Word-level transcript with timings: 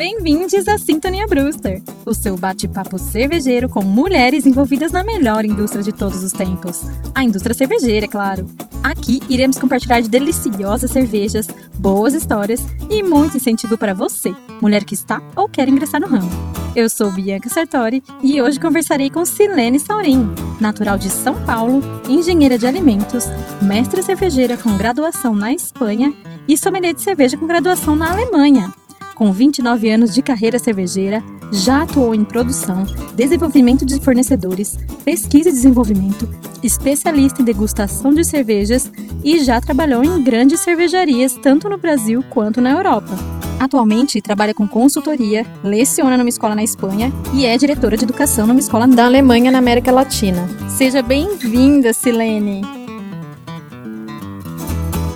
Bem-vindos 0.00 0.66
à 0.66 0.78
Sintonia 0.78 1.26
Brewster, 1.26 1.82
o 2.06 2.14
seu 2.14 2.34
bate-papo 2.34 2.98
cervejeiro 2.98 3.68
com 3.68 3.84
mulheres 3.84 4.46
envolvidas 4.46 4.92
na 4.92 5.04
melhor 5.04 5.44
indústria 5.44 5.82
de 5.82 5.92
todos 5.92 6.24
os 6.24 6.32
tempos. 6.32 6.84
A 7.14 7.22
indústria 7.22 7.54
cervejeira, 7.54 8.06
é 8.06 8.08
claro. 8.08 8.46
Aqui 8.82 9.20
iremos 9.28 9.58
compartilhar 9.58 10.00
de 10.00 10.08
deliciosas 10.08 10.90
cervejas, 10.90 11.48
boas 11.78 12.14
histórias 12.14 12.64
e 12.88 13.02
muito 13.02 13.36
incentivo 13.36 13.76
para 13.76 13.92
você, 13.92 14.34
mulher 14.62 14.84
que 14.84 14.94
está 14.94 15.20
ou 15.36 15.46
quer 15.46 15.68
ingressar 15.68 16.00
no 16.00 16.06
ramo. 16.06 16.30
Eu 16.74 16.88
sou 16.88 17.12
Bianca 17.12 17.50
Sartori 17.50 18.02
e 18.22 18.40
hoje 18.40 18.58
conversarei 18.58 19.10
com 19.10 19.26
Silene 19.26 19.78
Saurim, 19.78 20.32
natural 20.58 20.96
de 20.96 21.10
São 21.10 21.34
Paulo, 21.44 21.82
engenheira 22.08 22.56
de 22.56 22.66
alimentos, 22.66 23.26
mestre 23.60 24.02
cervejeira 24.02 24.56
com 24.56 24.78
graduação 24.78 25.34
na 25.34 25.52
Espanha 25.52 26.10
e 26.48 26.56
sommelier 26.56 26.94
de 26.94 27.02
cerveja 27.02 27.36
com 27.36 27.46
graduação 27.46 27.94
na 27.94 28.10
Alemanha. 28.10 28.72
Com 29.20 29.32
29 29.32 29.90
anos 29.90 30.14
de 30.14 30.22
carreira 30.22 30.58
cervejeira, 30.58 31.22
já 31.52 31.82
atuou 31.82 32.14
em 32.14 32.24
produção, 32.24 32.86
desenvolvimento 33.14 33.84
de 33.84 34.00
fornecedores, 34.00 34.78
pesquisa 35.04 35.50
e 35.50 35.52
desenvolvimento, 35.52 36.26
especialista 36.62 37.42
em 37.42 37.44
degustação 37.44 38.14
de 38.14 38.24
cervejas 38.24 38.90
e 39.22 39.44
já 39.44 39.60
trabalhou 39.60 40.02
em 40.02 40.24
grandes 40.24 40.60
cervejarias 40.60 41.34
tanto 41.34 41.68
no 41.68 41.76
Brasil 41.76 42.24
quanto 42.30 42.62
na 42.62 42.70
Europa. 42.70 43.14
Atualmente 43.58 44.22
trabalha 44.22 44.54
com 44.54 44.66
consultoria, 44.66 45.44
leciona 45.62 46.16
numa 46.16 46.30
escola 46.30 46.54
na 46.54 46.64
Espanha 46.64 47.12
e 47.34 47.44
é 47.44 47.58
diretora 47.58 47.98
de 47.98 48.04
educação 48.04 48.46
numa 48.46 48.60
escola 48.60 48.88
da 48.88 49.04
Alemanha 49.04 49.50
na 49.50 49.58
América 49.58 49.92
Latina. 49.92 50.48
Seja 50.66 51.02
bem-vinda, 51.02 51.92
Silene! 51.92 52.79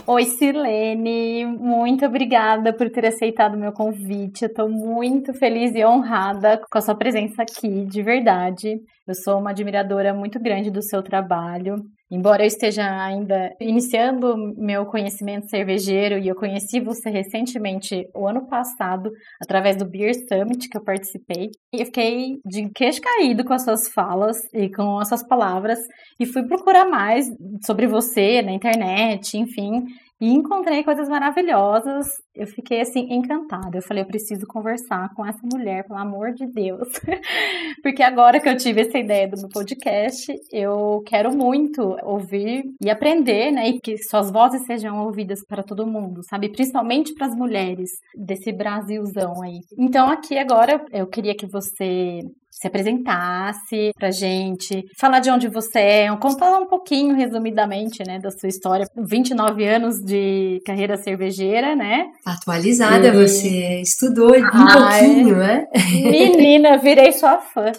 Oi, 0.07 0.25
Silene, 0.27 1.47
muito 1.47 2.05
obrigada 2.05 2.75
por 2.75 2.91
ter 2.91 3.07
aceitado 3.07 3.55
o 3.55 3.59
meu 3.59 3.73
convite. 3.73 4.43
Eu 4.43 4.49
estou 4.49 4.69
muito 4.69 5.33
feliz 5.33 5.75
e 5.75 5.83
honrada 5.83 6.61
com 6.71 6.77
a 6.77 6.81
sua 6.83 6.95
presença 6.95 7.41
aqui, 7.41 7.87
de 7.87 8.03
verdade. 8.03 8.81
Eu 9.07 9.15
sou 9.15 9.39
uma 9.39 9.51
admiradora 9.51 10.13
muito 10.13 10.39
grande 10.39 10.71
do 10.71 10.83
seu 10.83 11.03
trabalho. 11.03 11.77
Embora 12.11 12.43
eu 12.43 12.47
esteja 12.47 12.85
ainda 13.03 13.55
iniciando 13.61 14.37
meu 14.57 14.85
conhecimento 14.87 15.49
cervejeiro 15.49 16.19
e 16.19 16.29
eu 16.29 16.35
conheci 16.35 16.79
você 16.79 17.09
recentemente, 17.09 18.07
o 18.15 18.29
ano 18.29 18.47
passado, 18.47 19.11
através 19.43 19.77
do 19.77 19.87
Beer 19.87 20.15
Summit 20.15 20.69
que 20.69 20.77
eu 20.77 20.85
participei, 20.85 21.51
e 21.73 21.81
eu 21.81 21.87
fiquei 21.87 22.39
de 22.45 22.69
queixo 22.75 23.01
caído 23.01 23.45
com 23.45 23.55
as 23.55 23.65
suas 23.65 23.89
falas 23.89 24.37
e 24.53 24.71
com 24.71 24.99
as 24.99 25.09
suas 25.09 25.27
palavras 25.27 25.79
e 26.21 26.27
fui 26.27 26.43
procurar 26.47 26.85
mais 26.85 27.27
sobre 27.65 27.87
você 27.87 28.43
na 28.43 28.53
internet, 28.53 29.39
enfim, 29.39 29.85
e 30.25 30.33
encontrei 30.33 30.83
coisas 30.83 31.07
maravilhosas. 31.07 32.07
Eu 32.35 32.47
fiquei 32.47 32.81
assim 32.81 33.13
encantada. 33.13 33.77
Eu 33.77 33.83
falei, 33.83 34.03
eu 34.03 34.07
preciso 34.07 34.47
conversar 34.47 35.13
com 35.15 35.25
essa 35.27 35.47
mulher, 35.53 35.87
pelo 35.87 35.99
amor 35.99 36.33
de 36.33 36.47
Deus. 36.47 36.89
Porque 37.83 38.03
agora 38.03 38.41
que 38.41 38.49
eu 38.49 38.57
tive 38.57 38.81
essa 38.81 38.97
ideia 38.97 39.29
do 39.29 39.37
meu 39.37 39.51
podcast, 39.51 40.33
eu 40.51 41.03
quero 41.07 41.37
muito 41.37 41.95
ouvir 42.03 42.65
e 42.83 42.89
aprender, 42.89 43.53
né? 43.53 43.69
E 43.69 43.79
que 43.79 43.99
suas 43.99 44.31
vozes 44.31 44.65
sejam 44.65 45.05
ouvidas 45.05 45.41
para 45.47 45.63
todo 45.63 45.87
mundo, 45.87 46.23
sabe? 46.27 46.49
Principalmente 46.49 47.13
para 47.13 47.27
as 47.27 47.37
mulheres 47.37 47.91
desse 48.17 48.51
Brasilzão 48.51 49.43
aí. 49.43 49.59
Então, 49.79 50.09
aqui 50.09 50.39
agora 50.39 50.83
eu 50.91 51.07
queria 51.07 51.37
que 51.37 51.47
você 51.47 52.23
se 52.65 52.69
apresentasse 52.69 53.93
pra 53.95 54.11
gente, 54.11 54.85
falar 54.99 55.21
de 55.21 55.31
onde 55.31 55.49
você 55.49 55.79
é, 55.79 56.17
contar 56.17 56.59
um 56.59 56.67
pouquinho, 56.67 57.15
resumidamente, 57.15 58.03
né, 58.07 58.19
da 58.19 58.31
sua 58.31 58.49
história. 58.49 58.87
29 58.97 59.67
anos 59.67 60.01
de 60.01 60.63
carreira 60.65 60.97
cervejeira, 60.97 61.77
né? 61.77 62.07
Atualizada, 62.25 63.09
e... 63.09 63.13
você 63.13 63.81
estudou 63.83 64.35
um 64.35 64.45
Ai, 64.45 65.05
pouquinho, 65.05 65.37
né? 65.37 65.67
Menina, 65.93 66.79
virei 66.79 67.13
sua 67.13 67.39
fã. 67.39 67.71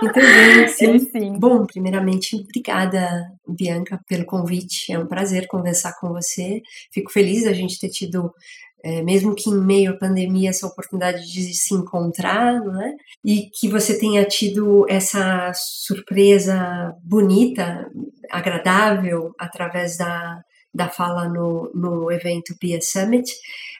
Muito 0.00 0.14
bem, 0.14 0.68
sim. 0.68 0.98
sim. 1.00 1.38
Bom, 1.38 1.66
primeiramente, 1.66 2.36
obrigada, 2.36 3.24
Bianca, 3.48 3.98
pelo 4.08 4.24
convite. 4.24 4.92
É 4.92 4.98
um 4.98 5.06
prazer 5.06 5.48
conversar 5.48 5.94
com 6.00 6.10
você. 6.10 6.60
Fico 6.92 7.10
feliz 7.10 7.44
da 7.44 7.52
gente 7.52 7.80
ter 7.80 7.88
tido 7.88 8.32
é, 8.82 9.00
mesmo 9.00 9.34
que 9.34 9.48
em 9.48 9.64
meio 9.64 9.92
à 9.92 9.96
pandemia, 9.96 10.50
essa 10.50 10.66
oportunidade 10.66 11.30
de 11.30 11.54
se 11.54 11.72
encontrar, 11.72 12.60
não 12.60 12.82
é? 12.82 12.96
E 13.24 13.48
que 13.50 13.68
você 13.68 13.96
tenha 13.96 14.24
tido 14.24 14.84
essa 14.88 15.52
surpresa 15.54 16.92
bonita, 17.02 17.88
agradável, 18.28 19.32
através 19.38 19.96
da, 19.96 20.42
da 20.74 20.88
fala 20.88 21.28
no, 21.28 21.70
no 21.72 22.10
evento 22.10 22.56
Pia 22.58 22.80
Summit. 22.82 23.30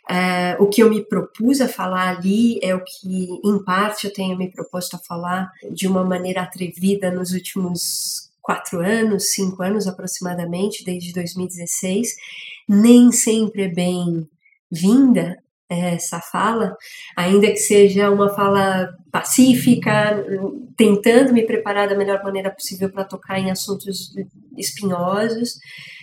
É, 0.09 0.57
o 0.61 0.69
que 0.69 0.83
eu 0.83 0.91
me 0.91 1.05
propus 1.05 1.61
a 1.61 1.69
falar 1.69 2.17
ali 2.17 2.61
é 2.63 2.75
o 2.75 2.85
que, 2.85 3.41
em 3.45 3.65
parte, 3.65 4.07
eu 4.07 4.13
tenho 4.13 4.39
me 4.39 4.51
proposto 4.51 4.95
a 4.95 5.01
falar 5.01 5.51
de 5.73 5.89
uma 5.89 6.05
maneira 6.05 6.43
atrevida 6.43 7.11
nos 7.11 7.33
últimos 7.33 8.31
quatro 8.41 8.81
anos, 8.81 9.33
cinco 9.33 9.63
anos 9.63 9.87
aproximadamente, 9.87 10.85
desde 10.85 11.13
2016. 11.13 12.15
Nem 12.69 13.11
sempre 13.11 13.63
é 13.63 13.69
bem 13.69 14.29
vinda 14.73 15.37
essa 15.69 16.21
fala, 16.21 16.77
ainda 17.17 17.47
que 17.47 17.57
seja 17.57 18.11
uma 18.11 18.35
fala 18.35 18.89
pacífica, 19.11 20.25
tentando 20.77 21.33
me 21.33 21.45
preparar 21.47 21.89
da 21.89 21.97
melhor 21.97 22.23
maneira 22.23 22.51
possível 22.51 22.91
para 22.91 23.05
tocar 23.05 23.39
em 23.39 23.51
assuntos 23.51 24.13
espinhosos, 24.57 25.59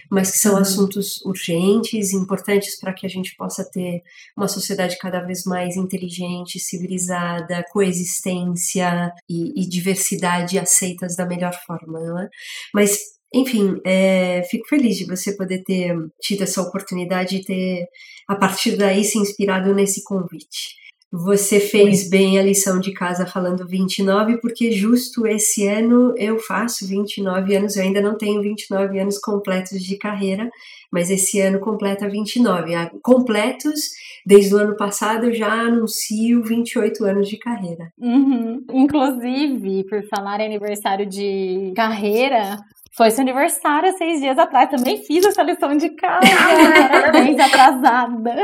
mas 0.10 0.32
que 0.32 0.38
são 0.40 0.54
uhum. 0.56 0.62
assuntos 0.62 1.22
urgentes, 1.24 2.14
importantes 2.14 2.80
para 2.80 2.94
que 2.94 3.06
a 3.06 3.10
gente 3.10 3.36
possa 3.36 3.64
ter 3.64 4.02
uma 4.36 4.48
sociedade 4.48 4.98
cada 4.98 5.20
vez 5.20 5.44
mais 5.44 5.76
inteligente, 5.76 6.60
civilizada, 6.60 7.64
coexistência 7.72 9.12
e, 9.30 9.62
e 9.62 9.70
diversidade 9.70 10.58
aceitas 10.58 11.16
da 11.16 11.28
melhor 11.28 11.54
forma, 11.66 12.00
não 12.00 12.20
é? 12.20 12.30
Mas 12.74 13.19
enfim, 13.34 13.80
é, 13.86 14.44
fico 14.50 14.68
feliz 14.68 14.98
de 14.98 15.06
você 15.06 15.36
poder 15.36 15.64
ter 15.64 15.96
tido 16.22 16.44
essa 16.44 16.62
oportunidade 16.62 17.38
e 17.38 17.44
ter, 17.44 17.88
a 18.28 18.36
partir 18.36 18.76
daí, 18.76 19.04
se 19.04 19.20
inspirado 19.20 19.74
nesse 19.74 20.04
convite. 20.04 20.80
Você 21.12 21.60
fez 21.60 22.08
bem 22.08 22.38
a 22.38 22.44
lição 22.44 22.80
de 22.80 22.94
casa 22.94 23.26
falando 23.26 23.68
29, 23.68 24.38
porque 24.38 24.72
justo 24.72 25.26
esse 25.26 25.68
ano 25.68 26.14
eu 26.18 26.38
faço 26.38 26.88
29 26.88 27.56
anos, 27.56 27.76
eu 27.76 27.84
ainda 27.84 28.00
não 28.00 28.16
tenho 28.16 28.42
29 28.44 29.00
anos 29.00 29.18
completos 29.18 29.82
de 29.82 29.98
carreira, 29.98 30.48
mas 30.92 31.10
esse 31.10 31.42
ano 31.42 31.60
completa 31.60 32.08
29. 32.08 32.74
Completos, 33.02 33.90
desde 34.24 34.54
o 34.54 34.60
ano 34.60 34.76
passado 34.76 35.26
eu 35.26 35.34
já 35.34 35.52
anuncio 35.52 36.44
28 36.44 37.04
anos 37.04 37.28
de 37.28 37.38
carreira. 37.40 37.92
Uhum. 37.98 38.64
Inclusive, 38.72 39.86
por 39.90 40.04
falar 40.10 40.40
em 40.42 40.46
aniversário 40.46 41.08
de 41.08 41.74
carreira, 41.76 42.56
foi 43.00 43.12
seu 43.12 43.22
aniversário 43.22 43.98
seis 43.98 44.20
dias 44.20 44.38
atrás. 44.38 44.70
Também 44.70 45.02
fiz 45.02 45.26
essa 45.26 45.42
lição 45.42 45.78
de 45.78 45.90
casa. 45.92 46.20
Parabéns, 46.92 47.40
atrasada. 47.40 48.36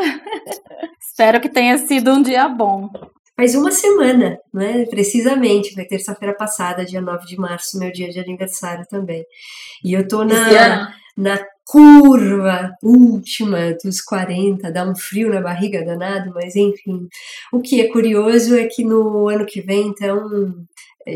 Espero 0.97 1.41
que 1.41 1.49
tenha 1.49 1.77
sido 1.77 2.13
um 2.13 2.21
dia 2.21 2.47
bom. 2.47 2.89
Faz 3.35 3.53
uma 3.53 3.69
semana, 3.69 4.37
né? 4.53 4.85
Precisamente. 4.85 5.73
Foi 5.73 5.83
terça-feira 5.83 6.33
passada, 6.33 6.85
dia 6.85 7.01
9 7.01 7.25
de 7.25 7.35
março, 7.35 7.77
meu 7.77 7.91
dia 7.91 8.09
de 8.09 8.17
aniversário 8.17 8.85
também. 8.89 9.25
E 9.83 9.91
eu 9.91 10.07
tô 10.07 10.23
na, 10.23 10.93
na 11.17 11.37
curva 11.65 12.71
última 12.81 13.75
dos 13.83 13.99
40, 13.99 14.71
dá 14.71 14.89
um 14.89 14.95
frio 14.95 15.29
na 15.29 15.41
barriga 15.41 15.83
danado, 15.83 16.31
mas 16.33 16.55
enfim. 16.55 17.09
O 17.51 17.59
que 17.59 17.81
é 17.81 17.89
curioso 17.89 18.55
é 18.55 18.67
que 18.67 18.85
no 18.85 19.27
ano 19.27 19.45
que 19.45 19.59
vem, 19.59 19.87
então, 19.87 20.55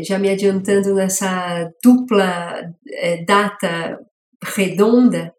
já 0.02 0.18
me 0.18 0.30
adiantando 0.30 0.94
nessa 0.94 1.70
dupla 1.82 2.62
é, 2.92 3.24
data 3.24 3.98
redonda, 4.42 5.32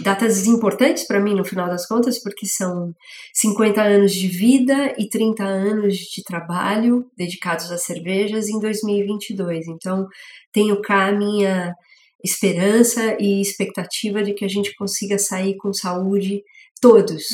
datas 0.00 0.46
importantes 0.46 1.06
para 1.06 1.20
mim 1.20 1.34
no 1.34 1.44
final 1.44 1.68
das 1.68 1.86
contas, 1.86 2.20
porque 2.20 2.46
são 2.46 2.92
50 3.32 3.80
anos 3.80 4.12
de 4.12 4.26
vida 4.26 4.92
e 4.98 5.08
30 5.08 5.44
anos 5.44 5.96
de 5.96 6.22
trabalho 6.24 7.06
dedicados 7.16 7.70
às 7.70 7.84
cervejas 7.84 8.48
em 8.48 8.58
2022. 8.58 9.68
Então, 9.68 10.06
tenho 10.52 10.80
cá 10.82 11.06
a 11.06 11.12
minha 11.12 11.74
esperança 12.24 13.16
e 13.20 13.40
expectativa 13.40 14.22
de 14.22 14.32
que 14.32 14.44
a 14.44 14.48
gente 14.48 14.74
consiga 14.74 15.18
sair 15.18 15.56
com 15.56 15.72
saúde 15.72 16.42
todos 16.84 17.24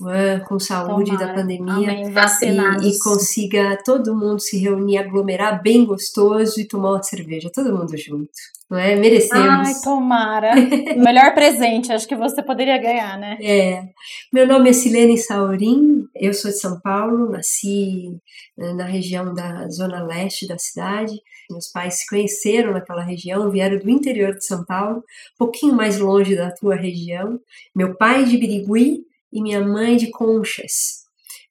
uh, 0.00 0.44
com 0.48 0.58
saúde 0.58 1.12
Tomara. 1.12 1.26
da 1.28 1.34
pandemia 1.34 1.92
e, 2.02 2.88
e, 2.88 2.98
consiga 2.98 3.80
todo 3.84 4.12
mundo 4.12 4.40
se 4.40 4.58
reunir, 4.58 4.98
aglomerar 4.98 5.62
bem 5.62 5.84
gostoso 5.84 6.60
e 6.60 6.66
tomar 6.66 6.94
uma 6.94 7.02
cerveja, 7.02 7.48
todo 7.54 7.72
mundo 7.72 7.96
junto. 7.96 8.32
Não 8.70 8.78
é? 8.78 8.94
Merecemos. 8.96 9.68
Ai, 9.68 9.74
tomara. 9.82 10.54
Melhor 10.96 11.32
presente, 11.32 11.90
acho 11.90 12.06
que 12.06 12.14
você 12.14 12.42
poderia 12.42 12.76
ganhar, 12.76 13.18
né? 13.18 13.38
É. 13.40 13.88
Meu 14.30 14.46
nome 14.46 14.68
é 14.68 14.72
Silene 14.74 15.16
Saurim, 15.16 16.04
eu 16.14 16.34
sou 16.34 16.50
de 16.50 16.58
São 16.58 16.78
Paulo, 16.80 17.30
nasci 17.30 18.14
né, 18.56 18.74
na 18.74 18.84
região 18.84 19.32
da 19.32 19.66
zona 19.70 20.04
leste 20.04 20.46
da 20.46 20.58
cidade. 20.58 21.14
Meus 21.50 21.68
pais 21.68 22.00
se 22.00 22.06
conheceram 22.06 22.72
naquela 22.74 23.02
região, 23.02 23.50
vieram 23.50 23.78
do 23.78 23.88
interior 23.88 24.34
de 24.34 24.44
São 24.44 24.62
Paulo, 24.66 24.98
um 24.98 25.38
pouquinho 25.38 25.74
mais 25.74 25.98
longe 25.98 26.36
da 26.36 26.50
tua 26.50 26.76
região. 26.76 27.40
Meu 27.74 27.96
pai 27.96 28.24
de 28.24 28.36
Birigui 28.36 29.00
e 29.32 29.40
minha 29.40 29.66
mãe 29.66 29.96
de 29.96 30.10
Conchas. 30.10 31.04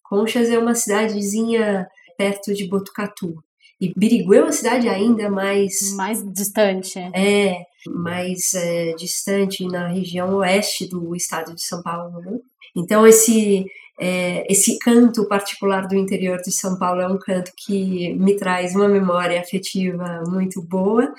Conchas 0.04 0.52
é 0.52 0.60
uma 0.60 0.76
cidadezinha 0.76 1.88
perto 2.16 2.54
de 2.54 2.68
Botucatu. 2.68 3.44
E 3.80 3.94
Birigui 3.96 4.38
é 4.38 4.42
uma 4.42 4.52
cidade 4.52 4.90
ainda 4.90 5.30
mais. 5.30 5.94
Mais 5.96 6.24
distante. 6.34 6.98
É, 7.14 7.58
mais 7.88 8.54
é, 8.56 8.94
distante 8.94 9.66
na 9.68 9.88
região 9.88 10.36
oeste 10.38 10.88
do 10.88 11.16
estado 11.16 11.54
de 11.54 11.64
São 11.64 11.84
Paulo. 11.84 12.20
Né? 12.22 12.40
Então, 12.76 13.06
esse, 13.06 13.66
é, 14.00 14.52
esse 14.52 14.80
canto 14.80 15.28
particular 15.28 15.88
do 15.88 15.96
interior 15.96 16.40
de 16.42 16.52
São 16.52 16.78
Paulo 16.80 17.02
é 17.02 17.08
um 17.08 17.20
canto 17.20 17.52
que 17.56 18.14
me 18.16 18.36
traz 18.36 18.74
uma 18.76 18.88
memória 18.88 19.40
afetiva 19.40 20.24
muito 20.28 20.60
boa. 20.62 21.14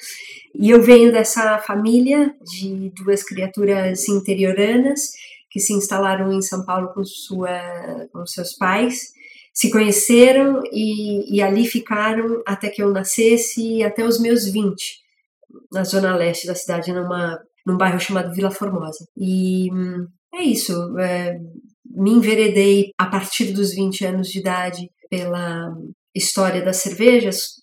E 0.52 0.70
eu 0.70 0.82
venho 0.82 1.12
dessa 1.12 1.58
família 1.58 2.34
de 2.42 2.92
duas 2.96 3.22
criaturas 3.22 4.08
interioranas 4.08 5.12
que 5.48 5.60
se 5.60 5.72
instalaram 5.72 6.32
em 6.32 6.42
São 6.42 6.64
Paulo 6.64 6.88
com, 6.92 7.04
sua, 7.04 8.08
com 8.12 8.26
seus 8.26 8.54
pais 8.56 9.16
se 9.58 9.72
conheceram 9.72 10.62
e, 10.72 11.36
e, 11.36 11.42
ali 11.42 11.66
ficaram 11.66 12.40
até 12.46 12.68
que 12.68 12.80
eu 12.80 12.92
nascesse, 12.92 13.82
até 13.82 14.04
os 14.04 14.20
meus 14.20 14.46
20, 14.46 14.76
na 15.72 15.82
zona 15.82 16.14
leste 16.14 16.46
da 16.46 16.54
cidade, 16.54 16.92
numa, 16.92 17.36
num 17.66 17.76
bairro 17.76 17.98
chamado 17.98 18.32
Vila 18.32 18.52
Formosa. 18.52 19.04
E 19.16 19.68
hum, 19.72 20.06
é 20.32 20.44
isso, 20.44 20.96
é, 21.00 21.36
me 21.84 22.12
enveredei 22.12 22.92
a 22.96 23.06
partir 23.06 23.52
dos 23.52 23.74
20 23.74 24.04
anos 24.04 24.28
de 24.28 24.38
idade 24.38 24.88
pela 25.10 25.74
história 26.14 26.64
das 26.64 26.76
cervejas, 26.76 27.54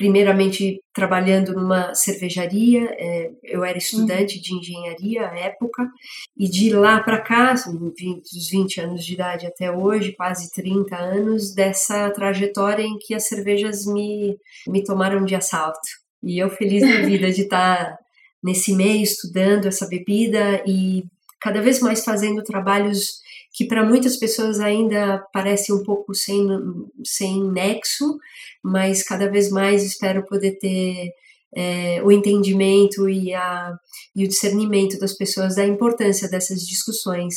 primeiramente 0.00 0.82
trabalhando 0.94 1.52
numa 1.52 1.94
cervejaria, 1.94 2.88
é, 2.98 3.30
eu 3.44 3.62
era 3.62 3.76
estudante 3.76 4.36
uhum. 4.36 4.42
de 4.42 4.54
engenharia 4.54 5.28
à 5.28 5.38
época, 5.38 5.86
e 6.34 6.48
de 6.48 6.70
lá 6.70 7.02
para 7.02 7.20
cá, 7.20 7.52
dos 7.52 8.48
20 8.50 8.80
anos 8.80 9.04
de 9.04 9.12
idade 9.12 9.46
até 9.46 9.70
hoje, 9.70 10.14
quase 10.16 10.50
30 10.52 10.96
anos, 10.96 11.54
dessa 11.54 12.08
trajetória 12.12 12.82
em 12.82 12.96
que 12.96 13.14
as 13.14 13.28
cervejas 13.28 13.84
me, 13.84 14.38
me 14.66 14.82
tomaram 14.82 15.22
de 15.22 15.34
assalto. 15.34 15.78
E 16.22 16.38
eu 16.38 16.48
feliz 16.48 16.80
da 16.80 17.04
vida 17.04 17.30
de 17.30 17.42
estar 17.42 17.98
nesse 18.42 18.74
meio 18.74 19.02
estudando 19.02 19.68
essa 19.68 19.86
bebida 19.86 20.62
e 20.66 21.04
cada 21.38 21.60
vez 21.60 21.78
mais 21.80 22.02
fazendo 22.02 22.42
trabalhos 22.42 23.20
que 23.52 23.66
para 23.66 23.84
muitas 23.84 24.16
pessoas 24.16 24.60
ainda 24.60 25.18
parece 25.32 25.72
um 25.72 25.82
pouco 25.82 26.14
sem, 26.14 26.46
sem 27.04 27.44
nexo, 27.50 28.18
mas 28.62 29.02
cada 29.02 29.30
vez 29.30 29.50
mais 29.50 29.82
espero 29.84 30.24
poder 30.26 30.58
ter 30.58 31.12
é, 31.54 32.02
o 32.02 32.12
entendimento 32.12 33.08
e, 33.08 33.34
a, 33.34 33.74
e 34.14 34.24
o 34.24 34.28
discernimento 34.28 34.98
das 34.98 35.16
pessoas 35.16 35.56
da 35.56 35.66
importância 35.66 36.28
dessas 36.28 36.60
discussões. 36.60 37.34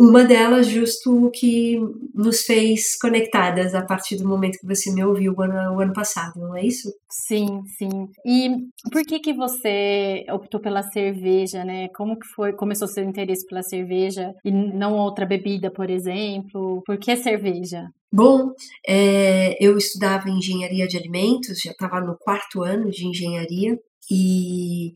Uma 0.00 0.24
delas, 0.24 0.66
justo 0.66 1.26
o 1.26 1.30
que 1.30 1.78
nos 2.14 2.40
fez 2.40 2.96
conectadas 2.98 3.74
a 3.74 3.82
partir 3.82 4.16
do 4.16 4.26
momento 4.26 4.58
que 4.58 4.66
você 4.66 4.90
me 4.90 5.04
ouviu 5.04 5.34
o 5.36 5.42
ano, 5.42 5.76
o 5.76 5.80
ano 5.80 5.92
passado, 5.92 6.40
não 6.40 6.56
é 6.56 6.64
isso? 6.64 6.90
Sim, 7.10 7.60
sim. 7.76 8.08
E 8.24 8.48
por 8.90 9.02
que 9.02 9.20
que 9.20 9.34
você 9.34 10.24
optou 10.32 10.58
pela 10.58 10.82
cerveja, 10.82 11.66
né? 11.66 11.88
Como 11.88 12.18
que 12.18 12.26
foi, 12.28 12.54
começou 12.54 12.88
seu 12.88 13.04
interesse 13.04 13.46
pela 13.46 13.62
cerveja 13.62 14.34
e 14.42 14.50
não 14.50 14.94
outra 14.94 15.26
bebida, 15.26 15.70
por 15.70 15.90
exemplo? 15.90 16.82
Por 16.86 16.96
que 16.96 17.14
cerveja? 17.18 17.90
Bom, 18.10 18.54
é, 18.88 19.54
eu 19.62 19.76
estudava 19.76 20.30
engenharia 20.30 20.88
de 20.88 20.96
alimentos, 20.96 21.60
já 21.60 21.72
estava 21.72 22.00
no 22.00 22.16
quarto 22.16 22.62
ano 22.62 22.90
de 22.90 23.06
engenharia 23.06 23.78
e 24.10 24.94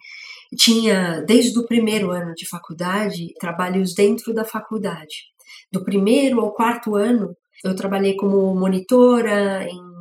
tinha, 0.57 1.23
desde 1.27 1.59
o 1.59 1.67
primeiro 1.67 2.11
ano 2.11 2.35
de 2.35 2.49
faculdade, 2.49 3.33
trabalhos 3.39 3.95
dentro 3.95 4.33
da 4.33 4.45
faculdade. 4.45 5.25
Do 5.73 5.85
primeiro 5.85 6.41
ao 6.41 6.53
quarto 6.53 6.95
ano, 6.95 7.37
eu 7.65 7.75
trabalhei 7.75 8.15
como 8.17 8.55
monitora 8.55 9.67
em 9.69 9.95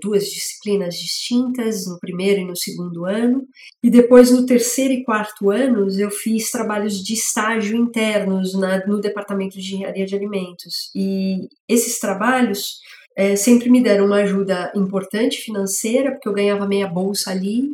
duas 0.00 0.24
disciplinas 0.24 0.94
distintas, 0.96 1.86
no 1.86 1.98
primeiro 1.98 2.40
e 2.40 2.44
no 2.44 2.56
segundo 2.56 3.06
ano, 3.06 3.46
e 3.82 3.90
depois 3.90 4.30
no 4.30 4.44
terceiro 4.44 4.92
e 4.92 5.04
quarto 5.04 5.50
anos 5.50 5.98
eu 5.98 6.10
fiz 6.10 6.50
trabalhos 6.50 7.02
de 7.02 7.14
estágio 7.14 7.76
internos 7.76 8.54
na, 8.54 8.84
no 8.86 9.00
departamento 9.00 9.58
de 9.58 9.60
engenharia 9.60 10.04
de 10.04 10.14
alimentos. 10.14 10.90
E 10.94 11.48
esses 11.68 11.98
trabalhos 11.98 12.80
é, 13.16 13.34
sempre 13.34 13.70
me 13.70 13.82
deram 13.82 14.06
uma 14.06 14.18
ajuda 14.18 14.70
importante 14.74 15.38
financeira, 15.38 16.12
porque 16.12 16.28
eu 16.28 16.34
ganhava 16.34 16.68
meia 16.68 16.86
bolsa 16.86 17.30
ali, 17.30 17.70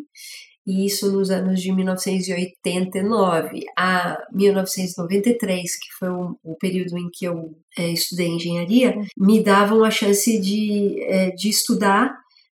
e 0.66 0.86
isso 0.86 1.12
nos 1.12 1.30
anos 1.30 1.60
de 1.60 1.70
1989 1.70 3.60
a 3.76 4.16
1993, 4.32 5.62
que 5.78 5.92
foi 5.98 6.08
o, 6.08 6.36
o 6.42 6.56
período 6.56 6.96
em 6.98 7.10
que 7.12 7.26
eu 7.26 7.54
é, 7.76 7.88
estudei 7.88 8.28
engenharia, 8.28 8.94
me 9.16 9.42
davam 9.42 9.84
a 9.84 9.90
chance 9.90 10.40
de, 10.40 11.02
é, 11.02 11.30
de 11.32 11.50
estudar 11.50 12.16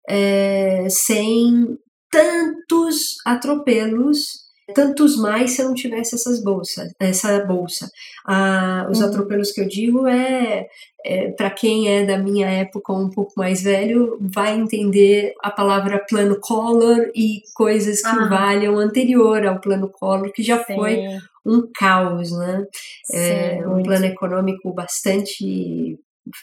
é, 0.08 0.86
sem 0.88 1.76
tantos 2.10 3.16
atropelos 3.26 4.45
tantos 4.74 5.16
mais 5.16 5.52
se 5.52 5.62
eu 5.62 5.66
não 5.66 5.74
tivesse 5.74 6.14
essas 6.14 6.42
bolsas, 6.42 6.92
essa 6.98 7.44
bolsa. 7.44 7.88
Ah, 8.26 8.86
os 8.90 9.00
uhum. 9.00 9.06
atropelos 9.06 9.52
que 9.52 9.60
eu 9.60 9.68
digo 9.68 10.06
é, 10.06 10.66
é 11.04 11.30
para 11.30 11.50
quem 11.50 11.88
é 11.88 12.04
da 12.04 12.18
minha 12.18 12.48
época 12.48 12.92
um 12.92 13.08
pouco 13.08 13.32
mais 13.36 13.62
velho, 13.62 14.18
vai 14.20 14.56
entender 14.56 15.34
a 15.42 15.50
palavra 15.50 16.04
plano 16.08 16.38
Collor 16.40 17.10
e 17.14 17.42
coisas 17.54 18.00
que 18.00 18.08
ah. 18.08 18.28
valham 18.28 18.78
anterior 18.78 19.46
ao 19.46 19.60
plano 19.60 19.88
Collor, 19.88 20.32
que 20.32 20.42
já 20.42 20.58
Sim. 20.64 20.74
foi 20.74 21.00
um 21.44 21.68
caos, 21.72 22.32
né? 22.32 22.66
Sim, 23.04 23.16
é, 23.16 23.68
um 23.68 23.82
plano 23.82 24.06
econômico 24.06 24.72
bastante 24.72 25.96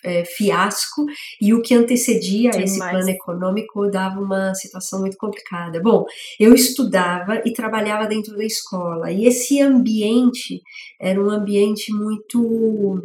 é, 0.03 0.23
fiasco 0.25 1.05
e 1.41 1.53
o 1.53 1.61
que 1.61 1.73
antecedia 1.73 2.51
Demais. 2.51 2.71
esse 2.71 2.79
plano 2.79 3.09
econômico 3.09 3.89
dava 3.89 4.19
uma 4.19 4.53
situação 4.55 5.01
muito 5.01 5.17
complicada. 5.17 5.81
Bom, 5.81 6.05
eu 6.39 6.53
estudava 6.53 7.41
e 7.45 7.53
trabalhava 7.53 8.07
dentro 8.07 8.35
da 8.35 8.45
escola 8.45 9.11
e 9.11 9.25
esse 9.25 9.61
ambiente 9.61 10.61
era 10.99 11.21
um 11.21 11.29
ambiente 11.29 11.91
muito 11.93 13.01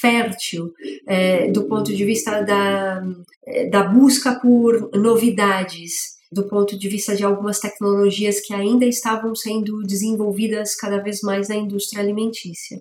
fértil 0.00 0.72
é, 1.06 1.50
do 1.50 1.64
ponto 1.64 1.94
de 1.94 2.04
vista 2.04 2.40
da, 2.42 3.02
é, 3.46 3.66
da 3.68 3.82
busca 3.82 4.38
por 4.40 4.90
novidades 4.94 6.21
do 6.32 6.48
ponto 6.48 6.78
de 6.78 6.88
vista 6.88 7.14
de 7.14 7.22
algumas 7.22 7.60
tecnologias 7.60 8.40
que 8.40 8.54
ainda 8.54 8.86
estavam 8.86 9.34
sendo 9.34 9.82
desenvolvidas 9.82 10.74
cada 10.74 11.02
vez 11.02 11.20
mais 11.20 11.48
na 11.48 11.56
indústria 11.56 12.02
alimentícia. 12.02 12.80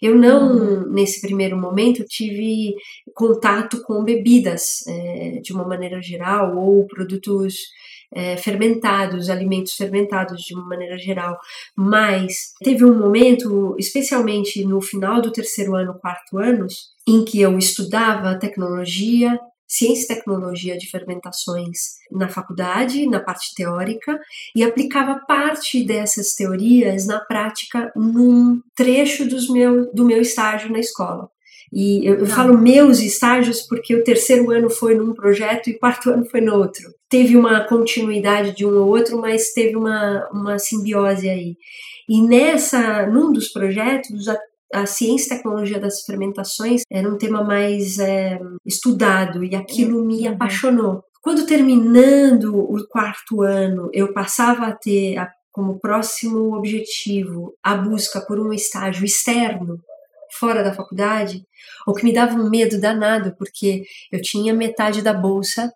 Eu 0.00 0.14
não, 0.14 0.52
uhum. 0.52 0.92
nesse 0.92 1.20
primeiro 1.20 1.56
momento, 1.56 2.04
tive 2.04 2.74
contato 3.14 3.82
com 3.82 4.04
bebidas 4.04 4.86
é, 4.86 5.40
de 5.42 5.52
uma 5.52 5.66
maneira 5.66 6.02
geral 6.02 6.56
ou 6.56 6.86
produtos 6.86 7.54
é, 8.14 8.36
fermentados, 8.36 9.30
alimentos 9.30 9.72
fermentados 9.72 10.42
de 10.42 10.54
uma 10.54 10.66
maneira 10.66 10.98
geral, 10.98 11.38
mas 11.74 12.52
teve 12.62 12.84
um 12.84 12.98
momento, 12.98 13.74
especialmente 13.78 14.64
no 14.64 14.82
final 14.82 15.22
do 15.22 15.32
terceiro 15.32 15.74
ano, 15.74 15.98
quarto 15.98 16.38
anos, 16.38 16.90
em 17.08 17.24
que 17.24 17.40
eu 17.40 17.56
estudava 17.56 18.38
tecnologia, 18.38 19.38
ciência 19.72 20.04
e 20.04 20.16
tecnologia 20.16 20.76
de 20.76 20.90
fermentações 20.90 21.78
na 22.10 22.28
faculdade, 22.28 23.06
na 23.06 23.20
parte 23.20 23.54
teórica, 23.56 24.20
e 24.54 24.62
aplicava 24.62 25.22
parte 25.26 25.82
dessas 25.82 26.34
teorias 26.34 27.06
na 27.06 27.20
prática 27.20 27.90
num 27.96 28.60
trecho 28.76 29.26
dos 29.26 29.48
meu, 29.48 29.90
do 29.94 30.04
meu 30.04 30.20
estágio 30.20 30.70
na 30.70 30.78
escola. 30.78 31.30
E 31.72 32.06
eu, 32.06 32.16
eu 32.16 32.28
tá. 32.28 32.34
falo 32.34 32.58
meus 32.58 33.00
estágios 33.00 33.62
porque 33.62 33.94
o 33.94 34.04
terceiro 34.04 34.50
ano 34.50 34.68
foi 34.68 34.94
num 34.94 35.14
projeto 35.14 35.70
e 35.70 35.72
o 35.72 35.78
quarto 35.78 36.10
ano 36.10 36.26
foi 36.26 36.42
no 36.42 36.54
outro. 36.54 36.92
Teve 37.08 37.34
uma 37.34 37.64
continuidade 37.64 38.54
de 38.54 38.66
um 38.66 38.76
ou 38.76 38.88
outro, 38.88 39.18
mas 39.18 39.54
teve 39.54 39.74
uma, 39.74 40.28
uma 40.30 40.58
simbiose 40.58 41.30
aí. 41.30 41.56
E 42.06 42.20
nessa, 42.20 43.06
num 43.06 43.32
dos 43.32 43.48
projetos, 43.48 44.28
a 44.28 44.38
ciência 44.86 45.26
e 45.34 45.36
tecnologia 45.36 45.78
das 45.78 46.02
fermentações 46.02 46.82
era 46.90 47.08
um 47.08 47.18
tema 47.18 47.44
mais 47.44 47.98
é, 47.98 48.38
estudado 48.64 49.44
e 49.44 49.54
aquilo 49.54 50.04
me 50.04 50.26
uhum. 50.26 50.34
apaixonou. 50.34 51.04
Quando 51.22 51.46
terminando 51.46 52.58
o 52.58 52.86
quarto 52.88 53.42
ano, 53.42 53.88
eu 53.92 54.12
passava 54.12 54.66
a 54.66 54.72
ter 54.72 55.16
a, 55.18 55.30
como 55.52 55.78
próximo 55.78 56.56
objetivo 56.56 57.54
a 57.62 57.76
busca 57.76 58.20
por 58.20 58.40
um 58.40 58.52
estágio 58.52 59.04
externo 59.04 59.78
fora 60.32 60.64
da 60.64 60.72
faculdade, 60.72 61.46
o 61.86 61.92
que 61.92 62.04
me 62.04 62.12
dava 62.12 62.34
um 62.34 62.48
medo 62.48 62.80
danado, 62.80 63.34
porque 63.36 63.84
eu 64.10 64.20
tinha 64.20 64.54
metade 64.54 65.02
da 65.02 65.12
bolsa 65.12 65.70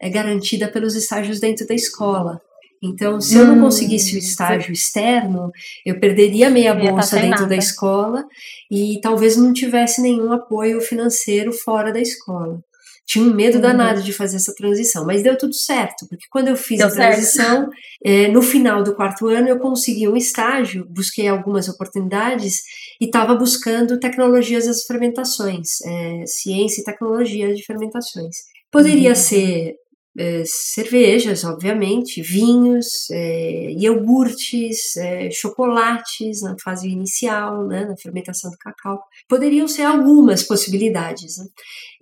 é, 0.00 0.08
garantida 0.08 0.68
pelos 0.68 0.94
estágios 0.94 1.40
dentro 1.40 1.66
da 1.66 1.74
escola. 1.74 2.40
Então, 2.82 3.20
se 3.20 3.36
hum. 3.36 3.40
eu 3.40 3.46
não 3.46 3.60
conseguisse 3.60 4.12
o 4.12 4.16
hum, 4.16 4.18
estágio 4.18 4.72
externo, 4.72 5.50
eu 5.84 5.98
perderia 5.98 6.50
meia 6.50 6.74
bolsa 6.74 7.16
dentro 7.16 7.30
nada. 7.30 7.46
da 7.46 7.56
escola 7.56 8.24
e 8.70 9.00
talvez 9.00 9.36
não 9.36 9.52
tivesse 9.52 10.00
nenhum 10.00 10.32
apoio 10.32 10.80
financeiro 10.80 11.52
fora 11.52 11.92
da 11.92 12.00
escola. 12.00 12.60
Tinha 13.06 13.24
um 13.24 13.32
medo 13.32 13.54
uhum. 13.54 13.60
danado 13.60 14.02
de 14.02 14.12
fazer 14.12 14.36
essa 14.36 14.52
transição, 14.52 15.06
mas 15.06 15.22
deu 15.22 15.38
tudo 15.38 15.54
certo, 15.54 16.08
porque 16.08 16.26
quando 16.28 16.48
eu 16.48 16.56
fiz 16.56 16.78
deu 16.78 16.88
a 16.88 16.90
transição, 16.90 17.70
é, 18.04 18.26
no 18.26 18.42
final 18.42 18.82
do 18.82 18.96
quarto 18.96 19.28
ano 19.28 19.48
eu 19.48 19.60
consegui 19.60 20.08
um 20.08 20.16
estágio, 20.16 20.84
busquei 20.90 21.28
algumas 21.28 21.68
oportunidades 21.68 22.62
e 23.00 23.04
estava 23.04 23.36
buscando 23.36 24.00
tecnologias 24.00 24.66
das 24.66 24.82
fermentações, 24.82 25.80
é, 25.82 26.24
ciência 26.26 26.80
e 26.80 26.84
tecnologia 26.84 27.54
de 27.54 27.64
fermentações. 27.64 28.34
Poderia 28.72 29.10
uhum. 29.10 29.14
ser 29.14 29.74
é, 30.18 30.42
cervejas, 30.46 31.44
obviamente, 31.44 32.22
vinhos, 32.22 33.10
é, 33.10 33.72
iogurtes, 33.72 34.96
é, 34.96 35.30
chocolates 35.30 36.42
na 36.42 36.56
fase 36.62 36.88
inicial, 36.88 37.66
né, 37.66 37.84
na 37.84 37.96
fermentação 37.96 38.50
do 38.50 38.56
cacau. 38.58 39.00
Poderiam 39.28 39.68
ser 39.68 39.82
algumas 39.82 40.42
possibilidades. 40.42 41.38
Né? 41.38 41.44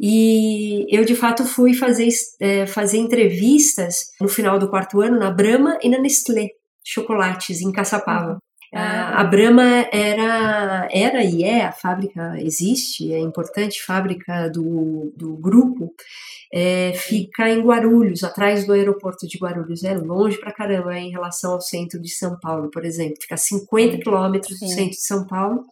E 0.01 0.87
eu, 0.89 1.05
de 1.05 1.15
fato, 1.15 1.45
fui 1.45 1.75
fazer, 1.75 2.09
é, 2.41 2.67
fazer 2.67 2.99
entrevistas 2.99 4.11
no 4.21 4.29
final 4.29 4.59
do 4.59 4.69
quarto 4.69 5.01
ano 5.01 5.19
na 5.19 5.31
Brahma 5.31 5.79
e 5.83 5.89
na 5.89 5.99
Nestlé, 5.99 6.49
chocolates, 6.85 7.61
em 7.61 7.73
Caçapava. 7.73 8.39
A, 8.75 9.21
a 9.21 9.25
Brahma 9.25 9.87
era, 9.93 10.89
era 10.91 11.25
e 11.25 11.45
é, 11.45 11.65
a 11.65 11.73
fábrica 11.73 12.35
existe, 12.41 13.13
é 13.13 13.19
importante 13.19 13.83
fábrica 13.83 14.49
do, 14.49 15.13
do 15.17 15.37
grupo, 15.37 15.95
é, 16.57 16.93
fica 16.93 17.51
em 17.51 17.61
Guarulhos, 17.63 18.23
atrás 18.23 18.65
do 18.65 18.73
aeroporto 18.73 19.27
de 19.27 19.37
Guarulhos. 19.37 19.83
É 19.83 19.93
longe 19.97 20.39
pra 20.39 20.53
caramba 20.53 20.97
em 20.97 21.11
relação 21.11 21.55
ao 21.55 21.61
centro 21.61 22.01
de 22.01 22.09
São 22.09 22.39
Paulo, 22.39 22.71
por 22.71 22.85
exemplo. 22.85 23.17
Fica 23.21 23.35
a 23.35 23.39
50 23.39 23.99
quilômetros 23.99 24.61
do 24.61 24.69
centro 24.69 24.91
de 24.91 25.05
São 25.05 25.27
Paulo. 25.27 25.65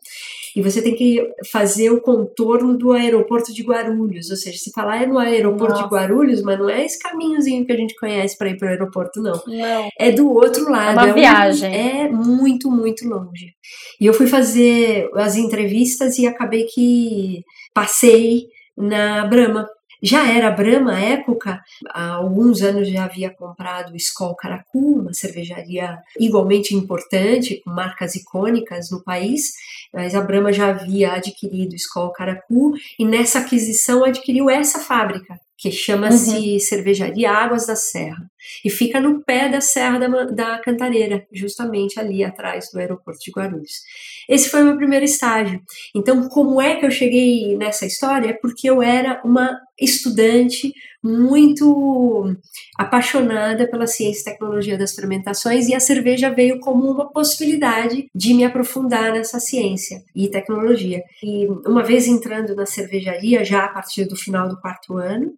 E 0.56 0.60
você 0.60 0.82
tem 0.82 0.96
que 0.96 1.24
fazer 1.52 1.90
o 1.90 2.00
contorno 2.00 2.76
do 2.76 2.90
aeroporto 2.90 3.54
de 3.54 3.62
Guarulhos. 3.62 4.28
Ou 4.28 4.36
seja, 4.36 4.58
se 4.58 4.72
falar 4.72 5.04
é 5.04 5.06
no 5.06 5.18
aeroporto 5.18 5.74
Nossa. 5.74 5.84
de 5.84 5.88
Guarulhos, 5.88 6.42
mas 6.42 6.58
não 6.58 6.68
é 6.68 6.84
esse 6.84 6.98
caminhozinho 6.98 7.64
que 7.64 7.72
a 7.72 7.76
gente 7.76 7.94
conhece 7.94 8.36
para 8.36 8.48
ir 8.48 8.58
para 8.58 8.66
o 8.66 8.70
aeroporto, 8.70 9.22
não. 9.22 9.40
Não. 9.46 9.88
É 9.96 10.10
do 10.10 10.28
outro 10.30 10.68
lado. 10.68 10.98
É 10.98 11.02
uma 11.04 11.08
é 11.10 11.12
viagem. 11.12 11.70
Um, 11.70 11.74
é 11.74 12.08
muito, 12.10 12.68
muito 12.68 12.91
longe. 13.00 13.54
E 14.00 14.06
eu 14.06 14.14
fui 14.14 14.26
fazer 14.26 15.08
as 15.14 15.36
entrevistas 15.36 16.18
e 16.18 16.26
acabei 16.26 16.64
que 16.64 17.42
passei 17.74 18.46
na 18.76 19.26
Brahma. 19.26 19.68
Já 20.04 20.28
era 20.28 20.50
Brahma 20.50 20.94
à 20.94 21.00
época, 21.00 21.60
há 21.90 22.14
alguns 22.14 22.60
anos 22.60 22.88
já 22.88 23.04
havia 23.04 23.30
comprado 23.30 23.94
Skol 23.94 24.34
Caracu, 24.34 24.98
uma 25.00 25.12
cervejaria 25.12 25.96
igualmente 26.18 26.74
importante, 26.74 27.60
com 27.64 27.70
marcas 27.70 28.16
icônicas 28.16 28.90
no 28.90 29.00
país, 29.04 29.52
mas 29.94 30.16
a 30.16 30.20
Brahma 30.20 30.52
já 30.52 30.70
havia 30.70 31.12
adquirido 31.12 31.76
Skol 31.76 32.10
Caracu 32.10 32.72
e 32.98 33.04
nessa 33.04 33.38
aquisição 33.38 34.04
adquiriu 34.04 34.50
essa 34.50 34.80
fábrica, 34.80 35.38
que 35.56 35.70
chama-se 35.70 36.54
uhum. 36.54 36.58
Cervejaria 36.58 37.30
Águas 37.30 37.66
da 37.66 37.76
Serra. 37.76 38.30
E 38.64 38.70
fica 38.70 39.00
no 39.00 39.22
pé 39.22 39.48
da 39.48 39.60
Serra 39.60 39.98
da, 39.98 40.24
da 40.24 40.58
Cantareira, 40.58 41.26
justamente 41.32 42.00
ali 42.00 42.24
atrás 42.24 42.70
do 42.72 42.78
aeroporto 42.78 43.20
de 43.20 43.30
Guarulhos. 43.30 43.82
Esse 44.28 44.48
foi 44.48 44.62
o 44.62 44.66
meu 44.66 44.76
primeiro 44.76 45.04
estágio. 45.04 45.60
Então, 45.94 46.28
como 46.28 46.60
é 46.60 46.76
que 46.76 46.84
eu 46.84 46.90
cheguei 46.90 47.56
nessa 47.56 47.86
história? 47.86 48.30
É 48.30 48.32
porque 48.32 48.68
eu 48.68 48.82
era 48.82 49.20
uma 49.24 49.56
estudante 49.80 50.72
muito 51.02 52.36
apaixonada 52.78 53.68
pela 53.68 53.86
ciência 53.86 54.20
e 54.20 54.24
tecnologia 54.32 54.78
das 54.78 54.94
fermentações 54.94 55.68
e 55.68 55.74
a 55.74 55.80
cerveja 55.80 56.30
veio 56.30 56.60
como 56.60 56.88
uma 56.90 57.10
possibilidade 57.10 58.08
de 58.14 58.34
me 58.34 58.44
aprofundar 58.44 59.12
nessa 59.12 59.40
ciência 59.40 60.02
e 60.14 60.28
tecnologia. 60.28 61.02
E 61.22 61.46
uma 61.66 61.82
vez 61.82 62.06
entrando 62.06 62.54
na 62.54 62.66
cervejaria, 62.66 63.44
já 63.44 63.64
a 63.64 63.68
partir 63.68 64.04
do 64.04 64.16
final 64.16 64.48
do 64.48 64.60
quarto 64.60 64.96
ano, 64.96 65.32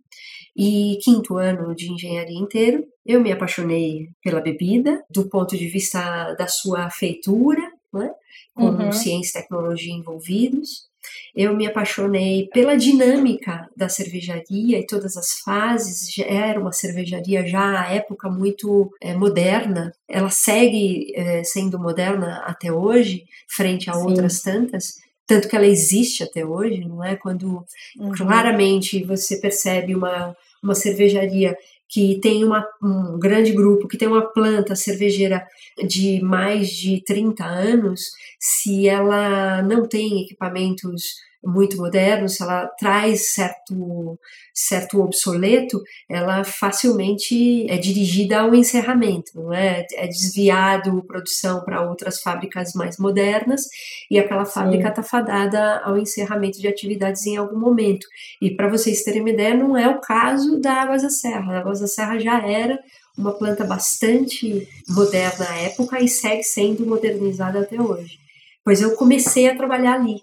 e 0.56 0.99
quinto 1.02 1.37
ano 1.37 1.75
de 1.75 1.90
engenharia 1.92 2.38
inteiro, 2.38 2.85
eu 3.04 3.21
me 3.21 3.33
apaixonei 3.33 4.09
pela 4.23 4.40
bebida, 4.40 5.02
do 5.11 5.28
ponto 5.28 5.56
de 5.56 5.66
vista 5.66 6.33
da 6.35 6.47
sua 6.47 6.88
feitura, 6.90 7.62
né? 7.92 8.11
com 8.54 8.66
uhum. 8.66 8.92
ciência 8.92 9.38
e 9.38 9.42
tecnologia 9.42 9.92
envolvidos. 9.92 10.88
Eu 11.34 11.54
me 11.56 11.66
apaixonei 11.66 12.49
pela 12.52 12.76
dinâmica 12.76 13.68
da 13.76 13.88
cervejaria 13.88 14.78
e 14.78 14.87
todas 14.87 15.16
as 15.16 15.38
fases. 15.44 16.12
Já 16.12 16.25
era 16.25 16.61
uma 16.61 16.73
cervejaria 16.73 17.46
já 17.46 17.82
à 17.82 17.92
época 17.92 18.28
muito 18.28 18.92
é, 19.00 19.14
moderna. 19.14 19.92
Ela 20.08 20.30
segue 20.30 21.12
é, 21.14 21.42
sendo 21.44 21.78
moderna 21.78 22.42
até 22.46 22.73
hoje, 22.73 23.25
frente 23.49 23.90
a 23.90 23.94
Sim. 23.94 24.06
outras 24.06 24.40
tantas 24.40 25.04
tanto 25.26 25.49
que 25.49 25.56
ela 25.56 25.66
existe 25.66 26.23
até 26.23 26.44
hoje, 26.44 26.84
não 26.84 27.02
é? 27.02 27.16
Quando 27.16 27.64
uhum. 27.99 28.12
claramente 28.12 29.02
você 29.04 29.38
percebe 29.38 29.94
uma, 29.94 30.37
uma 30.62 30.75
cervejaria 30.75 31.56
que 31.88 32.19
tem 32.21 32.45
uma, 32.45 32.67
um 32.83 33.19
grande 33.19 33.53
grupo, 33.53 33.88
que 33.88 33.99
tem 33.99 34.09
uma 34.09 34.33
planta 34.33 34.75
cervejeira 34.75 35.47
de 35.87 36.21
mais 36.23 36.69
de 36.69 37.03
30 37.05 37.45
anos, 37.45 38.00
se 38.41 38.88
ela 38.88 39.62
não 39.62 39.87
tem 39.87 40.23
equipamentos 40.23 41.03
muito 41.44 41.76
moderno, 41.76 42.28
se 42.28 42.42
ela 42.42 42.66
traz 42.78 43.32
certo, 43.32 44.18
certo 44.52 45.00
obsoleto, 45.00 45.82
ela 46.08 46.44
facilmente 46.44 47.66
é 47.70 47.76
dirigida 47.76 48.40
ao 48.40 48.54
encerramento, 48.54 49.32
não 49.34 49.52
é? 49.52 49.84
É 49.94 50.06
desviado 50.06 51.04
produção 51.04 51.64
para 51.64 51.82
outras 51.82 52.20
fábricas 52.20 52.72
mais 52.74 52.98
modernas 52.98 53.62
e 54.10 54.18
aquela 54.18 54.44
fábrica 54.44 54.88
está 54.88 55.02
fadada 55.02 55.80
ao 55.84 55.98
encerramento 55.98 56.60
de 56.60 56.68
atividades 56.68 57.26
em 57.26 57.36
algum 57.36 57.58
momento. 57.58 58.06
E 58.40 58.50
para 58.50 58.68
vocês 58.68 59.02
terem 59.02 59.20
uma 59.20 59.30
ideia, 59.30 59.54
não 59.54 59.76
é 59.76 59.88
o 59.88 60.00
caso 60.00 60.60
da 60.60 60.72
Águas 60.72 61.02
da 61.02 61.10
Serra. 61.10 61.54
A 61.54 61.58
Águas 61.60 61.80
da 61.80 61.86
Serra 61.86 62.18
já 62.18 62.40
era 62.46 62.78
uma 63.16 63.32
planta 63.32 63.64
bastante 63.64 64.68
moderna 64.88 65.48
à 65.48 65.56
época 65.56 66.00
e 66.00 66.08
segue 66.08 66.42
sendo 66.42 66.84
modernizada 66.84 67.60
até 67.60 67.80
hoje. 67.80 68.18
Pois 68.64 68.80
eu 68.80 68.96
comecei 68.96 69.48
a 69.48 69.56
trabalhar 69.56 69.94
ali. 69.94 70.16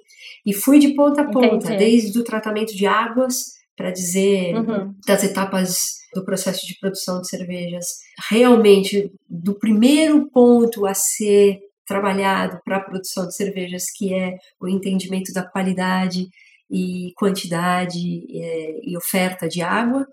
E 0.46 0.54
fui 0.54 0.80
de 0.80 0.94
ponta 0.96 1.22
a 1.22 1.30
ponta, 1.30 1.68
Entendi. 1.68 1.78
desde 1.78 2.20
o 2.20 2.24
tratamento 2.24 2.76
de 2.76 2.86
águas, 2.86 3.36
para 3.76 3.92
dizer 3.92 4.56
uhum. 4.56 4.94
das 5.08 5.24
etapas 5.24 6.02
do 6.14 6.24
processo 6.24 6.66
de 6.68 6.78
produção 6.80 7.22
de 7.22 7.28
cervejas, 7.28 7.86
realmente 8.30 9.12
do 9.28 9.58
primeiro 9.58 10.30
ponto 10.30 10.86
a 10.86 10.94
ser 10.94 11.60
trabalhado 11.88 12.60
para 12.64 12.78
a 12.78 12.84
produção 12.84 13.28
de 13.28 13.36
cervejas, 13.36 13.86
que 13.96 14.14
é 14.14 14.36
o 14.60 14.68
entendimento 14.68 15.34
da 15.34 15.44
qualidade 15.44 16.28
e 16.70 17.12
quantidade 17.18 18.00
é, 18.34 18.80
e 18.84 18.96
oferta 18.96 19.48
de 19.48 19.62
água. 19.62 20.06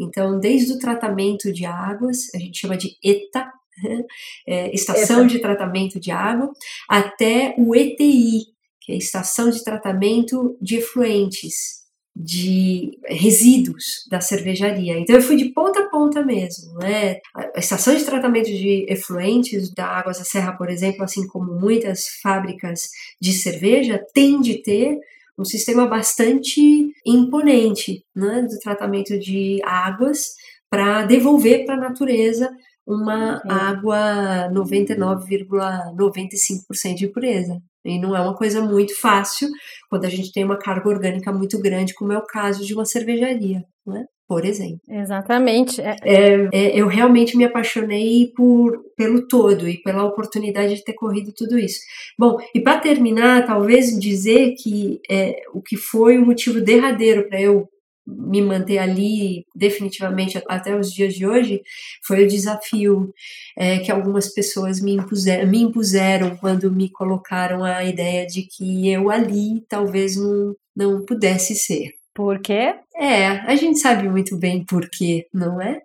Então, 0.00 0.38
desde 0.38 0.72
o 0.72 0.78
tratamento 0.78 1.52
de 1.52 1.66
águas, 1.66 2.16
a 2.34 2.38
gente 2.38 2.58
chama 2.58 2.76
de 2.76 2.90
ETA, 3.04 3.50
é, 4.48 4.74
estação 4.74 5.20
ETA. 5.20 5.28
de 5.28 5.40
tratamento 5.40 6.00
de 6.00 6.10
água, 6.10 6.50
até 6.88 7.54
o 7.58 7.74
ETI, 7.74 8.55
que 8.86 8.92
é 8.92 8.94
a 8.94 8.98
estação 8.98 9.50
de 9.50 9.64
tratamento 9.64 10.56
de 10.62 10.76
efluentes, 10.76 11.84
de 12.14 12.92
resíduos 13.04 13.84
da 14.08 14.20
cervejaria. 14.20 14.98
Então 14.98 15.16
eu 15.16 15.20
fui 15.20 15.36
de 15.36 15.52
ponta 15.52 15.80
a 15.80 15.90
ponta 15.90 16.24
mesmo, 16.24 16.78
né? 16.78 17.18
A 17.34 17.58
estação 17.58 17.94
de 17.94 18.04
tratamento 18.04 18.46
de 18.46 18.86
efluentes 18.88 19.74
da 19.74 19.86
Águas 19.86 20.18
da 20.18 20.24
Serra, 20.24 20.56
por 20.56 20.70
exemplo, 20.70 21.02
assim 21.02 21.26
como 21.26 21.60
muitas 21.60 22.04
fábricas 22.22 22.88
de 23.20 23.32
cerveja, 23.32 24.02
tem 24.14 24.40
de 24.40 24.62
ter 24.62 24.98
um 25.38 25.44
sistema 25.44 25.86
bastante 25.86 26.90
imponente, 27.04 28.02
né, 28.14 28.46
do 28.48 28.58
tratamento 28.60 29.18
de 29.18 29.60
águas 29.62 30.28
para 30.70 31.04
devolver 31.04 31.66
para 31.66 31.74
a 31.74 31.80
natureza 31.80 32.50
uma 32.86 33.42
água 33.46 34.48
99,95% 34.52 36.94
de 36.94 37.08
pureza. 37.08 37.60
E 37.86 37.98
não 37.98 38.16
é 38.16 38.20
uma 38.20 38.34
coisa 38.34 38.60
muito 38.60 38.98
fácil 38.98 39.48
quando 39.88 40.04
a 40.04 40.08
gente 40.08 40.32
tem 40.32 40.44
uma 40.44 40.58
carga 40.58 40.88
orgânica 40.88 41.32
muito 41.32 41.60
grande, 41.60 41.94
como 41.94 42.12
é 42.12 42.18
o 42.18 42.26
caso 42.26 42.64
de 42.64 42.74
uma 42.74 42.84
cervejaria, 42.84 43.64
né? 43.86 44.04
por 44.28 44.44
exemplo. 44.44 44.80
Exatamente. 44.88 45.80
É... 45.80 45.96
É, 46.02 46.48
é, 46.52 46.80
eu 46.80 46.88
realmente 46.88 47.36
me 47.36 47.44
apaixonei 47.44 48.32
por, 48.36 48.82
pelo 48.96 49.26
todo 49.26 49.68
e 49.68 49.80
pela 49.82 50.04
oportunidade 50.04 50.74
de 50.74 50.84
ter 50.84 50.94
corrido 50.94 51.32
tudo 51.32 51.58
isso. 51.58 51.80
Bom, 52.18 52.36
e 52.54 52.60
para 52.60 52.80
terminar, 52.80 53.46
talvez 53.46 53.96
dizer 53.98 54.54
que 54.60 55.00
é, 55.08 55.36
o 55.54 55.62
que 55.62 55.76
foi 55.76 56.18
o 56.18 56.26
motivo 56.26 56.60
derradeiro 56.60 57.28
para 57.28 57.40
eu 57.40 57.68
me 58.06 58.40
manter 58.40 58.78
ali 58.78 59.44
definitivamente 59.54 60.40
até 60.48 60.76
os 60.78 60.92
dias 60.92 61.14
de 61.14 61.26
hoje 61.26 61.62
foi 62.06 62.24
o 62.24 62.28
desafio 62.28 63.12
é, 63.56 63.78
que 63.78 63.90
algumas 63.90 64.32
pessoas 64.32 64.80
me 64.80 64.92
impuseram, 64.92 65.48
me 65.48 65.60
impuseram 65.60 66.36
quando 66.36 66.70
me 66.70 66.88
colocaram 66.88 67.64
a 67.64 67.84
ideia 67.84 68.26
de 68.26 68.42
que 68.42 68.88
eu 68.88 69.10
ali 69.10 69.64
talvez 69.68 70.16
não, 70.16 70.54
não 70.74 71.04
pudesse 71.04 71.54
ser. 71.56 71.94
Por 72.14 72.40
quê? 72.40 72.74
É, 72.94 73.26
a 73.26 73.56
gente 73.56 73.78
sabe 73.78 74.08
muito 74.08 74.36
bem 74.38 74.64
por 74.64 74.88
quê, 74.88 75.26
não 75.34 75.60
é? 75.60 75.80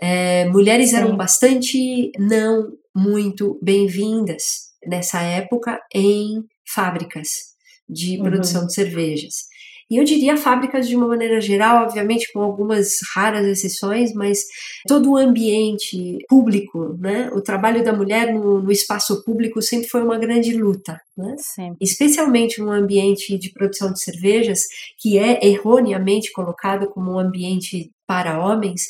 é 0.00 0.44
mulheres 0.46 0.90
Sim. 0.90 0.96
eram 0.96 1.16
bastante 1.16 2.10
não 2.18 2.72
muito 2.94 3.58
bem-vindas 3.62 4.72
nessa 4.86 5.22
época 5.22 5.80
em 5.94 6.44
fábricas 6.74 7.54
de 7.88 8.18
produção 8.18 8.62
uhum. 8.62 8.66
de 8.66 8.74
cervejas. 8.74 9.53
E 9.94 9.96
eu 9.96 10.02
diria 10.02 10.36
fábricas 10.36 10.88
de 10.88 10.96
uma 10.96 11.06
maneira 11.06 11.40
geral, 11.40 11.84
obviamente 11.84 12.32
com 12.32 12.42
algumas 12.42 12.98
raras 13.14 13.46
exceções, 13.46 14.12
mas 14.12 14.44
todo 14.88 15.12
o 15.12 15.16
ambiente 15.16 16.18
público, 16.28 16.98
né? 16.98 17.30
O 17.32 17.40
trabalho 17.40 17.84
da 17.84 17.92
mulher 17.92 18.34
no, 18.34 18.60
no 18.60 18.72
espaço 18.72 19.22
público 19.22 19.62
sempre 19.62 19.88
foi 19.88 20.02
uma 20.02 20.18
grande 20.18 20.52
luta, 20.56 21.00
né? 21.16 21.36
Sim. 21.38 21.76
Especialmente 21.80 22.60
no 22.60 22.72
ambiente 22.72 23.38
de 23.38 23.52
produção 23.52 23.92
de 23.92 24.02
cervejas, 24.02 24.64
que 24.98 25.16
é 25.16 25.46
erroneamente 25.46 26.32
colocado 26.32 26.88
como 26.88 27.12
um 27.12 27.18
ambiente 27.20 27.92
para 28.04 28.44
homens, 28.44 28.82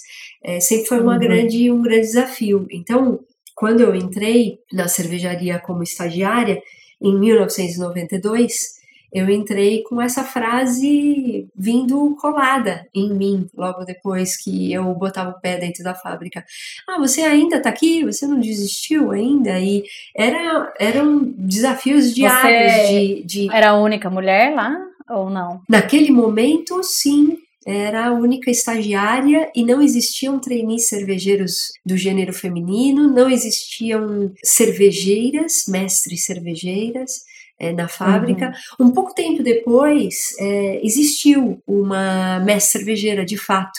é, 0.42 0.58
sempre 0.58 0.87
foi 0.87 1.00
uma 1.00 1.12
uhum. 1.12 1.20
grande, 1.20 1.70
um 1.70 1.82
grande 1.82 2.06
desafio. 2.06 2.66
Então, 2.70 3.20
quando 3.54 3.80
eu 3.80 3.94
entrei 3.94 4.56
na 4.73 4.88
cervejaria 4.88 5.58
como 5.58 5.82
estagiária, 5.82 6.62
em 6.99 7.20
1992, 7.20 8.82
eu 9.14 9.30
entrei 9.30 9.85
com 9.85 10.02
essa 10.02 10.25
frase 10.25 11.47
vindo 11.56 12.16
colada 12.21 12.85
em 12.92 13.14
mim 13.14 13.47
logo 13.56 13.85
depois 13.85 14.37
que 14.37 14.73
eu 14.73 14.92
botava 14.92 15.30
o 15.30 15.40
pé 15.40 15.56
dentro 15.56 15.85
da 15.85 15.94
fábrica. 15.94 16.44
Ah, 16.88 16.99
você 16.99 17.21
ainda 17.23 17.59
está 17.59 17.68
aqui? 17.68 18.04
Você 18.04 18.26
não 18.26 18.40
desistiu 18.40 19.12
ainda? 19.12 19.56
E 19.61 19.85
era, 20.16 20.75
eram 20.80 21.33
desafios 21.38 22.12
diários 22.12 22.88
de, 22.88 23.23
de. 23.23 23.54
Era 23.54 23.71
a 23.71 23.80
única 23.80 24.11
mulher 24.11 24.52
lá 24.52 24.76
ou 25.09 25.30
não? 25.30 25.62
Naquele 25.68 26.11
momento, 26.11 26.83
sim. 26.83 27.38
Era 27.66 28.09
a 28.09 28.12
única 28.12 28.50
estagiária 28.50 29.50
e 29.54 29.64
não 29.64 29.80
existiam 29.80 30.38
trainees 30.38 30.87
cervejeiros 30.87 31.73
do 31.87 31.97
gênero 31.97 32.30
feminino, 32.30 33.09
não 33.09 33.30
existiam 33.30 34.30
cervejeiras, 34.44 35.64
mestres 35.66 36.26
cervejeiras 36.26 37.23
é, 37.58 37.73
na 37.73 37.88
fábrica. 37.88 38.52
Uhum. 38.78 38.87
Um 38.87 38.90
pouco 38.90 39.14
tempo 39.14 39.42
depois, 39.42 40.34
é, 40.38 40.80
existiu 40.84 41.62
uma 41.66 42.40
mestre 42.40 42.78
cervejeira, 42.78 43.25
de 43.25 43.37
fato. 43.37 43.78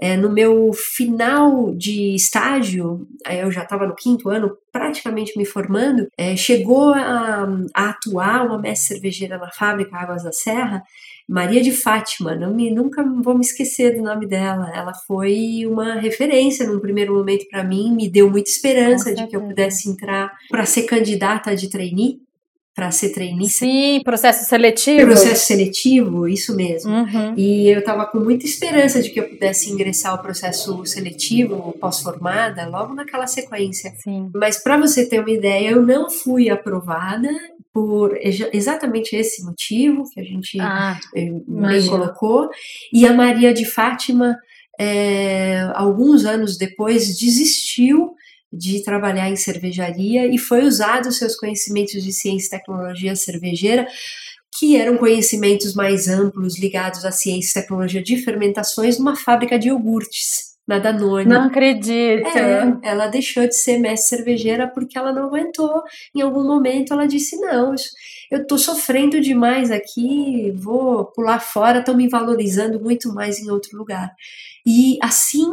É, 0.00 0.16
no 0.16 0.28
meu 0.28 0.72
final 0.72 1.72
de 1.74 2.14
estágio, 2.14 3.06
eu 3.30 3.50
já 3.50 3.62
estava 3.62 3.86
no 3.86 3.94
quinto 3.94 4.28
ano, 4.28 4.56
praticamente 4.72 5.38
me 5.38 5.44
formando, 5.44 6.08
é, 6.18 6.36
chegou 6.36 6.92
a, 6.92 7.46
a, 7.72 7.90
atuar 7.90 8.44
uma 8.44 8.58
mestre 8.58 8.94
cervejeira 8.94 9.38
na 9.38 9.50
fábrica 9.52 9.96
Águas 9.96 10.24
da 10.24 10.32
Serra, 10.32 10.82
Maria 11.28 11.62
de 11.62 11.72
Fátima, 11.72 12.34
não 12.34 12.52
me, 12.52 12.70
nunca 12.70 13.02
vou 13.22 13.34
me 13.34 13.40
esquecer 13.40 13.96
do 13.96 14.02
nome 14.02 14.26
dela. 14.26 14.70
Ela 14.74 14.92
foi 14.92 15.64
uma 15.64 15.94
referência 15.94 16.66
num 16.66 16.80
primeiro 16.80 17.14
momento 17.14 17.46
para 17.48 17.64
mim, 17.64 17.94
me 17.94 18.10
deu 18.10 18.28
muita 18.28 18.50
esperança 18.50 19.14
de 19.14 19.26
que 19.26 19.36
eu 19.36 19.40
pudesse 19.40 19.88
entrar 19.88 20.30
para 20.50 20.66
ser 20.66 20.82
candidata 20.82 21.56
de 21.56 21.70
trainee 21.70 22.23
para 22.74 22.90
ser 22.90 23.10
trainee. 23.10 23.48
Sim, 23.48 24.00
processo 24.04 24.44
seletivo. 24.48 25.06
Processo 25.06 25.46
seletivo, 25.46 26.26
isso 26.26 26.56
mesmo. 26.56 26.92
Uhum. 26.92 27.34
E 27.36 27.68
eu 27.68 27.78
estava 27.78 28.04
com 28.06 28.18
muita 28.18 28.44
esperança 28.44 29.00
de 29.00 29.10
que 29.10 29.20
eu 29.20 29.28
pudesse 29.28 29.70
ingressar 29.70 30.12
ao 30.12 30.18
processo 30.18 30.84
seletivo, 30.84 31.72
pós-formada, 31.80 32.66
logo 32.66 32.92
naquela 32.92 33.28
sequência. 33.28 33.92
Sim. 34.02 34.28
Mas 34.34 34.60
para 34.60 34.76
você 34.76 35.08
ter 35.08 35.20
uma 35.20 35.30
ideia, 35.30 35.70
eu 35.70 35.82
não 35.82 36.10
fui 36.10 36.50
aprovada 36.50 37.28
por 37.72 38.16
exatamente 38.52 39.14
esse 39.16 39.44
motivo 39.44 40.04
que 40.10 40.20
a 40.20 40.24
gente 40.24 40.60
ah, 40.60 40.98
bem 41.12 41.86
colocou. 41.86 42.48
E 42.92 43.06
a 43.06 43.12
Maria 43.12 43.54
de 43.54 43.64
Fátima, 43.64 44.36
é, 44.78 45.70
alguns 45.74 46.24
anos 46.24 46.56
depois, 46.56 47.16
desistiu 47.16 48.13
de 48.56 48.82
trabalhar 48.82 49.28
em 49.28 49.36
cervejaria 49.36 50.26
e 50.26 50.38
foi 50.38 50.64
usado 50.64 51.12
seus 51.12 51.36
conhecimentos 51.36 52.02
de 52.02 52.12
ciência 52.12 52.46
e 52.46 52.58
tecnologia 52.58 53.16
cervejeira, 53.16 53.86
que 54.58 54.76
eram 54.76 54.96
conhecimentos 54.96 55.74
mais 55.74 56.08
amplos 56.08 56.58
ligados 56.58 57.04
à 57.04 57.10
ciência 57.10 57.58
e 57.58 57.62
tecnologia 57.62 58.02
de 58.02 58.16
fermentações 58.18 58.98
numa 58.98 59.16
fábrica 59.16 59.58
de 59.58 59.68
iogurtes 59.68 60.54
na 60.66 60.78
Danone. 60.78 61.28
Não 61.28 61.44
acredito. 61.44 62.26
É, 62.26 62.78
ela 62.82 63.06
deixou 63.08 63.46
de 63.46 63.54
ser 63.54 63.78
mestre 63.78 64.16
cervejeira 64.16 64.66
porque 64.68 64.96
ela 64.96 65.12
não 65.12 65.24
aguentou. 65.24 65.82
Em 66.14 66.22
algum 66.22 66.44
momento 66.44 66.92
ela 66.92 67.06
disse: 67.06 67.36
Não, 67.36 67.74
eu 68.30 68.46
tô 68.46 68.56
sofrendo 68.56 69.20
demais 69.20 69.70
aqui, 69.70 70.52
vou 70.56 71.06
pular 71.06 71.40
fora, 71.40 71.80
estão 71.80 71.96
me 71.96 72.08
valorizando 72.08 72.80
muito 72.80 73.12
mais 73.12 73.38
em 73.38 73.50
outro 73.50 73.76
lugar. 73.76 74.10
E 74.66 74.98
assim 75.02 75.50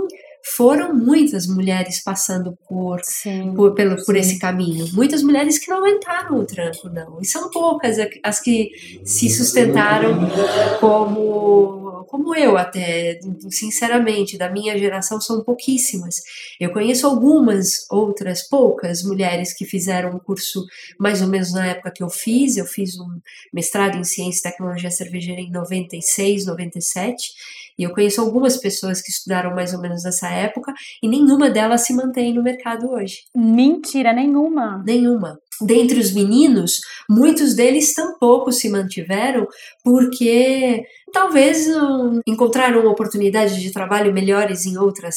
foram 0.56 0.94
muitas 0.94 1.48
mulheres 1.48 2.04
passando 2.04 2.58
por, 2.68 3.00
sim, 3.04 3.54
por, 3.56 3.74
pelo, 3.74 4.04
por 4.06 4.16
esse 4.16 4.38
caminho. 4.40 4.88
Muitas 4.94 5.24
mulheres 5.24 5.58
que 5.58 5.70
não 5.70 5.78
aguentaram 5.78 6.38
o 6.38 6.46
tranco, 6.46 6.90
não. 6.90 7.20
E 7.22 7.26
são 7.26 7.50
poucas 7.50 7.98
as 8.24 8.40
que 8.40 8.72
se 9.04 9.30
sustentaram 9.30 10.30
como, 10.80 12.06
como 12.08 12.36
eu, 12.36 12.58
até, 12.58 13.20
sinceramente, 13.50 14.38
da 14.38 14.50
minha 14.50 14.78
geração 14.78 15.22
são 15.22 15.44
pouquíssimas. 15.44 16.16
Eu 16.60 16.72
conheço 16.72 17.08
algumas 17.08 17.86
outras, 17.90 18.48
poucas 18.48 19.04
mulheres 19.04 19.54
que 19.54 19.66
fizeram 19.66 20.16
um 20.16 20.20
curso 20.20 20.66
mais 21.00 21.22
ou 21.22 21.28
menos 21.28 21.54
na 21.54 21.68
época 21.68 21.92
que 21.92 22.04
eu 22.04 22.10
fiz. 22.10 22.58
Eu 22.58 22.66
fiz 22.66 23.00
um 23.00 23.20
mestrado 23.54 23.98
em 23.98 24.04
Ciência 24.04 24.40
e 24.40 24.52
Tecnologia 24.52 24.92
Cervejeira 24.92 25.42
em 25.42 25.52
96, 25.52 26.46
97 26.46 27.61
e 27.78 27.84
eu 27.84 27.92
conheço 27.92 28.22
algumas 28.22 28.58
pessoas 28.58 29.02
que 29.02 29.12
estudaram 29.12 29.56
mais 29.56 29.74
ou 29.74 29.82
menos 29.82 30.04
nessa 30.04 30.30
época 30.30 30.74
e 31.02 31.08
nenhuma 31.08 31.50
delas 31.50 31.82
se 31.82 31.94
mantém 31.94 32.34
no 32.34 32.44
mercado 32.44 32.90
hoje. 32.90 33.24
Mentira, 33.36 34.14
nenhuma. 34.14 34.84
Nenhuma. 34.86 35.40
Dentre 35.62 36.00
os 36.00 36.12
meninos, 36.12 36.80
muitos 37.10 37.56
deles 37.56 37.94
tampouco 37.94 38.52
se 38.52 38.70
mantiveram 38.70 39.48
porque 39.84 40.84
talvez 41.14 41.68
um, 41.68 42.20
encontraram 42.26 42.86
oportunidades 42.88 43.56
de 43.58 43.72
trabalho 43.72 44.14
melhores 44.14 44.66
em 44.66 44.78
outras 44.78 45.16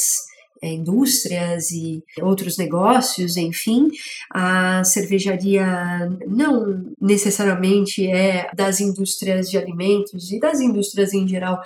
indústrias 0.73 1.71
e 1.71 2.03
outros 2.21 2.57
negócios, 2.57 3.37
enfim, 3.37 3.89
a 4.33 4.83
cervejaria 4.85 5.67
não 6.27 6.85
necessariamente 7.01 8.07
é 8.07 8.51
das 8.55 8.81
indústrias 8.81 9.51
de 9.51 9.59
alimentos 9.59 10.31
e 10.31 10.39
das 10.39 10.61
indústrias 10.61 11.13
em 11.13 11.27
geral 11.27 11.61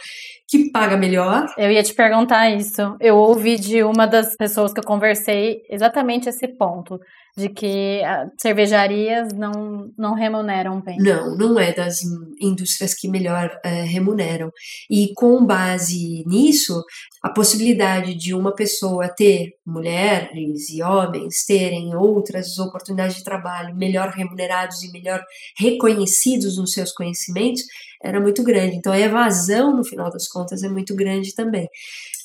que 0.49 0.71
paga 0.71 0.97
melhor. 0.97 1.47
Eu 1.59 1.71
ia 1.71 1.83
te 1.83 1.95
perguntar 1.95 2.51
isso. 2.51 2.97
Eu 3.01 3.17
ouvi 3.17 3.57
de 3.57 3.83
uma 3.83 4.07
das 4.07 4.35
pessoas 4.37 4.73
que 4.73 4.81
eu 4.81 4.85
conversei 4.85 5.63
exatamente 5.69 6.29
esse 6.29 6.49
ponto 6.49 6.99
de 7.39 7.49
que 7.49 8.03
cervejarias 8.37 9.33
não, 9.33 9.91
não 9.97 10.15
remuneram 10.15 10.81
bem. 10.81 10.99
Não, 10.99 11.37
não 11.37 11.59
é 11.59 11.73
das 11.73 12.01
indústrias 12.41 12.95
que 12.95 13.09
melhor 13.09 13.57
é, 13.65 13.83
remuneram. 13.83 14.51
E 14.91 15.13
com 15.15 15.47
base 15.47 16.25
nisso, 16.27 16.83
a 17.23 17.31
possibilidade 17.31 18.15
de 18.15 18.35
uma 18.35 18.55
pessoa 18.55 19.09
ter, 19.09 19.53
mulheres 19.65 20.69
e 20.69 20.83
homens, 20.83 21.45
terem 21.47 21.95
outras 21.95 22.59
oportunidades 22.59 23.17
de 23.17 23.25
trabalho 23.25 23.77
melhor 23.77 24.11
remunerados 24.11 24.83
e 24.83 24.91
melhor 24.91 25.23
reconhecidos 25.57 26.59
nos 26.59 26.73
seus 26.73 26.93
conhecimentos 26.93 27.63
era 28.03 28.21
muito 28.21 28.43
grande. 28.43 28.77
Então 28.77 28.93
a 28.93 28.99
evasão, 28.99 29.77
no 29.77 29.85
final 29.85 30.11
das 30.11 30.29
contas, 30.29 30.63
é 30.63 30.69
muito 30.69 30.95
grande 30.95 31.35
também. 31.35 31.69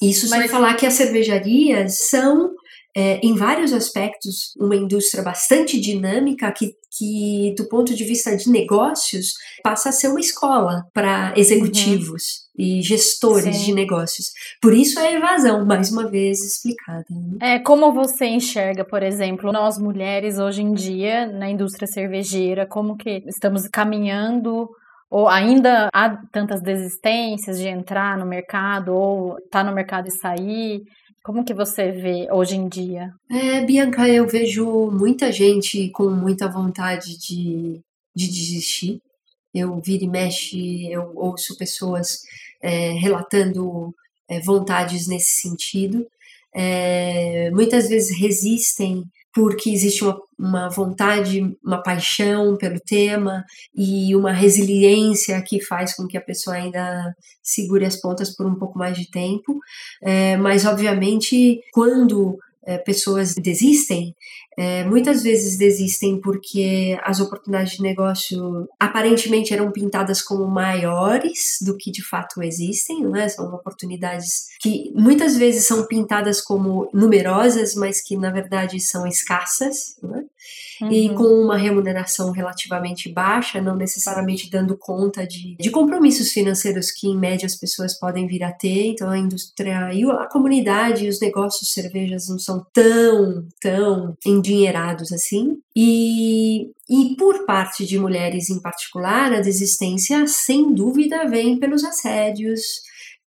Isso 0.02 0.30
Mas... 0.30 0.42
sem 0.42 0.50
falar 0.50 0.74
que 0.76 0.86
as 0.86 0.94
cervejarias 0.94 2.00
são 2.10 2.52
é, 2.96 3.20
em 3.24 3.36
vários 3.36 3.74
aspectos, 3.74 4.54
uma 4.60 4.76
indústria 4.76 5.24
bastante 5.24 5.80
dinâmica 5.80 6.52
que, 6.52 6.76
que, 6.96 7.56
do 7.58 7.68
ponto 7.68 7.96
de 7.96 8.04
vista 8.04 8.36
de 8.38 8.50
negócios, 8.50 9.34
passa 9.64 9.90
a 9.90 9.92
ser 9.92 10.10
uma 10.10 10.20
escola 10.20 10.86
para 10.94 11.34
executivos 11.36 12.48
uhum. 12.56 12.66
e 12.66 12.82
gestores 12.84 13.58
Sim. 13.58 13.66
de 13.66 13.74
negócios. 13.74 14.32
Por 14.62 14.74
isso 14.74 15.00
a 15.00 15.12
evasão, 15.12 15.66
mais 15.66 15.92
uma 15.92 16.08
vez 16.08 16.40
explicada. 16.44 17.06
Né? 17.10 17.56
É 17.56 17.60
como 17.60 17.92
você 17.92 18.26
enxerga, 18.28 18.86
por 18.86 19.02
exemplo, 19.02 19.52
nós 19.52 19.80
mulheres 19.80 20.38
hoje 20.38 20.62
em 20.62 20.74
dia 20.74 21.26
na 21.26 21.50
indústria 21.50 21.88
cervejeira, 21.88 22.68
como 22.68 22.96
que 22.96 23.24
estamos 23.28 23.68
caminhando 23.68 24.70
ou 25.10 25.28
ainda 25.28 25.90
há 25.94 26.10
tantas 26.32 26.62
desistências 26.62 27.60
de 27.60 27.68
entrar 27.68 28.18
no 28.18 28.26
mercado 28.26 28.94
ou 28.94 29.38
estar 29.38 29.60
tá 29.60 29.64
no 29.64 29.72
mercado 29.72 30.08
e 30.08 30.12
sair? 30.12 30.84
Como 31.24 31.46
que 31.46 31.54
você 31.54 31.90
vê 31.90 32.28
hoje 32.30 32.58
em 32.58 32.68
dia? 32.68 33.14
É, 33.32 33.62
Bianca, 33.66 34.10
eu 34.10 34.28
vejo 34.28 34.92
muita 34.92 35.32
gente 35.32 35.90
com 35.92 36.10
muita 36.10 36.52
vontade 36.52 37.18
de, 37.18 37.82
de 38.14 38.28
desistir. 38.28 39.02
Eu 39.54 39.80
vira 39.80 40.04
e 40.04 40.08
mexe, 40.08 40.92
eu 40.92 41.14
ouço 41.16 41.58
pessoas 41.58 42.20
é, 42.62 42.92
relatando 42.92 43.96
é, 44.28 44.42
vontades 44.42 45.08
nesse 45.08 45.40
sentido. 45.40 46.06
É, 46.54 47.50
muitas 47.52 47.88
vezes 47.88 48.20
resistem 48.20 49.06
porque 49.34 49.70
existe 49.72 50.04
uma, 50.04 50.20
uma 50.38 50.70
vontade, 50.70 51.58
uma 51.64 51.82
paixão 51.82 52.56
pelo 52.56 52.80
tema 52.80 53.44
e 53.76 54.16
uma 54.16 54.32
resiliência 54.32 55.42
que 55.42 55.60
faz 55.60 55.96
com 55.96 56.08
que 56.08 56.18
a 56.18 56.22
pessoa 56.22 56.56
ainda 56.56 57.16
segure 57.42 57.86
as 57.86 58.00
pontas 58.00 58.36
por 58.36 58.46
um 58.46 58.56
pouco 58.56 58.78
mais 58.78 58.96
de 58.98 59.10
tempo. 59.10 59.60
É, 60.02 60.38
mas, 60.38 60.66
obviamente, 60.66 61.60
quando 61.74 62.38
é, 62.66 62.78
pessoas 62.78 63.34
desistem, 63.36 64.16
é, 64.58 64.84
muitas 64.84 65.24
vezes 65.24 65.58
desistem 65.58 66.20
porque 66.20 66.98
as 67.04 67.20
oportunidades 67.20 67.74
de 67.74 67.82
negócio 67.82 68.68
aparentemente 68.80 69.54
eram 69.54 69.72
pintadas 69.72 70.22
como 70.22 70.48
maiores 70.48 71.58
do 71.62 71.76
que 71.78 71.92
de 71.92 72.04
fato 72.04 72.42
existem, 72.42 73.02
não 73.02 73.16
é? 73.16 73.28
São 73.30 73.54
oportunidades 73.54 74.48
que 74.62 74.92
muitas 74.96 75.36
vezes 75.36 75.66
são 75.66 75.86
pintadas 75.88 76.42
como 76.42 76.90
numerosas, 76.94 77.76
mas 77.76 78.02
que 78.02 78.16
na 78.16 78.32
verdade 78.32 78.80
são 78.80 79.08
escassas, 79.08 79.96
não 80.02 80.16
é? 80.16 80.24
Uhum. 80.82 80.92
E 80.92 81.10
com 81.14 81.24
uma 81.24 81.58
remuneração 81.58 82.32
relativamente 82.32 83.12
baixa, 83.12 83.62
não 83.62 83.76
necessariamente 83.76 84.50
dando 84.50 84.78
conta 84.78 85.26
de, 85.26 85.56
de 85.58 85.70
compromissos 85.70 86.32
financeiros 86.32 86.92
que 86.92 87.08
em 87.08 87.18
média 87.18 87.46
as 87.46 87.56
pessoas 87.56 87.98
podem 87.98 88.28
vir 88.28 88.44
a 88.44 88.52
ter. 88.52 88.88
Então 88.88 89.10
a 89.10 89.18
indústria 89.18 89.94
e 89.94 90.04
a 90.04 90.28
comunidade 90.28 91.06
e 91.06 91.10
os 91.10 91.20
negócios 91.20 91.72
cervejas 91.72 92.28
não 92.28 92.40
são 92.40 92.66
tão, 92.74 93.48
tão 93.62 94.16
endinheirados 94.44 95.12
assim. 95.12 95.58
E, 95.76 96.70
e 96.90 97.16
por 97.18 97.46
parte 97.46 97.86
de 97.86 97.98
mulheres 97.98 98.50
em 98.50 98.62
particular, 98.62 99.34
a 99.34 99.40
desistência, 99.40 100.28
sem 100.28 100.74
dúvida, 100.74 101.28
vem 101.28 101.58
pelos 101.58 101.84
assédios, 101.84 102.62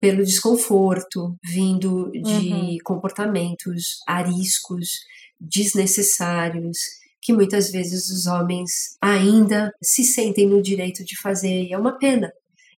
pelo 0.01 0.25
desconforto 0.25 1.37
vindo 1.43 2.11
de 2.13 2.53
uhum. 2.53 2.77
comportamentos 2.85 3.99
ariscos, 4.07 4.89
desnecessários, 5.41 6.77
que 7.23 7.33
muitas 7.33 7.71
vezes 7.71 8.11
os 8.11 8.27
homens 8.27 8.99
ainda 9.01 9.73
se 9.83 10.05
sentem 10.05 10.47
no 10.47 10.61
direito 10.61 11.05
de 11.05 11.19
fazer. 11.19 11.65
E 11.65 11.73
é 11.73 11.79
uma 11.79 11.97
pena. 11.97 12.31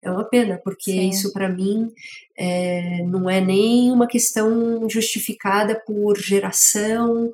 É 0.03 0.11
uma 0.11 0.23
pena, 0.23 0.61
porque 0.63 0.91
Sim. 0.91 1.09
isso 1.09 1.33
para 1.33 1.49
mim 1.49 1.89
é, 2.37 3.01
não 3.07 3.27
é 3.27 3.41
nem 3.41 3.91
uma 3.91 4.05
questão 4.05 4.87
justificada 4.87 5.81
por 5.83 6.15
geração, 6.19 7.33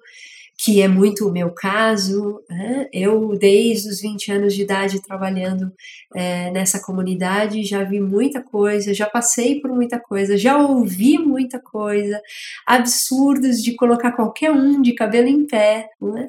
que 0.63 0.79
é 0.79 0.87
muito 0.87 1.27
o 1.27 1.31
meu 1.31 1.49
caso. 1.49 2.43
Né? 2.47 2.87
Eu, 2.93 3.35
desde 3.35 3.89
os 3.89 3.99
20 3.99 4.31
anos 4.31 4.53
de 4.53 4.61
idade, 4.61 5.01
trabalhando 5.01 5.73
é, 6.15 6.51
nessa 6.51 6.79
comunidade, 6.79 7.63
já 7.63 7.83
vi 7.83 7.99
muita 7.99 8.43
coisa, 8.43 8.93
já 8.93 9.09
passei 9.09 9.59
por 9.59 9.71
muita 9.71 9.99
coisa, 9.99 10.37
já 10.37 10.57
ouvi 10.59 11.17
muita 11.17 11.59
coisa, 11.59 12.21
absurdos 12.67 13.57
de 13.57 13.75
colocar 13.75 14.11
qualquer 14.11 14.51
um 14.51 14.79
de 14.83 14.93
cabelo 14.93 15.27
em 15.27 15.47
pé. 15.47 15.87
Né? 15.99 16.27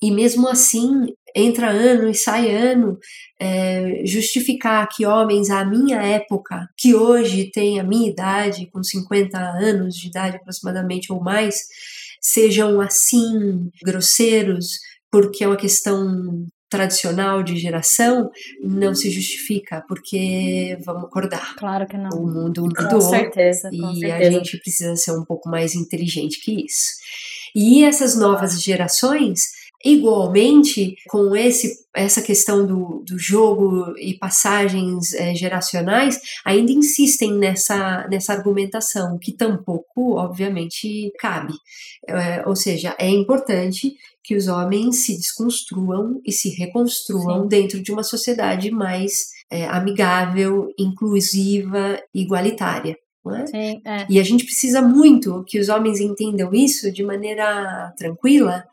E 0.00 0.10
mesmo 0.10 0.48
assim, 0.48 1.04
entra 1.36 1.68
ano 1.68 2.08
e 2.08 2.14
sai 2.14 2.50
ano, 2.50 2.98
é, 3.38 4.00
justificar 4.06 4.88
que 4.88 5.04
homens 5.04 5.50
à 5.50 5.62
minha 5.62 6.00
época, 6.00 6.66
que 6.74 6.94
hoje 6.94 7.50
têm 7.50 7.78
a 7.78 7.84
minha 7.84 8.08
idade, 8.08 8.66
com 8.72 8.82
50 8.82 9.38
anos 9.38 9.94
de 9.94 10.08
idade 10.08 10.36
aproximadamente 10.36 11.12
ou 11.12 11.20
mais, 11.20 11.56
sejam 12.24 12.80
assim 12.80 13.68
grosseiros 13.84 14.78
porque 15.10 15.44
é 15.44 15.46
uma 15.46 15.56
questão 15.56 16.46
tradicional 16.70 17.42
de 17.42 17.56
geração 17.56 18.30
não 18.60 18.94
se 18.94 19.08
justifica, 19.08 19.84
porque 19.86 20.76
vamos 20.84 21.04
acordar. 21.04 21.54
Claro 21.54 21.86
que 21.86 21.96
não. 21.96 22.10
O 22.10 22.26
mundo 22.26 22.62
mudou. 22.62 22.88
Com 22.88 23.00
certeza. 23.00 23.70
Com 23.70 23.92
e 23.92 24.00
certeza. 24.00 24.28
a 24.28 24.30
gente 24.30 24.58
precisa 24.58 24.96
ser 24.96 25.12
um 25.12 25.24
pouco 25.24 25.48
mais 25.48 25.74
inteligente 25.74 26.40
que 26.40 26.64
isso. 26.64 26.90
E 27.54 27.84
essas 27.84 28.16
novas 28.16 28.60
gerações 28.60 29.42
Igualmente, 29.84 30.94
com 31.08 31.36
esse, 31.36 31.84
essa 31.94 32.22
questão 32.22 32.66
do, 32.66 33.04
do 33.06 33.18
jogo 33.18 33.94
e 33.98 34.16
passagens 34.16 35.12
é, 35.12 35.34
geracionais, 35.34 36.18
ainda 36.44 36.72
insistem 36.72 37.34
nessa, 37.34 38.08
nessa 38.08 38.32
argumentação, 38.32 39.18
que 39.20 39.32
tampouco, 39.32 40.16
obviamente, 40.16 41.12
cabe. 41.18 41.52
É, 42.08 42.42
ou 42.48 42.56
seja, 42.56 42.96
é 42.98 43.10
importante 43.10 43.92
que 44.22 44.34
os 44.34 44.48
homens 44.48 45.04
se 45.04 45.16
desconstruam 45.16 46.18
e 46.24 46.32
se 46.32 46.48
reconstruam 46.48 47.42
Sim. 47.42 47.48
dentro 47.48 47.82
de 47.82 47.92
uma 47.92 48.02
sociedade 48.02 48.70
mais 48.70 49.34
é, 49.50 49.66
amigável, 49.66 50.68
inclusiva, 50.78 52.00
igualitária. 52.14 52.96
É? 53.32 53.46
Sim, 53.46 53.82
é. 53.84 54.06
E 54.08 54.20
a 54.20 54.22
gente 54.22 54.44
precisa 54.44 54.82
muito 54.82 55.44
que 55.46 55.58
os 55.58 55.68
homens 55.68 56.00
entendam 56.00 56.52
isso 56.52 56.92
de 56.92 57.02
maneira 57.02 57.92
tranquila, 57.96 58.64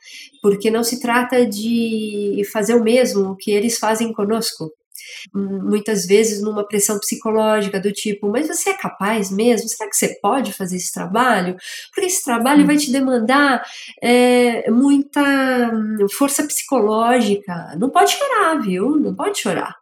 porque 0.42 0.70
não 0.70 0.84
se 0.84 1.00
trata 1.00 1.46
de 1.46 2.42
fazer 2.52 2.76
o 2.76 2.84
mesmo 2.84 3.36
que 3.38 3.52
eles 3.52 3.78
fazem 3.78 4.12
conosco. 4.12 4.72
Muitas 5.34 6.06
vezes 6.06 6.42
numa 6.42 6.68
pressão 6.68 7.00
psicológica 7.00 7.80
do 7.80 7.92
tipo, 7.92 8.30
mas 8.30 8.48
você 8.48 8.72
é 8.72 8.78
capaz 8.78 9.32
mesmo? 9.32 9.68
Será 9.68 9.90
que 9.90 9.96
você 9.96 10.20
pode 10.22 10.54
fazer 10.54 10.78
esse 10.78 10.92
trabalho? 10.92 11.56
Porque 11.94 12.08
esse 12.08 12.24
trabalho 12.24 12.62
Sim. 12.62 12.68
vai 12.68 12.78
te 12.78 12.92
demandar 12.92 13.64
é, 14.02 14.70
muita 14.72 15.22
hum, 15.74 16.08
força 16.12 16.44
psicológica. 16.44 17.76
Não 17.78 17.90
pode 17.90 18.12
chorar, 18.12 18.60
viu? 18.62 18.98
Não 18.98 19.16
pode 19.16 19.40
chorar. 19.40 19.81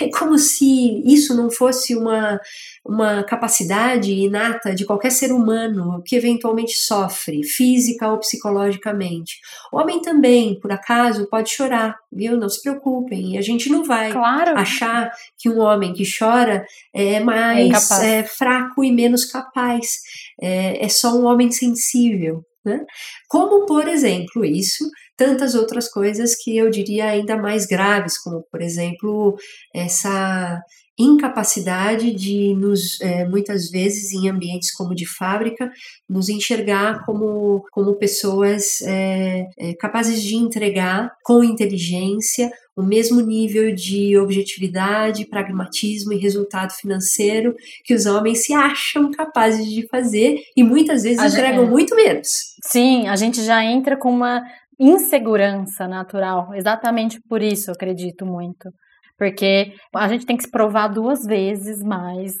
É 0.00 0.08
como 0.10 0.38
se 0.38 1.02
isso 1.04 1.34
não 1.34 1.50
fosse 1.50 1.96
uma, 1.96 2.40
uma 2.84 3.24
capacidade 3.24 4.12
inata 4.12 4.74
de 4.74 4.84
qualquer 4.84 5.10
ser 5.10 5.32
humano 5.32 6.02
que 6.04 6.14
eventualmente 6.14 6.74
sofre, 6.74 7.42
física 7.42 8.08
ou 8.08 8.18
psicologicamente. 8.18 9.36
O 9.72 9.78
homem 9.78 10.00
também, 10.00 10.58
por 10.60 10.70
acaso, 10.70 11.28
pode 11.28 11.50
chorar, 11.50 11.96
viu? 12.12 12.36
Não 12.36 12.48
se 12.48 12.62
preocupem. 12.62 13.38
A 13.38 13.42
gente 13.42 13.68
não 13.68 13.84
vai 13.84 14.12
claro. 14.12 14.56
achar 14.58 15.10
que 15.36 15.48
um 15.48 15.58
homem 15.58 15.92
que 15.92 16.04
chora 16.18 16.64
é 16.94 17.20
mais 17.20 17.90
é, 17.90 18.22
fraco 18.24 18.84
e 18.84 18.92
menos 18.92 19.24
capaz. 19.24 19.98
É, 20.40 20.84
é 20.84 20.88
só 20.88 21.14
um 21.14 21.24
homem 21.24 21.50
sensível. 21.50 22.44
Né? 22.64 22.84
Como, 23.28 23.66
por 23.66 23.88
exemplo, 23.88 24.44
isso 24.44 24.84
tantas 25.18 25.56
outras 25.56 25.90
coisas 25.90 26.36
que 26.36 26.56
eu 26.56 26.70
diria 26.70 27.06
ainda 27.06 27.36
mais 27.36 27.66
graves, 27.66 28.16
como, 28.16 28.44
por 28.50 28.62
exemplo, 28.62 29.36
essa 29.74 30.62
incapacidade 30.98 32.12
de 32.12 32.54
nos, 32.54 33.00
é, 33.00 33.24
muitas 33.24 33.70
vezes, 33.70 34.12
em 34.12 34.28
ambientes 34.28 34.72
como 34.72 34.94
de 34.94 35.06
fábrica, 35.06 35.70
nos 36.08 36.28
enxergar 36.28 37.04
como, 37.04 37.64
como 37.70 37.94
pessoas 37.94 38.80
é, 38.82 39.46
é, 39.58 39.74
capazes 39.74 40.22
de 40.22 40.34
entregar 40.34 41.12
com 41.22 41.44
inteligência 41.44 42.50
o 42.76 42.82
mesmo 42.82 43.20
nível 43.20 43.74
de 43.74 44.16
objetividade, 44.16 45.26
pragmatismo 45.26 46.12
e 46.12 46.18
resultado 46.18 46.72
financeiro 46.72 47.54
que 47.84 47.92
os 47.92 48.06
homens 48.06 48.44
se 48.44 48.52
acham 48.52 49.10
capazes 49.10 49.66
de 49.66 49.86
fazer 49.88 50.38
e 50.56 50.62
muitas 50.62 51.02
vezes 51.02 51.18
a 51.18 51.26
entregam 51.26 51.62
gente, 51.62 51.70
muito 51.70 51.96
menos. 51.96 52.28
Sim, 52.64 53.08
a 53.08 53.16
gente 53.16 53.42
já 53.42 53.64
entra 53.64 53.96
com 53.96 54.10
uma 54.10 54.42
insegurança 54.78 55.88
natural. 55.88 56.54
Exatamente 56.54 57.20
por 57.28 57.42
isso 57.42 57.70
eu 57.70 57.74
acredito 57.74 58.24
muito. 58.24 58.70
Porque 59.16 59.72
a 59.94 60.08
gente 60.08 60.24
tem 60.24 60.36
que 60.36 60.44
se 60.44 60.50
provar 60.50 60.88
duas 60.88 61.24
vezes 61.24 61.82
mais 61.82 62.34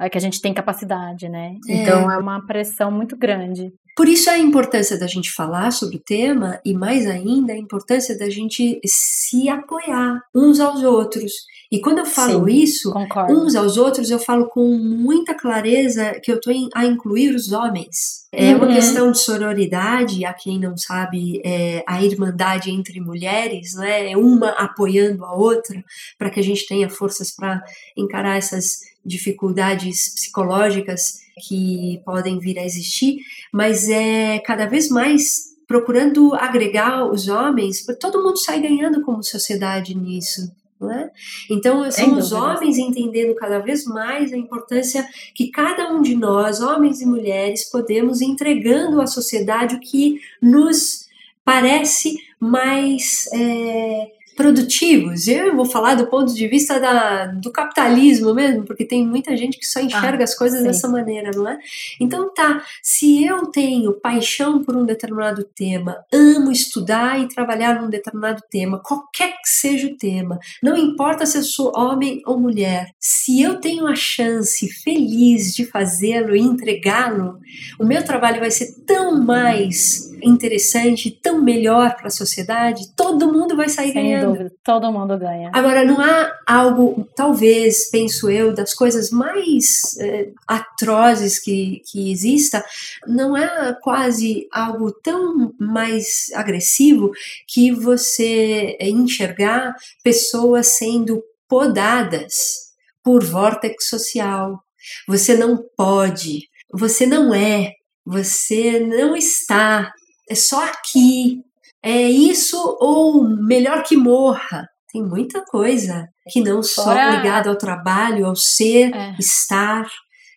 é, 0.00 0.08
que 0.08 0.16
a 0.16 0.20
gente 0.20 0.40
tem 0.40 0.54
capacidade, 0.54 1.28
né? 1.28 1.54
É. 1.68 1.74
Então 1.74 2.10
é 2.10 2.16
uma 2.16 2.44
pressão 2.46 2.90
muito 2.90 3.16
grande. 3.16 3.70
Por 3.94 4.08
isso 4.08 4.30
a 4.30 4.38
importância 4.38 4.98
da 4.98 5.06
gente 5.06 5.30
falar 5.30 5.70
sobre 5.70 5.96
o 5.96 6.02
tema 6.02 6.58
e 6.64 6.72
mais 6.72 7.06
ainda 7.06 7.52
a 7.52 7.58
importância 7.58 8.16
da 8.16 8.30
gente 8.30 8.80
se 8.86 9.48
apoiar 9.48 10.22
uns 10.34 10.60
aos 10.60 10.82
outros. 10.82 11.32
E 11.70 11.80
quando 11.80 11.98
eu 11.98 12.06
falo 12.06 12.46
Sim, 12.46 12.54
isso, 12.54 12.92
concordo. 12.92 13.32
uns 13.32 13.54
aos 13.54 13.76
outros, 13.76 14.10
eu 14.10 14.18
falo 14.18 14.46
com 14.48 14.76
muita 14.76 15.34
clareza 15.34 16.20
que 16.22 16.30
eu 16.30 16.36
estou 16.36 16.52
a 16.74 16.84
incluir 16.84 17.34
os 17.34 17.52
homens. 17.52 18.22
É 18.30 18.54
uma 18.54 18.66
uhum. 18.66 18.74
questão 18.74 19.10
de 19.10 19.18
sororidade, 19.18 20.24
a 20.24 20.32
quem 20.32 20.58
não 20.58 20.76
sabe, 20.76 21.40
é 21.44 21.84
a 21.86 22.02
irmandade 22.02 22.70
entre 22.70 22.98
mulheres, 22.98 23.74
né? 23.74 24.16
uma 24.16 24.50
apoiando 24.50 25.24
a 25.24 25.34
outra, 25.34 25.84
para 26.18 26.30
que 26.30 26.40
a 26.40 26.42
gente 26.42 26.66
tenha 26.66 26.88
forças 26.88 27.30
para 27.30 27.62
encarar 27.96 28.38
essas 28.38 28.78
dificuldades 29.04 30.14
psicológicas 30.14 31.20
que 31.48 32.00
podem 32.04 32.38
vir 32.38 32.58
a 32.58 32.64
existir, 32.64 33.18
mas 33.52 33.88
é 33.88 34.38
cada 34.40 34.66
vez 34.66 34.88
mais 34.88 35.52
procurando 35.66 36.34
agregar 36.34 37.10
os 37.10 37.28
homens, 37.28 37.84
todo 37.98 38.22
mundo 38.22 38.36
sai 38.38 38.60
ganhando 38.60 39.02
como 39.02 39.22
sociedade 39.22 39.96
nisso. 39.96 40.52
É? 40.90 41.10
Então, 41.48 41.88
são 41.92 42.18
os 42.18 42.32
homens 42.32 42.76
entendendo 42.76 43.36
cada 43.36 43.60
vez 43.60 43.84
mais 43.84 44.32
a 44.32 44.36
importância 44.36 45.06
que 45.32 45.48
cada 45.48 45.92
um 45.92 46.02
de 46.02 46.16
nós, 46.16 46.60
homens 46.60 47.00
e 47.00 47.06
mulheres, 47.06 47.70
podemos 47.70 48.20
entregando 48.20 49.00
à 49.00 49.06
sociedade 49.06 49.76
o 49.76 49.80
que 49.80 50.20
nos 50.40 51.06
parece 51.44 52.18
mais 52.40 53.28
é, 53.32 54.10
produtivos. 54.34 55.26
Eu 55.28 55.54
vou 55.54 55.64
falar 55.64 55.94
do 55.94 56.06
ponto 56.06 56.34
de 56.34 56.48
vista 56.48 56.78
da, 56.80 57.26
do 57.26 57.50
capitalismo 57.50 58.34
mesmo, 58.34 58.64
porque 58.64 58.84
tem 58.84 59.06
muita 59.06 59.36
gente 59.36 59.58
que 59.58 59.66
só 59.66 59.80
enxerga 59.80 60.22
ah, 60.22 60.24
as 60.24 60.34
coisas 60.34 60.60
sim. 60.60 60.66
dessa 60.66 60.88
maneira, 60.88 61.30
não 61.34 61.48
é? 61.48 61.58
Então 62.00 62.32
tá, 62.32 62.62
se 62.82 63.24
eu 63.24 63.46
tenho 63.46 63.92
paixão 63.92 64.62
por 64.62 64.76
um 64.76 64.84
determinado 64.84 65.44
tema, 65.44 66.04
amo 66.12 66.50
estudar 66.50 67.20
e 67.20 67.28
trabalhar 67.28 67.80
num 67.80 67.90
determinado 67.90 68.42
tema, 68.50 68.78
qualquer 68.78 69.32
que 69.32 69.48
seja 69.48 69.86
o 69.86 69.96
tema, 69.96 70.38
não 70.62 70.76
importa 70.76 71.26
se 71.26 71.38
eu 71.38 71.42
sou 71.42 71.72
homem 71.76 72.22
ou 72.26 72.38
mulher, 72.38 72.92
se 72.98 73.42
eu 73.42 73.60
tenho 73.60 73.86
a 73.86 73.94
chance 73.94 74.68
feliz 74.82 75.54
de 75.54 75.64
fazê-lo 75.64 76.34
e 76.34 76.40
entregá-lo, 76.40 77.38
o 77.78 77.84
meu 77.84 78.04
trabalho 78.04 78.40
vai 78.40 78.50
ser 78.50 78.74
tão 78.86 79.20
mais 79.20 80.10
interessante, 80.22 81.10
tão 81.10 81.42
melhor 81.42 81.96
para 81.96 82.06
a 82.06 82.10
sociedade, 82.10 82.92
todo 82.96 83.32
mundo 83.32 83.56
vai 83.56 83.68
sair 83.68 83.92
Sem 83.92 83.94
ganhando. 83.94 84.21
Dúvida, 84.26 84.52
todo 84.64 84.92
mundo 84.92 85.18
ganha. 85.18 85.50
Agora, 85.52 85.84
não 85.84 86.00
há 86.00 86.32
algo, 86.46 87.08
talvez, 87.16 87.90
penso 87.90 88.30
eu, 88.30 88.54
das 88.54 88.74
coisas 88.74 89.10
mais 89.10 89.96
é, 89.98 90.30
atrozes 90.46 91.38
que, 91.38 91.82
que 91.90 92.10
exista, 92.10 92.64
não 93.06 93.36
é 93.36 93.76
quase 93.82 94.48
algo 94.52 94.92
tão 94.92 95.54
mais 95.58 96.30
agressivo 96.34 97.12
que 97.46 97.72
você 97.72 98.76
enxergar 98.80 99.74
pessoas 100.02 100.68
sendo 100.68 101.22
podadas 101.48 102.72
por 103.02 103.24
vórtex 103.24 103.88
social. 103.88 104.62
Você 105.06 105.36
não 105.36 105.62
pode, 105.76 106.48
você 106.72 107.06
não 107.06 107.34
é, 107.34 107.72
você 108.04 108.80
não 108.80 109.14
está, 109.16 109.92
é 110.28 110.34
só 110.34 110.64
aqui, 110.64 111.42
é 111.82 112.02
isso 112.02 112.56
ou 112.80 113.24
melhor 113.24 113.82
que 113.82 113.96
morra. 113.96 114.68
Tem 114.92 115.02
muita 115.02 115.42
coisa 115.44 116.08
que 116.30 116.40
não 116.40 116.62
só 116.62 116.84
Fora... 116.84 117.16
ligada 117.16 117.48
ao 117.48 117.56
trabalho, 117.56 118.26
ao 118.26 118.36
ser, 118.36 118.94
é. 118.94 119.16
estar, 119.18 119.88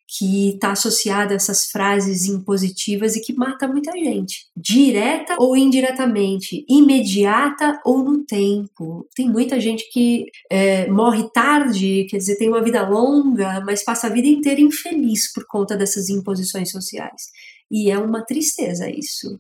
que 0.07 0.51
está 0.51 0.71
associada 0.71 1.33
a 1.33 1.35
essas 1.35 1.65
frases 1.65 2.25
impositivas 2.25 3.15
e 3.15 3.21
que 3.21 3.33
mata 3.33 3.67
muita 3.67 3.91
gente, 3.91 4.45
direta 4.55 5.35
ou 5.37 5.57
indiretamente, 5.57 6.63
imediata 6.69 7.79
ou 7.83 8.03
no 8.03 8.23
tempo. 8.23 9.07
Tem 9.15 9.29
muita 9.29 9.59
gente 9.59 9.89
que 9.91 10.25
é, 10.49 10.87
morre 10.87 11.29
tarde, 11.33 12.05
quer 12.09 12.17
dizer, 12.17 12.37
tem 12.37 12.47
uma 12.47 12.63
vida 12.63 12.87
longa, 12.87 13.61
mas 13.65 13.83
passa 13.83 14.07
a 14.07 14.09
vida 14.09 14.27
inteira 14.27 14.61
infeliz 14.61 15.31
por 15.33 15.45
conta 15.47 15.75
dessas 15.75 16.09
imposições 16.09 16.71
sociais. 16.71 17.23
E 17.69 17.89
é 17.89 17.97
uma 17.97 18.23
tristeza 18.23 18.89
isso. 18.89 19.39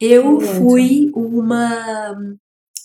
Eu 0.00 0.40
fui 0.40 1.10
uma 1.14 2.16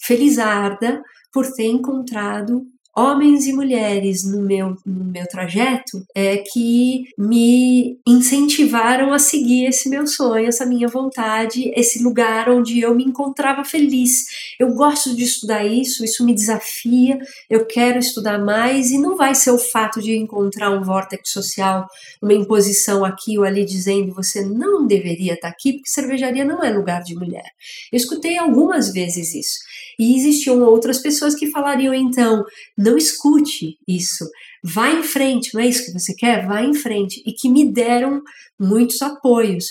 felizarda 0.04 1.02
por 1.32 1.46
ter 1.52 1.68
encontrado 1.68 2.64
homens 2.98 3.46
e 3.46 3.52
mulheres 3.52 4.24
no 4.24 4.42
meu, 4.42 4.78
no 4.86 5.04
meu 5.04 5.28
trajeto 5.28 6.06
é, 6.16 6.38
que 6.38 7.04
me 7.18 8.00
incentivaram 8.08 9.12
a 9.12 9.20
seguir 9.20 9.66
esse 9.66 9.90
meu 9.90 10.08
sonho, 10.08 10.48
essa 10.48 10.66
minha 10.66 10.88
vontade, 10.88 11.72
esse 11.76 12.02
lugar 12.02 12.50
onde 12.50 12.80
eu 12.80 12.96
me 12.96 13.04
encontrava 13.04 13.66
feliz. 13.66 14.24
Eu 14.58 14.74
gosto 14.74 15.14
de 15.14 15.24
estudar 15.24 15.66
isso, 15.66 16.06
isso 16.06 16.26
me 16.26 16.34
desafia, 16.34 17.20
eu 17.50 17.66
quero 17.66 18.00
estudar 18.00 18.40
mais 18.40 18.92
e 18.92 18.98
não 18.98 19.18
vai 19.18 19.36
ser 19.36 19.52
o 19.52 19.58
fato 19.58 20.02
de 20.02 20.16
encontrar 20.16 20.72
um 20.72 20.82
vórtex 20.82 21.32
social, 21.32 21.86
uma 22.22 22.34
imposição 22.34 23.04
aqui 23.04 23.38
ou 23.38 23.44
ali 23.44 23.66
dizendo 23.66 24.14
você 24.14 24.42
não 24.42 24.88
deveria 24.88 25.34
estar 25.34 25.50
aqui 25.50 25.74
porque 25.74 25.90
cervejaria 25.90 26.46
não 26.46 26.64
é 26.64 26.70
lugar 26.70 27.04
de 27.04 27.14
mulher. 27.14 27.46
Eu 27.92 27.98
escutei 27.98 28.38
algumas 28.38 28.94
vezes 28.94 29.34
isso. 29.34 29.60
E 30.00 30.16
existiam 30.16 30.62
outras 30.62 31.00
pessoas 31.02 31.36
que 31.36 31.52
falariam 31.52 31.94
então, 31.94 32.44
não 32.78 32.98
escute 32.98 33.78
isso, 33.88 34.26
vá 34.64 34.92
em 34.92 35.04
frente, 35.04 35.54
não 35.54 35.62
é 35.62 35.68
isso 35.68 35.86
que 35.86 35.98
você 35.98 36.14
quer? 36.14 36.46
Vá 36.46 36.62
em 36.62 36.74
frente. 36.74 37.22
E 37.26 37.34
que 37.34 37.50
me 37.50 37.66
deram 37.66 38.22
muitos 38.60 39.02
apoios. 39.02 39.68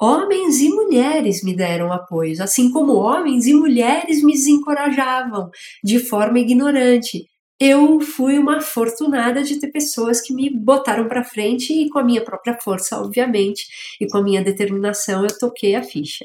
Homens 0.00 0.60
e 0.60 0.68
mulheres 0.68 1.42
me 1.42 1.56
deram 1.56 1.90
apoios, 1.92 2.40
assim 2.40 2.70
como 2.70 2.92
homens 2.94 3.46
e 3.46 3.54
mulheres 3.54 4.22
me 4.22 4.32
desencorajavam 4.32 5.50
de 5.82 5.98
forma 5.98 6.38
ignorante 6.38 7.24
eu 7.58 8.00
fui 8.00 8.38
uma 8.38 8.58
afortunada 8.58 9.42
de 9.42 9.58
ter 9.58 9.68
pessoas 9.68 10.20
que 10.20 10.34
me 10.34 10.50
botaram 10.50 11.08
para 11.08 11.24
frente 11.24 11.72
e 11.72 11.88
com 11.88 11.98
a 11.98 12.04
minha 12.04 12.22
própria 12.22 12.58
força, 12.60 13.00
obviamente, 13.00 13.66
e 14.00 14.06
com 14.06 14.18
a 14.18 14.22
minha 14.22 14.44
determinação, 14.44 15.22
eu 15.22 15.38
toquei 15.38 15.74
a 15.74 15.82
ficha. 15.82 16.24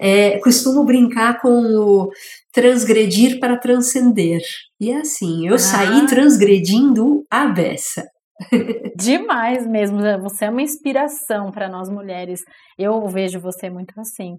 É, 0.00 0.38
costumo 0.38 0.84
brincar 0.84 1.40
com 1.42 1.50
o 1.50 2.10
transgredir 2.52 3.40
para 3.40 3.58
transcender. 3.58 4.40
E 4.80 4.90
é 4.90 4.98
assim, 4.98 5.48
eu 5.48 5.54
ah. 5.54 5.58
saí 5.58 6.06
transgredindo 6.06 7.24
a 7.30 7.46
beça. 7.46 8.04
Demais 8.96 9.66
mesmo, 9.66 9.98
você 10.20 10.46
é 10.46 10.50
uma 10.50 10.62
inspiração 10.62 11.50
para 11.50 11.68
nós 11.68 11.88
mulheres. 11.88 12.40
Eu 12.78 13.06
vejo 13.08 13.40
você 13.40 13.70
muito 13.70 13.98
assim. 13.98 14.36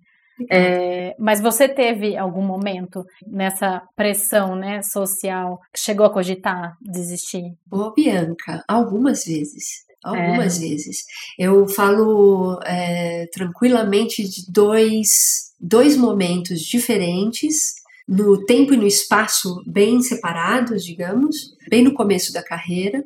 É, 0.52 1.16
mas 1.20 1.40
você 1.40 1.70
teve 1.70 2.18
algum 2.18 2.42
momento 2.42 3.04
nessa 3.28 3.84
pressão 3.96 4.56
né, 4.56 4.82
social 4.82 5.60
que 5.72 5.80
chegou 5.80 6.06
a 6.06 6.12
cogitar 6.12 6.76
desistir? 6.82 7.44
Ô, 7.72 7.92
Bianca, 7.92 8.64
algumas 8.68 9.24
vezes. 9.26 9.84
Algumas 10.04 10.58
é. 10.58 10.68
vezes. 10.68 11.04
Eu 11.40 11.66
falo 11.68 12.60
é, 12.66 13.26
tranquilamente 13.32 14.24
de 14.24 14.52
dois, 14.52 15.54
dois 15.60 15.96
momentos 15.96 16.60
diferentes, 16.60 17.76
no 18.08 18.46
tempo 18.46 18.74
e 18.74 18.78
no 18.78 18.88
espaço 18.88 19.64
bem 19.66 20.02
separados, 20.02 20.84
digamos, 20.84 21.56
bem 21.70 21.84
no 21.84 21.94
começo 21.94 22.34
da 22.34 22.44
carreira 22.44 23.04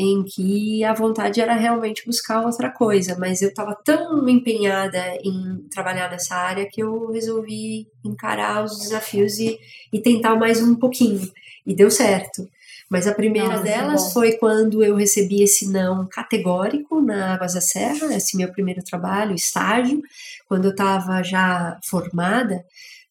em 0.00 0.22
que 0.22 0.84
a 0.84 0.94
vontade 0.94 1.40
era 1.40 1.54
realmente 1.54 2.06
buscar 2.06 2.46
outra 2.46 2.70
coisa, 2.70 3.16
mas 3.18 3.42
eu 3.42 3.48
estava 3.48 3.74
tão 3.84 4.28
empenhada 4.28 5.02
em 5.24 5.66
trabalhar 5.68 6.08
nessa 6.08 6.36
área 6.36 6.68
que 6.70 6.80
eu 6.80 7.10
resolvi 7.10 7.88
encarar 8.04 8.64
os 8.64 8.78
desafios 8.78 9.40
e, 9.40 9.58
e 9.92 10.00
tentar 10.00 10.36
mais 10.36 10.62
um 10.62 10.76
pouquinho. 10.76 11.28
E 11.66 11.74
deu 11.74 11.90
certo. 11.90 12.48
Mas 12.88 13.08
a 13.08 13.14
primeira 13.14 13.48
Nossa, 13.48 13.62
delas 13.64 14.12
foi 14.12 14.34
quando 14.34 14.84
eu 14.84 14.94
recebi 14.94 15.42
esse 15.42 15.68
não 15.68 16.08
categórico 16.08 17.00
na 17.00 17.34
Águas 17.34 17.54
da 17.54 17.60
Serra, 17.60 18.14
esse 18.14 18.36
meu 18.36 18.50
primeiro 18.52 18.82
trabalho, 18.84 19.34
estágio, 19.34 20.00
quando 20.46 20.66
eu 20.66 20.70
estava 20.70 21.24
já 21.24 21.76
formada 21.84 22.64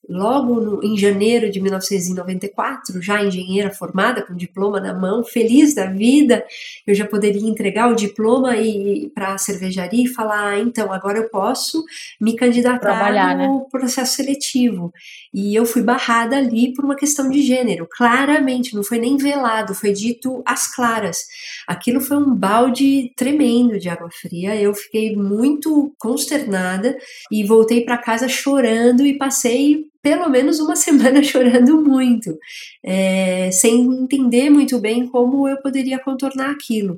logo 0.10 0.60
no, 0.60 0.84
em 0.84 0.98
janeiro 0.98 1.52
de 1.52 1.60
1994, 1.60 3.02
já 3.02 3.24
engenheira 3.24 3.72
formada, 3.72 4.22
com 4.22 4.36
diploma 4.36 4.80
na 4.80 4.94
mão, 4.94 5.24
feliz 5.24 5.74
da 5.76 5.86
vida, 5.86 6.46
eu 6.86 6.96
já 6.96 7.06
poderia 7.06 7.48
entregar 7.48 7.92
o 7.92 7.96
diploma 7.96 8.56
e 8.58 9.10
para 9.14 9.34
a 9.34 9.38
cervejaria 9.38 10.06
e 10.06 10.08
falar, 10.08 10.50
ah, 10.50 10.60
então 10.60 10.92
agora 10.92 11.18
eu 11.18 11.30
posso 11.30 11.84
me 12.20 12.36
candidatar 12.36 12.80
Trabalhar, 12.80 13.38
no 13.38 13.60
né? 13.60 13.66
processo 13.70 14.16
seletivo. 14.16 14.94
E 15.34 15.54
eu 15.56 15.66
fui 15.66 15.82
barrada 15.82 16.38
ali 16.38 16.74
por 16.74 16.86
uma 16.86 16.96
questão 16.96 17.30
de 17.30 17.42
gênero, 17.42 17.88
claramente, 17.90 18.76
não 18.76 18.84
foi 18.84 19.00
nem 19.00 19.18
velado, 19.18 19.76
foi 19.76 19.92
dito 19.92 20.42
às 20.46 20.74
claras. 20.74 21.26
Aquilo 21.68 22.00
foi 22.00 22.18
um 22.18 22.34
balde 22.34 23.12
tremendo 23.16 23.78
de 23.80 23.90
água 23.90 24.10
fria. 24.12 24.56
Eu 24.56 24.74
fiquei 24.74 25.16
muito 25.16 25.94
consternada 26.00 26.98
e 27.32 27.44
voltei 27.44 27.84
para 27.84 27.98
casa 27.98 28.28
chorando 28.28 29.06
e 29.06 29.18
passei 29.18 29.88
pelo 30.02 30.30
menos 30.30 30.60
uma 30.60 30.76
semana 30.78 31.24
chorando 31.24 31.82
muito, 31.82 32.38
é, 32.84 33.50
sem 33.52 33.82
entender 33.82 34.50
muito 34.50 34.80
bem 34.80 35.08
como 35.08 35.48
eu 35.48 35.58
poderia 35.62 36.00
contornar 36.00 36.52
aquilo. 36.52 36.98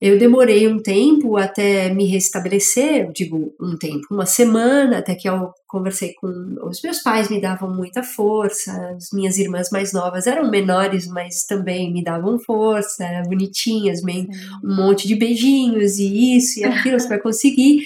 Eu 0.00 0.16
demorei 0.16 0.68
um 0.68 0.80
tempo 0.80 1.36
até 1.36 1.92
me 1.92 2.04
restabelecer, 2.06 3.10
digo 3.12 3.52
um 3.60 3.76
tempo, 3.76 4.06
uma 4.12 4.26
semana, 4.26 4.98
até 4.98 5.12
que 5.16 5.28
eu 5.28 5.50
conversei 5.66 6.14
com 6.14 6.56
os 6.62 6.80
meus 6.80 7.00
pais, 7.02 7.28
me 7.28 7.40
davam 7.40 7.74
muita 7.74 8.04
força, 8.04 8.72
as 8.96 9.10
minhas 9.12 9.38
irmãs 9.38 9.70
mais 9.72 9.92
novas 9.92 10.28
eram 10.28 10.48
menores, 10.48 11.08
mas 11.08 11.44
também 11.44 11.92
me 11.92 12.04
davam 12.04 12.38
força, 12.38 13.04
bonitinhas, 13.26 14.00
meio, 14.00 14.28
um 14.62 14.76
monte 14.76 15.08
de 15.08 15.16
beijinhos 15.16 15.98
e 15.98 16.36
isso 16.36 16.60
e 16.60 16.64
aquilo, 16.64 17.00
você 17.00 17.08
vai 17.08 17.18
conseguir. 17.18 17.84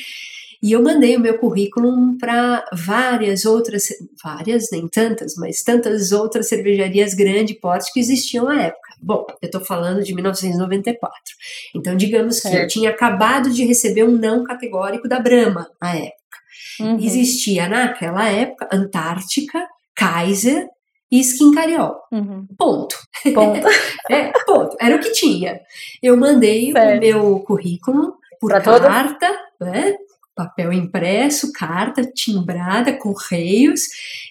E 0.62 0.72
eu 0.72 0.82
mandei 0.82 1.16
o 1.16 1.20
meu 1.20 1.38
currículo 1.38 2.16
para 2.18 2.64
várias 2.72 3.44
outras, 3.44 3.88
várias, 4.22 4.70
nem 4.70 4.86
tantas, 4.86 5.34
mas 5.36 5.62
tantas 5.62 6.12
outras 6.12 6.48
cervejarias 6.48 7.14
grande 7.14 7.54
porte 7.54 7.92
que 7.92 7.98
existiam 7.98 8.44
na 8.44 8.62
época. 8.62 8.92
Bom, 9.02 9.26
eu 9.42 9.46
estou 9.46 9.60
falando 9.60 10.04
de 10.04 10.14
1994. 10.14 11.18
Então, 11.74 11.96
digamos 11.96 12.38
certo. 12.38 12.54
que 12.54 12.62
eu 12.62 12.68
tinha 12.68 12.90
acabado 12.90 13.50
de 13.50 13.64
receber 13.64 14.04
um 14.04 14.12
não 14.12 14.44
categórico 14.44 15.08
da 15.08 15.18
Brahma 15.18 15.68
na 15.80 15.96
época. 15.96 16.38
Uhum. 16.80 16.98
Existia 17.00 17.68
naquela 17.68 18.28
época 18.28 18.68
Antártica, 18.72 19.66
Kaiser 19.96 20.68
e 21.10 21.18
Skin 21.20 21.52
Cariol. 21.52 21.96
Uhum. 22.12 22.46
Ponto. 22.56 22.96
Ponto. 23.34 23.66
é, 24.08 24.32
ponto. 24.46 24.76
Era 24.80 24.94
o 24.94 25.00
que 25.00 25.10
tinha. 25.10 25.60
Eu 26.00 26.16
mandei 26.16 26.70
certo. 26.70 26.96
o 26.96 27.00
meu 27.00 27.40
currículo 27.40 28.14
por 28.40 28.50
pra 28.50 28.60
carta, 28.60 29.28
né? 29.60 29.96
Papel 30.34 30.72
impresso, 30.72 31.52
carta 31.52 32.02
timbrada, 32.02 32.96
correios, 32.98 33.82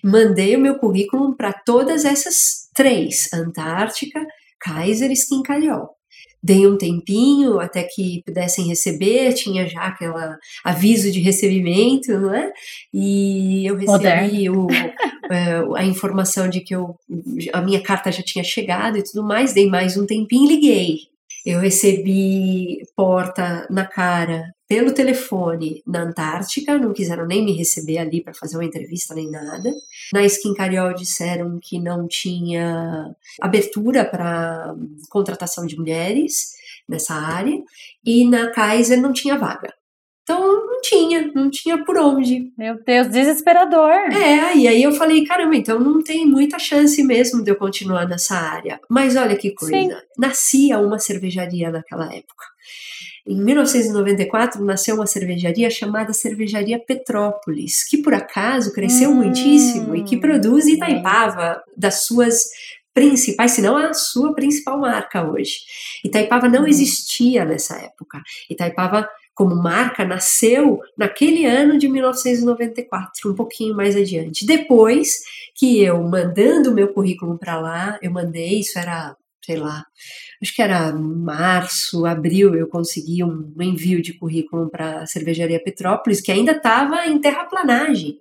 mandei 0.04 0.56
o 0.56 0.60
meu 0.60 0.78
currículo 0.78 1.36
para 1.36 1.54
todas 1.54 2.06
essas 2.06 2.62
Três, 2.74 3.28
Antártica, 3.34 4.26
Kaiser 4.60 5.12
e 5.12 5.14
Skincariol. 5.14 5.90
Dei 6.44 6.66
um 6.66 6.78
tempinho 6.78 7.60
até 7.60 7.84
que 7.84 8.24
pudessem 8.26 8.68
receber, 8.68 9.34
tinha 9.34 9.68
já 9.68 9.82
aquela 9.82 10.40
aviso 10.64 11.12
de 11.12 11.20
recebimento, 11.20 12.18
não 12.18 12.34
é? 12.34 12.52
E 12.92 13.66
eu 13.66 13.76
recebi 13.76 14.50
o, 14.50 14.68
é, 15.30 15.62
a 15.78 15.86
informação 15.86 16.50
de 16.50 16.62
que 16.62 16.74
eu, 16.74 16.96
a 17.54 17.62
minha 17.62 17.82
carta 17.84 18.12
já 18.12 18.24
tinha 18.24 18.44
chegado 18.44 18.98
e 18.98 19.04
tudo 19.04 19.24
mais, 19.24 19.54
dei 19.54 19.68
mais 19.68 19.98
um 19.98 20.06
tempinho 20.06 20.46
e 20.46 20.56
liguei. 20.56 20.98
Eu 21.46 21.60
recebi 21.60 22.82
porta 22.96 23.68
na 23.70 23.86
cara 23.86 24.44
pelo 24.72 24.94
telefone 24.94 25.84
na 25.86 26.04
Antártica, 26.04 26.78
não 26.78 26.94
quiseram 26.94 27.28
nem 27.28 27.44
me 27.44 27.52
receber 27.52 27.98
ali 27.98 28.24
para 28.24 28.34
fazer 28.34 28.56
uma 28.56 28.64
entrevista 28.64 29.14
nem 29.14 29.30
nada. 29.30 29.70
Na 30.14 30.24
Skin 30.24 30.54
Cariol 30.54 30.94
disseram 30.94 31.60
que 31.62 31.78
não 31.78 32.08
tinha 32.08 33.14
abertura 33.42 34.06
para 34.06 34.74
contratação 35.10 35.66
de 35.66 35.76
mulheres 35.78 36.54
nessa 36.88 37.14
área 37.14 37.62
e 38.06 38.26
na 38.26 38.50
Kaiser 38.52 39.02
não 39.02 39.12
tinha 39.12 39.38
vaga. 39.38 39.74
Então 40.24 40.66
não 40.66 40.80
tinha, 40.80 41.30
não 41.36 41.50
tinha 41.50 41.84
por 41.84 41.98
onde. 41.98 42.54
Meu 42.58 42.82
Deus, 42.82 43.10
desesperador. 43.10 43.92
É, 43.92 44.56
e 44.56 44.70
aí 44.70 44.82
eu 44.82 44.94
falei, 44.94 45.26
caramba, 45.26 45.58
então 45.58 45.82
não 45.82 46.02
tem 46.02 46.26
muita 46.26 46.58
chance 46.58 47.04
mesmo 47.04 47.44
de 47.44 47.52
eu 47.52 47.58
continuar 47.58 48.08
nessa 48.08 48.38
área. 48.38 48.80
Mas 48.90 49.18
olha 49.18 49.36
que 49.36 49.52
coisa, 49.52 49.76
Sim. 49.76 49.90
nascia 50.18 50.80
uma 50.80 50.98
cervejaria 50.98 51.70
naquela 51.70 52.06
época. 52.06 52.46
Em 53.28 53.36
1994 53.36 54.64
nasceu 54.64 54.96
uma 54.96 55.06
cervejaria 55.06 55.70
chamada 55.70 56.14
Cervejaria 56.14 56.80
Petrópolis, 56.80 57.84
que 57.88 57.98
por 57.98 58.14
acaso 58.14 58.74
cresceu 58.74 59.12
hum, 59.12 59.16
muitíssimo 59.16 59.96
e 59.96 60.04
que 60.04 60.18
produz 60.18 60.66
Itaipava 60.66 61.62
das 61.78 62.06
suas 62.06 62.46
principais, 62.94 63.52
se 63.52 63.62
não 63.62 63.78
a 63.78 63.94
sua 63.94 64.34
principal 64.34 64.80
marca 64.80 65.30
hoje. 65.30 65.60
Itaipava 66.04 66.50
não 66.50 66.62
uhum. 66.62 66.68
existia 66.68 67.46
nessa 67.46 67.78
época. 67.78 68.22
Itaipava 68.50 69.08
como 69.34 69.56
marca 69.56 70.06
nasceu 70.06 70.80
naquele 70.98 71.46
ano 71.46 71.78
de 71.78 71.88
1994, 71.88 73.32
um 73.32 73.36
pouquinho 73.36 73.76
mais 73.76 73.96
adiante. 73.96 74.46
Depois 74.46 75.20
que 75.56 75.82
eu 75.82 76.02
mandando 76.04 76.70
o 76.70 76.74
meu 76.74 76.90
currículo 76.94 77.38
para 77.38 77.60
lá, 77.60 77.98
eu 78.02 78.12
mandei, 78.12 78.60
isso 78.60 78.78
era 78.78 79.16
sei 79.43 79.58
lá, 79.58 79.86
acho 80.41 80.56
que 80.56 80.62
era 80.62 80.93
março, 80.93 82.06
abril, 82.06 82.56
eu 82.56 82.67
consegui 82.67 83.23
um 83.23 83.54
envio 83.60 84.01
de 84.01 84.13
currículo 84.13 84.69
para 84.69 85.01
a 85.01 85.08
cervejaria 85.08 85.63
Petrópolis, 85.63 86.21
que 86.21 86.32
ainda 86.32 86.51
estava 86.51 87.06
em 87.08 87.19
terraplanagem. 87.19 88.17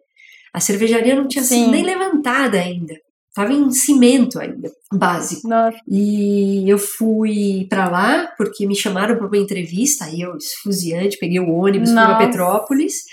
A 0.53 0.61
cervejaria 0.61 1.15
não 1.15 1.29
tinha 1.29 1.45
Sim. 1.45 1.65
sido 1.65 1.71
nem 1.71 1.85
levantada 1.85 2.59
ainda. 2.59 2.95
Estava 3.29 3.53
em 3.53 3.71
cimento 3.71 4.41
ainda, 4.41 4.73
básico. 4.93 5.47
Nossa. 5.47 5.79
E 5.87 6.69
eu 6.69 6.79
fui 6.79 7.65
para 7.71 7.89
lá 7.89 8.27
porque 8.37 8.67
me 8.67 8.75
chamaram 8.75 9.17
para 9.17 9.27
uma 9.27 9.39
entrevista, 9.39 10.05
aí 10.05 10.21
eu, 10.21 10.37
esfuziante, 10.37 11.17
peguei 11.17 11.39
o 11.39 11.49
ônibus, 11.49 11.93
Nossa. 11.93 12.07
fui 12.09 12.17
para 12.17 12.27
Petrópolis 12.27 13.05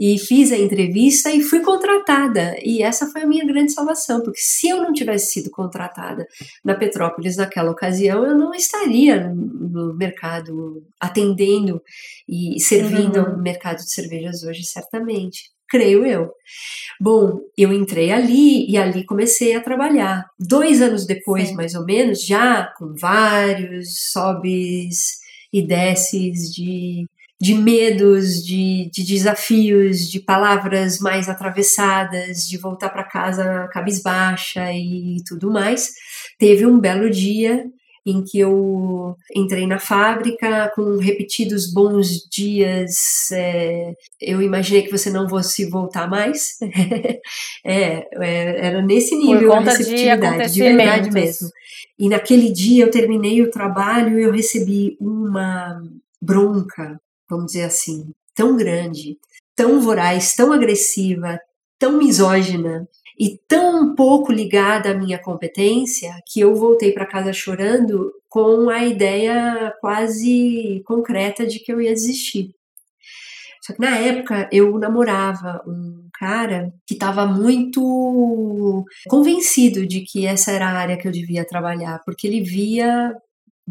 e 0.00 0.18
fiz 0.18 0.50
a 0.50 0.56
entrevista 0.56 1.30
e 1.30 1.42
fui 1.42 1.60
contratada. 1.60 2.56
E 2.64 2.82
essa 2.82 3.06
foi 3.08 3.20
a 3.20 3.26
minha 3.26 3.44
grande 3.44 3.70
salvação, 3.70 4.22
porque 4.22 4.40
se 4.40 4.66
eu 4.66 4.78
não 4.78 4.94
tivesse 4.94 5.32
sido 5.32 5.50
contratada 5.50 6.26
na 6.64 6.74
Petrópolis 6.74 7.36
naquela 7.36 7.70
ocasião, 7.70 8.24
eu 8.24 8.34
não 8.34 8.54
estaria 8.54 9.28
no 9.28 9.94
mercado 9.94 10.82
atendendo 10.98 11.82
e 12.26 12.58
servindo 12.58 13.18
uhum. 13.18 13.26
ao 13.26 13.42
mercado 13.42 13.76
de 13.76 13.92
cervejas 13.92 14.42
hoje, 14.42 14.64
certamente. 14.64 15.50
Creio 15.68 16.06
eu. 16.06 16.30
Bom, 16.98 17.38
eu 17.56 17.70
entrei 17.70 18.10
ali 18.10 18.70
e 18.70 18.78
ali 18.78 19.04
comecei 19.04 19.54
a 19.54 19.60
trabalhar. 19.60 20.24
Dois 20.38 20.80
anos 20.80 21.06
depois, 21.06 21.48
Sim. 21.48 21.54
mais 21.54 21.74
ou 21.74 21.84
menos, 21.84 22.24
já 22.24 22.72
com 22.78 22.94
vários 22.98 24.10
sobes 24.10 25.20
e 25.52 25.60
desces 25.60 26.50
de 26.50 27.06
de 27.40 27.54
medos, 27.54 28.44
de, 28.44 28.90
de 28.92 29.02
desafios, 29.02 30.10
de 30.10 30.20
palavras 30.20 30.98
mais 30.98 31.26
atravessadas, 31.26 32.46
de 32.46 32.58
voltar 32.58 32.90
para 32.90 33.04
casa 33.04 33.66
cabisbaixa 33.72 34.70
e 34.74 35.16
tudo 35.26 35.50
mais. 35.50 35.88
Teve 36.38 36.66
um 36.66 36.78
belo 36.78 37.08
dia 37.08 37.64
em 38.04 38.22
que 38.22 38.38
eu 38.38 39.14
entrei 39.34 39.66
na 39.66 39.78
fábrica 39.78 40.70
com 40.74 40.98
repetidos 40.98 41.72
bons 41.72 42.28
dias. 42.30 43.30
É, 43.32 43.94
eu 44.20 44.42
imaginei 44.42 44.82
que 44.82 44.90
você 44.90 45.08
não 45.08 45.28
fosse 45.28 45.68
voltar 45.68 46.08
mais. 46.08 46.58
é, 47.64 48.06
é, 48.22 48.66
era 48.66 48.82
nesse 48.82 49.16
nível 49.16 49.52
a 49.54 49.60
receptividade, 49.60 50.48
de, 50.48 50.54
de 50.54 50.62
verdade 50.62 51.10
mesmo. 51.10 51.48
E 51.98 52.08
naquele 52.08 52.50
dia 52.52 52.84
eu 52.84 52.90
terminei 52.90 53.40
o 53.40 53.50
trabalho 53.50 54.18
e 54.18 54.24
eu 54.24 54.32
recebi 54.32 54.96
uma 55.00 55.80
bronca 56.20 57.00
vamos 57.30 57.52
dizer 57.52 57.64
assim, 57.64 58.12
tão 58.34 58.56
grande, 58.56 59.16
tão 59.54 59.80
voraz, 59.80 60.34
tão 60.34 60.52
agressiva, 60.52 61.38
tão 61.78 61.96
misógina 61.96 62.88
e 63.18 63.38
tão 63.46 63.94
pouco 63.94 64.32
ligada 64.32 64.90
à 64.90 64.94
minha 64.94 65.18
competência 65.18 66.12
que 66.26 66.40
eu 66.40 66.54
voltei 66.54 66.92
para 66.92 67.06
casa 67.06 67.32
chorando 67.32 68.12
com 68.28 68.68
a 68.70 68.84
ideia 68.84 69.74
quase 69.80 70.82
concreta 70.86 71.46
de 71.46 71.58
que 71.58 71.72
eu 71.72 71.80
ia 71.80 71.92
desistir. 71.92 72.54
Só 73.62 73.74
que 73.74 73.80
na 73.80 73.96
época 73.98 74.48
eu 74.50 74.78
namorava 74.78 75.62
um 75.66 76.08
cara 76.14 76.72
que 76.86 76.94
estava 76.94 77.26
muito 77.26 78.86
convencido 79.08 79.86
de 79.86 80.00
que 80.00 80.26
essa 80.26 80.50
era 80.50 80.66
a 80.66 80.78
área 80.78 80.96
que 80.96 81.06
eu 81.06 81.12
devia 81.12 81.46
trabalhar, 81.46 82.00
porque 82.04 82.26
ele 82.26 82.40
via 82.40 83.14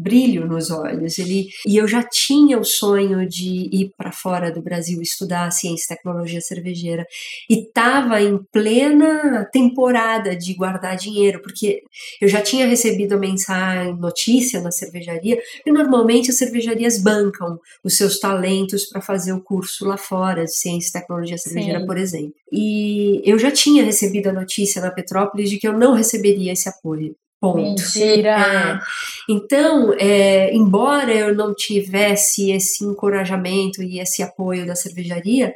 brilho 0.00 0.46
nos 0.46 0.70
olhos. 0.70 1.18
Ele 1.18 1.48
e 1.66 1.76
eu 1.76 1.86
já 1.86 2.02
tinha 2.02 2.58
o 2.58 2.64
sonho 2.64 3.28
de 3.28 3.68
ir 3.72 3.92
para 3.96 4.12
fora 4.12 4.50
do 4.50 4.62
Brasil 4.62 5.00
estudar 5.02 5.50
ciência 5.50 5.84
e 5.84 5.96
tecnologia 5.96 6.40
cervejeira 6.40 7.06
e 7.48 7.60
estava 7.60 8.20
em 8.22 8.38
plena 8.52 9.44
temporada 9.52 10.36
de 10.36 10.54
guardar 10.54 10.96
dinheiro, 10.96 11.42
porque 11.42 11.82
eu 12.20 12.28
já 12.28 12.40
tinha 12.40 12.66
recebido 12.66 13.14
a 13.14 13.18
mensagem, 13.18 13.96
notícia 13.96 14.60
na 14.60 14.70
cervejaria, 14.70 15.40
e 15.64 15.72
normalmente 15.72 16.30
as 16.30 16.36
cervejarias 16.36 16.98
bancam 16.98 17.58
os 17.84 17.96
seus 17.96 18.18
talentos 18.18 18.86
para 18.86 19.00
fazer 19.00 19.32
o 19.32 19.42
curso 19.42 19.84
lá 19.84 19.96
fora 19.96 20.44
de 20.44 20.54
ciência 20.54 20.88
e 20.88 21.00
tecnologia 21.00 21.38
cervejeira, 21.38 21.80
Sim. 21.80 21.86
por 21.86 21.98
exemplo. 21.98 22.34
E 22.52 23.20
eu 23.24 23.38
já 23.38 23.50
tinha 23.50 23.84
recebido 23.84 24.28
a 24.28 24.32
notícia 24.32 24.80
na 24.80 24.90
Petrópolis 24.90 25.50
de 25.50 25.58
que 25.58 25.66
eu 25.66 25.72
não 25.72 25.94
receberia 25.94 26.52
esse 26.52 26.68
apoio. 26.68 27.14
Ponto. 27.40 27.56
Mentira! 27.62 28.36
É. 28.36 28.80
Então, 29.28 29.94
é, 29.98 30.52
embora 30.52 31.12
eu 31.12 31.34
não 31.34 31.54
tivesse 31.54 32.50
esse 32.50 32.84
encorajamento 32.84 33.82
e 33.82 33.98
esse 33.98 34.22
apoio 34.22 34.66
da 34.66 34.74
cervejaria, 34.74 35.54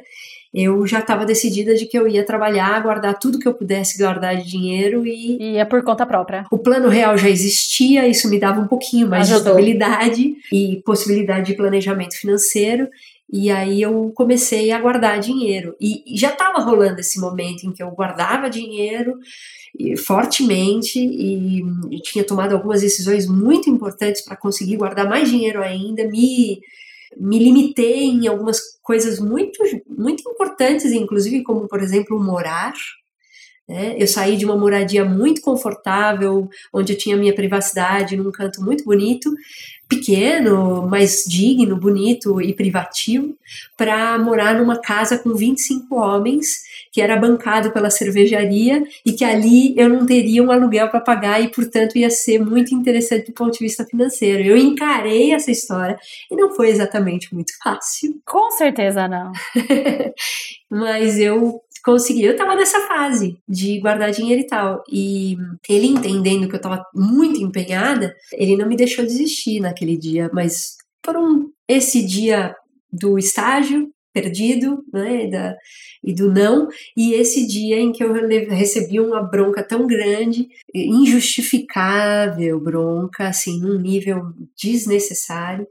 eu 0.51 0.87
já 0.87 0.99
estava 0.99 1.25
decidida 1.25 1.75
de 1.75 1.85
que 1.85 1.99
eu 1.99 2.07
ia 2.07 2.25
trabalhar, 2.25 2.81
guardar 2.81 3.19
tudo 3.19 3.37
que 3.37 3.47
eu 3.47 3.53
pudesse 3.53 4.01
guardar 4.01 4.37
de 4.37 4.49
dinheiro 4.49 5.05
e. 5.05 5.37
E 5.37 5.57
é 5.57 5.65
por 5.65 5.83
conta 5.83 6.05
própria. 6.05 6.45
O 6.49 6.57
plano 6.57 6.87
real 6.87 7.17
já 7.17 7.29
existia, 7.29 8.07
isso 8.07 8.29
me 8.29 8.39
dava 8.39 8.61
um 8.61 8.67
pouquinho 8.67 9.07
mais 9.07 9.29
Ajudou. 9.29 9.55
de 9.55 9.61
estabilidade 9.61 10.35
e 10.51 10.81
possibilidade 10.85 11.47
de 11.47 11.57
planejamento 11.57 12.17
financeiro. 12.17 12.87
E 13.31 13.51
aí 13.51 13.81
eu 13.81 14.13
comecei 14.15 14.71
a 14.71 14.79
guardar 14.79 15.19
dinheiro. 15.19 15.75
E 15.81 16.03
já 16.15 16.29
estava 16.29 16.61
rolando 16.61 17.01
esse 17.01 17.19
momento 17.19 17.65
em 17.65 17.73
que 17.73 17.83
eu 17.83 17.91
guardava 17.91 18.49
dinheiro 18.49 19.19
fortemente 19.97 20.99
e, 20.99 21.61
e 21.91 22.01
tinha 22.01 22.23
tomado 22.23 22.53
algumas 22.53 22.81
decisões 22.81 23.27
muito 23.27 23.69
importantes 23.69 24.23
para 24.23 24.37
conseguir 24.37 24.77
guardar 24.77 25.07
mais 25.07 25.29
dinheiro 25.29 25.61
ainda, 25.61 26.07
me 26.07 26.61
me 27.17 27.39
limitei 27.39 28.07
em 28.07 28.27
algumas 28.27 28.59
coisas 28.83 29.19
muito 29.19 29.63
muito 29.87 30.29
importantes, 30.29 30.91
inclusive 30.91 31.43
como 31.43 31.67
por 31.67 31.81
exemplo 31.81 32.21
morar. 32.21 32.73
Né? 33.67 33.95
Eu 33.97 34.07
saí 34.07 34.37
de 34.37 34.45
uma 34.45 34.57
moradia 34.57 35.03
muito 35.05 35.41
confortável, 35.41 36.47
onde 36.73 36.93
eu 36.93 36.97
tinha 36.97 37.17
minha 37.17 37.33
privacidade 37.33 38.17
num 38.17 38.31
canto 38.31 38.61
muito 38.61 38.83
bonito, 38.83 39.31
pequeno, 39.87 40.87
mais 40.87 41.23
digno, 41.27 41.75
bonito 41.75 42.41
e 42.41 42.53
privativo, 42.53 43.35
para 43.77 44.17
morar 44.17 44.55
numa 44.55 44.79
casa 44.79 45.17
com 45.17 45.33
25 45.33 45.95
homens, 45.95 46.63
que 46.91 47.01
era 47.01 47.17
bancado 47.17 47.71
pela 47.71 47.89
cervejaria 47.89 48.83
e 49.05 49.11
que 49.11 49.23
ali 49.23 49.77
eu 49.77 49.89
não 49.89 50.05
teria 50.05 50.41
um 50.43 50.51
aluguel 50.51 50.89
para 50.89 51.01
pagar 51.01 51.41
e, 51.41 51.49
portanto, 51.49 51.97
ia 51.97 52.09
ser 52.09 52.39
muito 52.39 52.73
interessante 52.73 53.27
do 53.27 53.33
ponto 53.33 53.53
de 53.53 53.65
vista 53.65 53.85
financeiro. 53.85 54.43
Eu 54.43 54.57
encarei 54.57 55.33
essa 55.33 55.51
história 55.51 55.97
e 56.31 56.35
não 56.35 56.55
foi 56.55 56.69
exatamente 56.69 57.33
muito 57.33 57.51
fácil. 57.61 58.19
Com 58.25 58.49
certeza 58.51 59.07
não. 59.07 59.31
Mas 60.69 61.19
eu 61.19 61.61
consegui. 61.85 62.23
Eu 62.23 62.35
tava 62.35 62.55
nessa 62.55 62.81
fase 62.87 63.37
de 63.47 63.79
guardar 63.79 64.11
dinheiro 64.11 64.41
e 64.41 64.47
tal. 64.47 64.83
E 64.91 65.37
ele 65.69 65.85
entendendo 65.85 66.49
que 66.49 66.55
eu 66.55 66.61
tava 66.61 66.83
muito 66.93 67.39
empenhada, 67.41 68.15
ele 68.33 68.57
não 68.57 68.67
me 68.67 68.75
deixou 68.75 69.05
desistir 69.05 69.59
naquele 69.59 69.95
dia. 69.95 70.29
Mas 70.33 70.75
por 71.03 71.15
um, 71.15 71.51
esse 71.67 72.03
dia 72.03 72.55
do 72.91 73.19
estágio, 73.19 73.89
perdido, 74.11 74.83
né, 74.91 75.25
e, 75.25 75.29
da, 75.29 75.55
e 76.03 76.13
do 76.13 76.31
não, 76.31 76.69
e 76.95 77.13
esse 77.13 77.45
dia 77.45 77.77
em 77.77 77.91
que 77.91 78.03
eu 78.03 78.13
recebi 78.13 78.99
uma 78.99 79.21
bronca 79.21 79.61
tão 79.61 79.85
grande, 79.85 80.47
injustificável 80.73 82.59
bronca, 82.59 83.27
assim, 83.27 83.59
num 83.59 83.77
nível 83.77 84.23
desnecessário, 84.57 85.67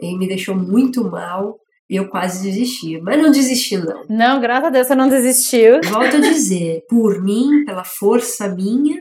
e 0.00 0.16
me 0.16 0.26
deixou 0.26 0.56
muito 0.56 1.04
mal, 1.04 1.60
e 1.92 1.96
eu 1.96 2.08
quase 2.08 2.42
desisti. 2.42 2.98
Mas 3.02 3.20
não 3.20 3.30
desisti, 3.30 3.76
não. 3.76 4.02
Não, 4.08 4.40
graças 4.40 4.64
a 4.64 4.70
Deus 4.70 4.86
você 4.86 4.94
não 4.94 5.10
desistiu. 5.10 5.78
Volto 5.84 6.16
a 6.16 6.20
dizer, 6.20 6.80
por 6.88 7.22
mim, 7.22 7.66
pela 7.66 7.84
força 7.84 8.48
minha, 8.48 8.98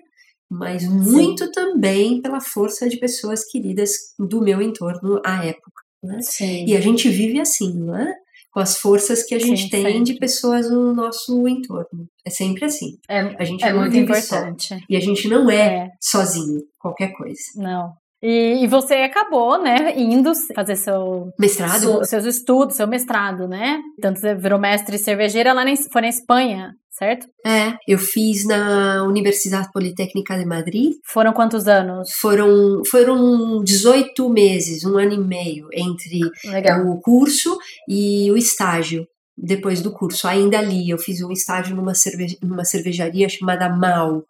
mas 0.49 0.85
muito 0.85 1.45
Sim. 1.45 1.51
também 1.53 2.21
pela 2.21 2.41
força 2.41 2.89
de 2.89 2.99
pessoas 2.99 3.45
queridas 3.49 3.91
do 4.19 4.41
meu 4.41 4.61
entorno 4.61 5.21
à 5.25 5.45
época. 5.45 5.81
Né? 6.03 6.19
E 6.67 6.75
a 6.75 6.81
gente 6.81 7.07
vive 7.07 7.39
assim, 7.39 7.79
não 7.79 7.95
é? 7.95 8.13
Com 8.51 8.59
as 8.59 8.77
forças 8.77 9.23
que 9.23 9.35
a 9.35 9.39
gente 9.39 9.61
Sim, 9.61 9.69
tem 9.69 9.85
sempre. 9.85 10.03
de 10.03 10.19
pessoas 10.19 10.69
no 10.69 10.93
nosso 10.93 11.47
entorno. 11.47 12.09
É 12.25 12.29
sempre 12.29 12.65
assim. 12.65 12.97
É, 13.09 13.21
a 13.39 13.45
gente 13.45 13.63
é 13.63 13.71
muito 13.71 13.95
importante. 13.95 14.67
Só. 14.67 14.77
E 14.89 14.97
a 14.97 14.99
gente 14.99 15.29
não 15.29 15.49
é, 15.49 15.85
é 15.85 15.89
sozinho, 16.01 16.59
qualquer 16.77 17.13
coisa. 17.13 17.39
Não. 17.55 17.93
E, 18.21 18.63
e, 18.63 18.67
você 18.67 18.93
acabou, 18.95 19.61
né, 19.61 19.93
indo 19.97 20.31
fazer 20.53 20.75
seu 20.75 21.31
mestrado, 21.39 21.79
seu, 21.79 22.05
seus 22.05 22.25
estudos, 22.25 22.75
seu 22.75 22.87
mestrado, 22.87 23.47
né? 23.47 23.81
Tanto 23.99 24.19
você 24.19 24.35
virou 24.35 24.59
mestre 24.59 24.97
cervejeira 24.99 25.53
lá 25.53 25.65
na, 25.65 25.75
foi 25.91 26.01
na 26.01 26.09
Espanha, 26.09 26.75
certo? 26.91 27.25
É, 27.45 27.73
eu 27.87 27.97
fiz 27.97 28.45
na 28.45 29.03
Universidade 29.03 29.69
Politécnica 29.73 30.37
de 30.37 30.45
Madrid. 30.45 30.93
Foram 31.03 31.33
quantos 31.33 31.67
anos? 31.67 32.11
Foram, 32.19 32.83
foram 32.85 33.63
18 33.63 34.29
meses, 34.29 34.83
um 34.85 34.99
ano 34.99 35.13
e 35.13 35.19
meio 35.19 35.67
entre 35.73 36.19
Legal. 36.45 36.87
o 36.87 37.01
curso 37.01 37.57
e 37.89 38.31
o 38.31 38.37
estágio 38.37 39.07
depois 39.41 39.81
do 39.81 39.91
curso. 39.91 40.27
Ainda 40.27 40.59
ali, 40.59 40.89
eu 40.89 40.97
fiz 40.97 41.21
um 41.21 41.31
estágio 41.31 41.75
numa, 41.75 41.95
cerve 41.95 42.37
numa 42.41 42.63
cervejaria 42.63 43.27
chamada 43.27 43.67
Mal, 43.69 44.23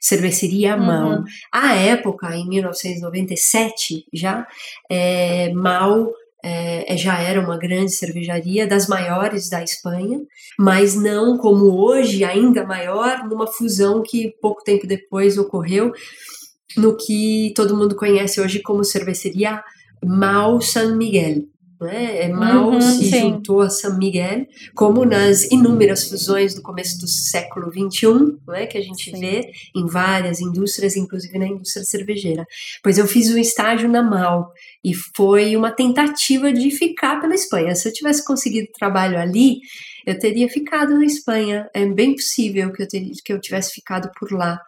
cerveceria 0.00 0.76
Mal. 0.76 1.10
Uhum. 1.10 1.24
À 1.50 1.74
época, 1.74 2.36
em 2.36 2.46
1997, 2.46 4.04
já, 4.12 4.46
é, 4.90 5.50
Mal 5.54 6.12
é, 6.44 6.96
já 6.96 7.18
era 7.20 7.40
uma 7.40 7.56
grande 7.56 7.92
cervejaria, 7.92 8.66
das 8.66 8.86
maiores 8.86 9.48
da 9.48 9.62
Espanha, 9.62 10.20
mas 10.58 10.94
não 10.94 11.38
como 11.38 11.80
hoje, 11.80 12.24
ainda 12.24 12.64
maior, 12.64 13.26
numa 13.28 13.46
fusão 13.46 14.02
que 14.02 14.34
pouco 14.40 14.62
tempo 14.62 14.86
depois 14.86 15.38
ocorreu 15.38 15.92
no 16.76 16.96
que 16.96 17.52
todo 17.56 17.76
mundo 17.76 17.96
conhece 17.96 18.40
hoje 18.40 18.60
como 18.60 18.84
cerveceria 18.84 19.62
Mal 20.04 20.60
San 20.60 20.94
Miguel 20.96 21.44
né? 21.80 22.22
É 22.22 22.28
Mal 22.28 22.70
uhum, 22.70 22.80
se 22.80 23.10
sim. 23.10 23.20
juntou 23.20 23.60
a 23.60 23.70
São 23.70 23.96
Miguel, 23.96 24.46
como 24.74 25.04
nas 25.04 25.44
inúmeras 25.50 26.08
fusões 26.08 26.54
do 26.54 26.62
começo 26.62 26.98
do 26.98 27.06
século 27.06 27.70
XXI, 27.70 28.36
né? 28.46 28.66
que 28.66 28.78
a 28.78 28.80
gente 28.80 29.10
sim. 29.10 29.18
vê 29.18 29.50
em 29.74 29.86
várias 29.86 30.40
indústrias, 30.40 30.96
inclusive 30.96 31.38
na 31.38 31.46
indústria 31.46 31.84
cervejeira. 31.84 32.46
Pois 32.82 32.98
eu 32.98 33.06
fiz 33.06 33.30
um 33.30 33.38
estágio 33.38 33.88
na 33.88 34.02
Mal 34.02 34.52
e 34.84 34.94
foi 34.94 35.56
uma 35.56 35.70
tentativa 35.70 36.52
de 36.52 36.70
ficar 36.70 37.20
pela 37.20 37.34
Espanha. 37.34 37.74
Se 37.74 37.88
eu 37.88 37.92
tivesse 37.92 38.24
conseguido 38.24 38.68
trabalho 38.78 39.18
ali, 39.18 39.60
eu 40.06 40.18
teria 40.18 40.48
ficado 40.48 40.94
na 40.94 41.04
Espanha. 41.04 41.68
É 41.74 41.84
bem 41.86 42.14
possível 42.14 42.72
que 42.72 42.82
eu, 42.82 42.88
ter, 42.88 43.10
que 43.24 43.32
eu 43.32 43.40
tivesse 43.40 43.72
ficado 43.72 44.10
por 44.18 44.32
lá 44.32 44.58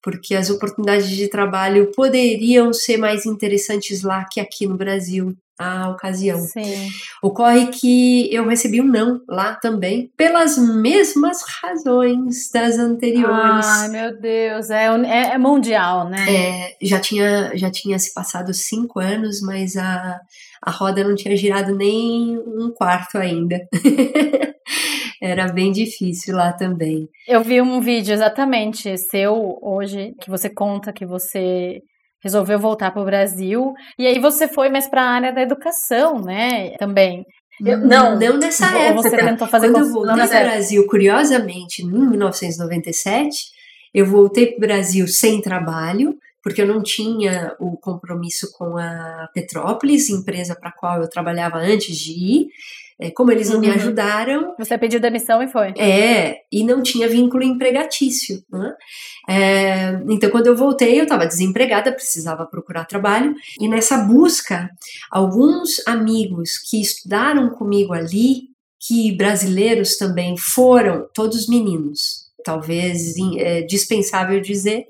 porque 0.00 0.34
as 0.34 0.48
oportunidades 0.48 1.08
de 1.10 1.28
trabalho 1.28 1.90
poderiam 1.92 2.72
ser 2.72 2.96
mais 2.96 3.26
interessantes 3.26 4.02
lá 4.02 4.24
que 4.24 4.40
aqui 4.40 4.66
no 4.66 4.76
Brasil 4.76 5.36
a 5.58 5.88
ocasião. 5.90 6.38
Sim. 6.40 6.88
Ocorre 7.22 7.66
que 7.66 8.32
eu 8.32 8.46
recebi 8.46 8.80
um 8.80 8.86
não 8.86 9.20
lá 9.28 9.54
também, 9.56 10.10
pelas 10.16 10.56
mesmas 10.56 11.38
razões 11.60 12.50
das 12.52 12.78
anteriores. 12.78 13.66
Ai, 13.66 13.88
meu 13.88 14.20
Deus, 14.20 14.70
é, 14.70 14.86
é, 14.86 15.34
é 15.34 15.38
mundial, 15.38 16.08
né? 16.08 16.24
É, 16.28 16.76
já 16.80 17.00
tinha, 17.00 17.50
já 17.56 17.70
tinha 17.70 17.98
se 17.98 18.14
passado 18.14 18.54
cinco 18.54 19.00
anos, 19.00 19.40
mas 19.42 19.76
a, 19.76 20.20
a 20.62 20.70
roda 20.70 21.02
não 21.02 21.16
tinha 21.16 21.36
girado 21.36 21.74
nem 21.74 22.38
um 22.38 22.70
quarto 22.70 23.18
ainda. 23.18 23.60
Era 25.20 25.50
bem 25.52 25.72
difícil 25.72 26.36
lá 26.36 26.52
também. 26.52 27.08
Eu 27.26 27.42
vi 27.42 27.60
um 27.60 27.80
vídeo 27.80 28.12
exatamente 28.12 28.96
seu 28.96 29.58
hoje, 29.60 30.14
que 30.20 30.30
você 30.30 30.48
conta 30.48 30.92
que 30.92 31.04
você 31.04 31.82
resolveu 32.22 32.58
voltar 32.58 32.90
para 32.90 33.02
o 33.02 33.04
Brasil. 33.04 33.74
E 33.98 34.06
aí 34.06 34.18
você 34.18 34.48
foi 34.48 34.68
mais 34.68 34.88
para 34.88 35.02
a 35.02 35.10
área 35.10 35.32
da 35.32 35.42
educação, 35.42 36.20
né? 36.20 36.70
Também. 36.78 37.24
Eu, 37.64 37.78
não, 37.78 38.18
não 38.18 38.36
nessa 38.36 38.66
época. 38.78 39.10
Você 39.10 39.16
tentou 39.16 39.48
fazer 39.48 39.70
Quando 39.70 39.86
eu 39.86 39.92
voltei 39.92 40.14
para 40.14 40.26
o 40.26 40.44
Brasil, 40.44 40.86
curiosamente, 40.86 41.82
em 41.82 41.90
1997, 41.90 43.36
eu 43.92 44.06
voltei 44.06 44.46
para 44.46 44.56
o 44.56 44.60
Brasil 44.60 45.08
sem 45.08 45.40
trabalho, 45.40 46.14
porque 46.48 46.62
eu 46.62 46.66
não 46.66 46.82
tinha 46.82 47.54
o 47.60 47.76
compromisso 47.76 48.50
com 48.52 48.78
a 48.78 49.28
Petrópolis, 49.34 50.08
empresa 50.08 50.56
para 50.58 50.70
a 50.70 50.72
qual 50.72 51.02
eu 51.02 51.10
trabalhava 51.10 51.58
antes 51.58 51.94
de 51.94 52.12
ir. 52.12 52.46
É, 52.98 53.10
como 53.10 53.30
eles 53.30 53.50
não 53.50 53.56
uhum. 53.56 53.60
me 53.60 53.70
ajudaram. 53.70 54.54
Você 54.58 54.76
pediu 54.78 54.98
demissão 54.98 55.42
e 55.42 55.46
foi. 55.46 55.68
É, 55.76 56.36
e 56.50 56.64
não 56.64 56.82
tinha 56.82 57.06
vínculo 57.06 57.44
empregatício. 57.44 58.42
Né? 58.50 58.74
É, 59.28 60.00
então, 60.08 60.30
quando 60.30 60.46
eu 60.46 60.56
voltei, 60.56 60.98
eu 60.98 61.02
estava 61.02 61.26
desempregada, 61.26 61.92
precisava 61.92 62.46
procurar 62.46 62.86
trabalho, 62.86 63.34
e 63.60 63.68
nessa 63.68 63.98
busca, 63.98 64.70
alguns 65.12 65.86
amigos 65.86 66.56
que 66.58 66.80
estudaram 66.80 67.50
comigo 67.50 67.92
ali, 67.92 68.48
que 68.80 69.14
brasileiros 69.16 69.98
também 69.98 70.34
foram, 70.36 71.06
todos 71.14 71.46
meninos, 71.46 72.26
talvez 72.42 73.14
é, 73.36 73.62
dispensável 73.62 74.40
dizer, 74.40 74.86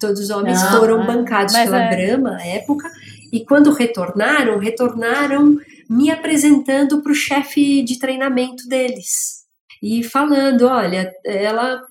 todos 0.00 0.20
os 0.20 0.30
homens 0.30 0.60
não, 0.62 0.80
foram 0.80 1.06
bancados 1.06 1.54
pela 1.54 1.84
é... 1.84 1.90
Brahma 1.90 2.36
à 2.36 2.46
época, 2.46 2.90
e 3.32 3.44
quando 3.44 3.72
retornaram, 3.72 4.58
retornaram 4.58 5.56
me 5.88 6.10
apresentando 6.10 7.02
para 7.02 7.12
o 7.12 7.14
chefe 7.14 7.82
de 7.82 7.98
treinamento 7.98 8.66
deles 8.68 9.40
e 9.82 10.02
falando, 10.02 10.66
olha, 10.66 11.10
ela 11.24 11.82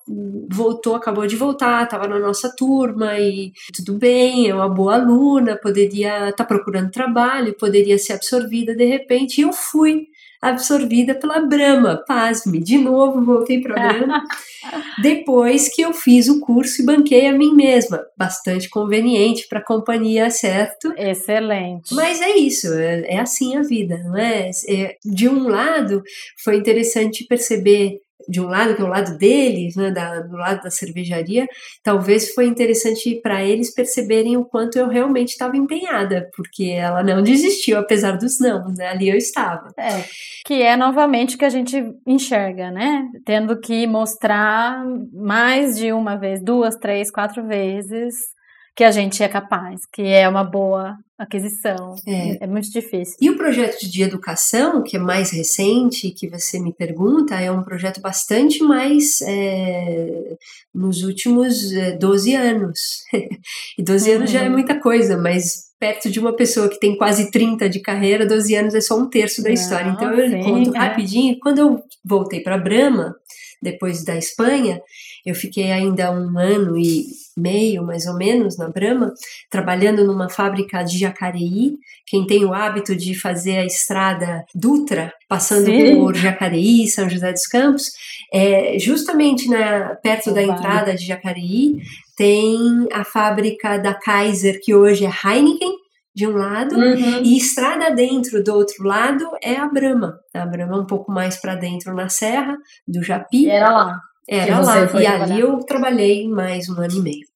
voltou, 0.47 0.95
acabou 0.95 1.25
de 1.25 1.35
voltar, 1.35 1.83
estava 1.83 2.07
na 2.07 2.19
nossa 2.19 2.53
turma 2.55 3.17
e 3.19 3.51
tudo 3.73 3.97
bem, 3.97 4.47
é 4.47 4.53
uma 4.53 4.69
boa 4.69 4.93
aluna, 4.95 5.57
poderia 5.57 6.29
estar 6.29 6.43
tá 6.43 6.45
procurando 6.45 6.91
trabalho, 6.91 7.57
poderia 7.57 7.97
ser 7.97 8.13
absorvida 8.13 8.75
de 8.75 8.85
repente. 8.85 9.39
E 9.39 9.43
eu 9.43 9.51
fui 9.51 10.07
absorvida 10.41 11.15
pela 11.15 11.39
Brahma. 11.39 12.03
Pasme, 12.07 12.59
de 12.59 12.77
novo 12.77 13.23
voltei 13.23 13.61
para 13.61 13.75
Brahma. 13.75 14.23
depois 15.01 15.73
que 15.73 15.81
eu 15.81 15.93
fiz 15.93 16.27
o 16.27 16.39
curso 16.39 16.81
e 16.81 16.85
banquei 16.85 17.27
a 17.27 17.33
mim 17.33 17.53
mesma. 17.53 18.05
Bastante 18.17 18.69
conveniente 18.69 19.47
para 19.47 19.59
a 19.59 19.65
companhia, 19.65 20.29
certo? 20.29 20.93
Excelente. 20.97 21.93
Mas 21.93 22.21
é 22.21 22.35
isso, 22.37 22.73
é, 22.73 23.15
é 23.15 23.19
assim 23.19 23.57
a 23.57 23.61
vida, 23.61 23.97
não 24.03 24.17
é? 24.17 24.49
é? 24.67 24.95
De 25.03 25.27
um 25.27 25.47
lado, 25.47 26.01
foi 26.43 26.57
interessante 26.57 27.25
perceber 27.25 27.99
de 28.29 28.39
um 28.39 28.45
lado, 28.45 28.75
que 28.75 28.81
é 28.81 28.85
o 28.85 28.87
lado 28.87 29.17
deles, 29.17 29.75
né, 29.75 29.89
da, 29.89 30.19
do 30.19 30.37
lado 30.37 30.61
da 30.61 30.69
cervejaria, 30.69 31.47
talvez 31.83 32.33
foi 32.33 32.45
interessante 32.45 33.19
para 33.21 33.43
eles 33.43 33.73
perceberem 33.73 34.37
o 34.37 34.45
quanto 34.45 34.77
eu 34.77 34.87
realmente 34.87 35.29
estava 35.29 35.57
empenhada, 35.57 36.29
porque 36.35 36.65
ela 36.65 37.01
não 37.01 37.21
desistiu, 37.23 37.79
apesar 37.79 38.17
dos 38.17 38.39
não, 38.39 38.65
né, 38.69 38.89
ali 38.89 39.09
eu 39.09 39.17
estava. 39.17 39.71
É, 39.77 40.03
que 40.45 40.61
é 40.61 40.77
novamente 40.77 41.37
que 41.37 41.45
a 41.45 41.49
gente 41.49 41.83
enxerga, 42.05 42.69
né? 42.71 43.07
Tendo 43.25 43.59
que 43.59 43.87
mostrar 43.87 44.83
mais 45.11 45.77
de 45.77 45.91
uma 45.91 46.15
vez, 46.15 46.41
duas, 46.41 46.75
três, 46.75 47.09
quatro 47.09 47.45
vezes 47.45 48.38
que 48.79 48.83
a 48.85 48.91
gente 48.91 49.21
é 49.21 49.27
capaz, 49.27 49.81
que 49.91 50.03
é 50.03 50.25
uma 50.29 50.41
boa 50.41 50.97
aquisição. 51.17 51.95
É. 52.07 52.45
é. 52.45 52.47
muito 52.47 52.71
difícil. 52.71 53.17
E 53.19 53.29
o 53.29 53.35
projeto 53.35 53.77
de 53.81 54.01
educação, 54.01 54.81
que 54.81 54.95
é 54.95 54.99
mais 54.99 55.31
recente, 55.31 56.11
que 56.11 56.29
você 56.29 56.61
me 56.61 56.71
pergunta, 56.71 57.35
é 57.35 57.51
um 57.51 57.61
projeto 57.61 57.99
bastante 57.99 58.63
mais 58.63 59.19
é, 59.23 60.37
nos 60.73 61.03
últimos 61.03 61.73
12 61.99 62.33
é, 62.33 62.37
anos. 62.37 62.79
e 63.77 63.83
12 63.83 64.11
uhum. 64.11 64.15
anos 64.15 64.31
já 64.31 64.43
é 64.43 64.45
uhum. 64.45 64.53
muita 64.53 64.79
coisa, 64.79 65.17
mas 65.17 65.67
perto 65.77 66.09
de 66.09 66.17
uma 66.17 66.33
pessoa 66.33 66.69
que 66.69 66.79
tem 66.79 66.95
quase 66.95 67.29
30 67.31 67.67
de 67.67 67.81
carreira, 67.81 68.25
12 68.25 68.55
anos 68.55 68.75
é 68.75 68.79
só 68.79 68.97
um 68.97 69.09
terço 69.09 69.43
da 69.43 69.51
história. 69.51 69.89
Então 69.89 70.13
eu 70.13 70.29
sim, 70.29 70.41
conto 70.41 70.73
é. 70.73 70.79
rapidinho. 70.79 71.37
Quando 71.41 71.59
eu 71.59 71.83
voltei 72.05 72.39
para 72.39 72.57
Brahma, 72.57 73.13
depois 73.61 74.05
da 74.05 74.15
Espanha, 74.15 74.81
eu 75.29 75.35
fiquei 75.35 75.71
ainda 75.71 76.11
um 76.11 76.37
ano 76.37 76.77
e 76.77 77.05
meio, 77.37 77.83
mais 77.83 78.05
ou 78.05 78.15
menos, 78.15 78.57
na 78.57 78.69
Brahma, 78.69 79.13
trabalhando 79.49 80.05
numa 80.05 80.29
fábrica 80.29 80.83
de 80.83 80.97
Jacareí. 80.97 81.77
Quem 82.05 82.27
tem 82.27 82.43
o 82.43 82.53
hábito 82.53 82.95
de 82.95 83.17
fazer 83.17 83.57
a 83.57 83.65
estrada 83.65 84.43
Dutra, 84.53 85.13
passando 85.27 85.65
Sim. 85.65 85.95
por 85.95 86.15
Jacareí, 86.15 86.87
São 86.87 87.09
José 87.09 87.31
dos 87.31 87.47
Campos, 87.47 87.85
é, 88.33 88.77
justamente 88.77 89.49
na, 89.49 89.95
perto 89.95 90.33
da 90.33 90.43
entrada 90.43 90.93
de 90.93 91.05
Jacareí, 91.05 91.77
tem 92.17 92.87
a 92.91 93.05
fábrica 93.05 93.77
da 93.77 93.93
Kaiser, 93.93 94.59
que 94.61 94.75
hoje 94.75 95.05
é 95.05 95.09
Heineken, 95.09 95.71
de 96.13 96.27
um 96.27 96.35
lado 96.35 96.75
uhum. 96.75 97.21
e 97.23 97.37
estrada 97.37 97.91
dentro 97.91 98.43
do 98.43 98.53
outro 98.53 98.83
lado 98.83 99.25
é 99.41 99.55
a 99.55 99.67
Brama. 99.67 100.19
A 100.33 100.45
Brama 100.45 100.77
um 100.77 100.85
pouco 100.85 101.11
mais 101.11 101.39
para 101.39 101.55
dentro 101.55 101.95
na 101.95 102.09
serra 102.09 102.57
do 102.85 103.01
Japi. 103.01 103.49
Era 103.49 103.69
lá. 103.69 103.99
Era 104.29 104.59
lá. 104.61 105.01
E 105.01 105.07
ali 105.07 105.39
eu 105.39 105.57
trabalhei 105.65 106.27
mais 106.27 106.69
um 106.69 106.79
ano 106.79 106.93
e 106.93 107.01
meio. 107.01 107.27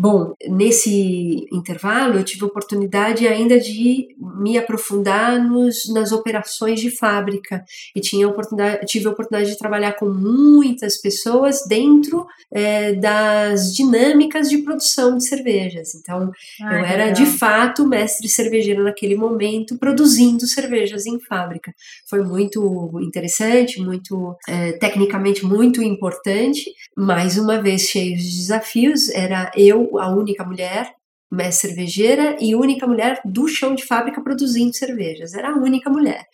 Bom, 0.00 0.32
nesse 0.48 1.44
intervalo 1.52 2.18
eu 2.18 2.24
tive 2.24 2.44
a 2.44 2.46
oportunidade 2.46 3.26
ainda 3.26 3.58
de 3.58 4.14
me 4.16 4.56
aprofundar 4.56 5.42
nos, 5.42 5.92
nas 5.92 6.12
operações 6.12 6.80
de 6.80 6.88
fábrica 6.88 7.64
e 7.96 8.00
tinha 8.00 8.28
oportunidade, 8.28 8.86
tive 8.86 9.08
a 9.08 9.10
oportunidade 9.10 9.50
de 9.50 9.58
trabalhar 9.58 9.94
com 9.94 10.08
muitas 10.08 11.00
pessoas 11.00 11.66
dentro 11.66 12.24
é, 12.52 12.92
das 12.92 13.74
dinâmicas 13.74 14.48
de 14.48 14.58
produção 14.58 15.16
de 15.16 15.26
cervejas. 15.26 15.96
Então, 15.96 16.30
Ai, 16.62 16.80
eu 16.80 16.84
era 16.84 17.04
legal. 17.06 17.14
de 17.14 17.26
fato 17.26 17.84
mestre 17.84 18.28
cervejeiro 18.28 18.84
naquele 18.84 19.16
momento, 19.16 19.76
produzindo 19.78 20.46
cervejas 20.46 21.06
em 21.06 21.18
fábrica. 21.18 21.74
Foi 22.08 22.22
muito 22.22 23.00
interessante, 23.02 23.80
muito 23.80 24.36
é, 24.46 24.72
tecnicamente 24.72 25.44
muito 25.44 25.82
importante. 25.82 26.70
Mais 26.96 27.36
uma 27.36 27.60
vez 27.60 27.82
cheio 27.82 28.16
de 28.16 28.22
desafios, 28.22 29.08
era 29.08 29.50
eu 29.56 29.87
a 29.98 30.08
única 30.08 30.44
mulher 30.44 30.92
mestre 31.30 31.68
cervejeira 31.68 32.36
e 32.40 32.54
única 32.54 32.86
mulher 32.86 33.20
do 33.24 33.46
chão 33.46 33.74
de 33.74 33.84
fábrica 33.84 34.22
produzindo 34.22 34.74
cervejas. 34.74 35.34
Era 35.34 35.50
a 35.50 35.56
única 35.56 35.90
mulher. 35.90 36.24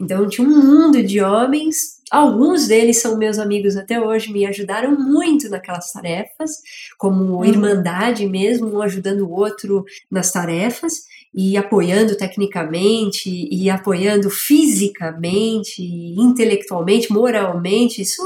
Então 0.00 0.28
tinha 0.28 0.46
um 0.46 0.64
mundo 0.64 1.02
de 1.02 1.20
homens. 1.20 1.94
Alguns 2.10 2.68
deles 2.68 3.00
são 3.00 3.18
meus 3.18 3.38
amigos 3.38 3.76
até 3.76 4.00
hoje, 4.00 4.32
me 4.32 4.46
ajudaram 4.46 4.96
muito 4.96 5.48
naquelas 5.48 5.90
tarefas, 5.90 6.52
como 6.98 7.38
uhum. 7.38 7.44
irmandade 7.44 8.26
mesmo, 8.26 8.68
um 8.68 8.82
ajudando 8.82 9.22
o 9.22 9.32
outro 9.32 9.84
nas 10.10 10.30
tarefas 10.30 11.02
e 11.34 11.56
apoiando 11.56 12.16
tecnicamente 12.16 13.28
e 13.28 13.68
apoiando 13.68 14.30
fisicamente, 14.30 15.82
intelectualmente, 15.82 17.12
moralmente. 17.12 18.02
Isso 18.02 18.22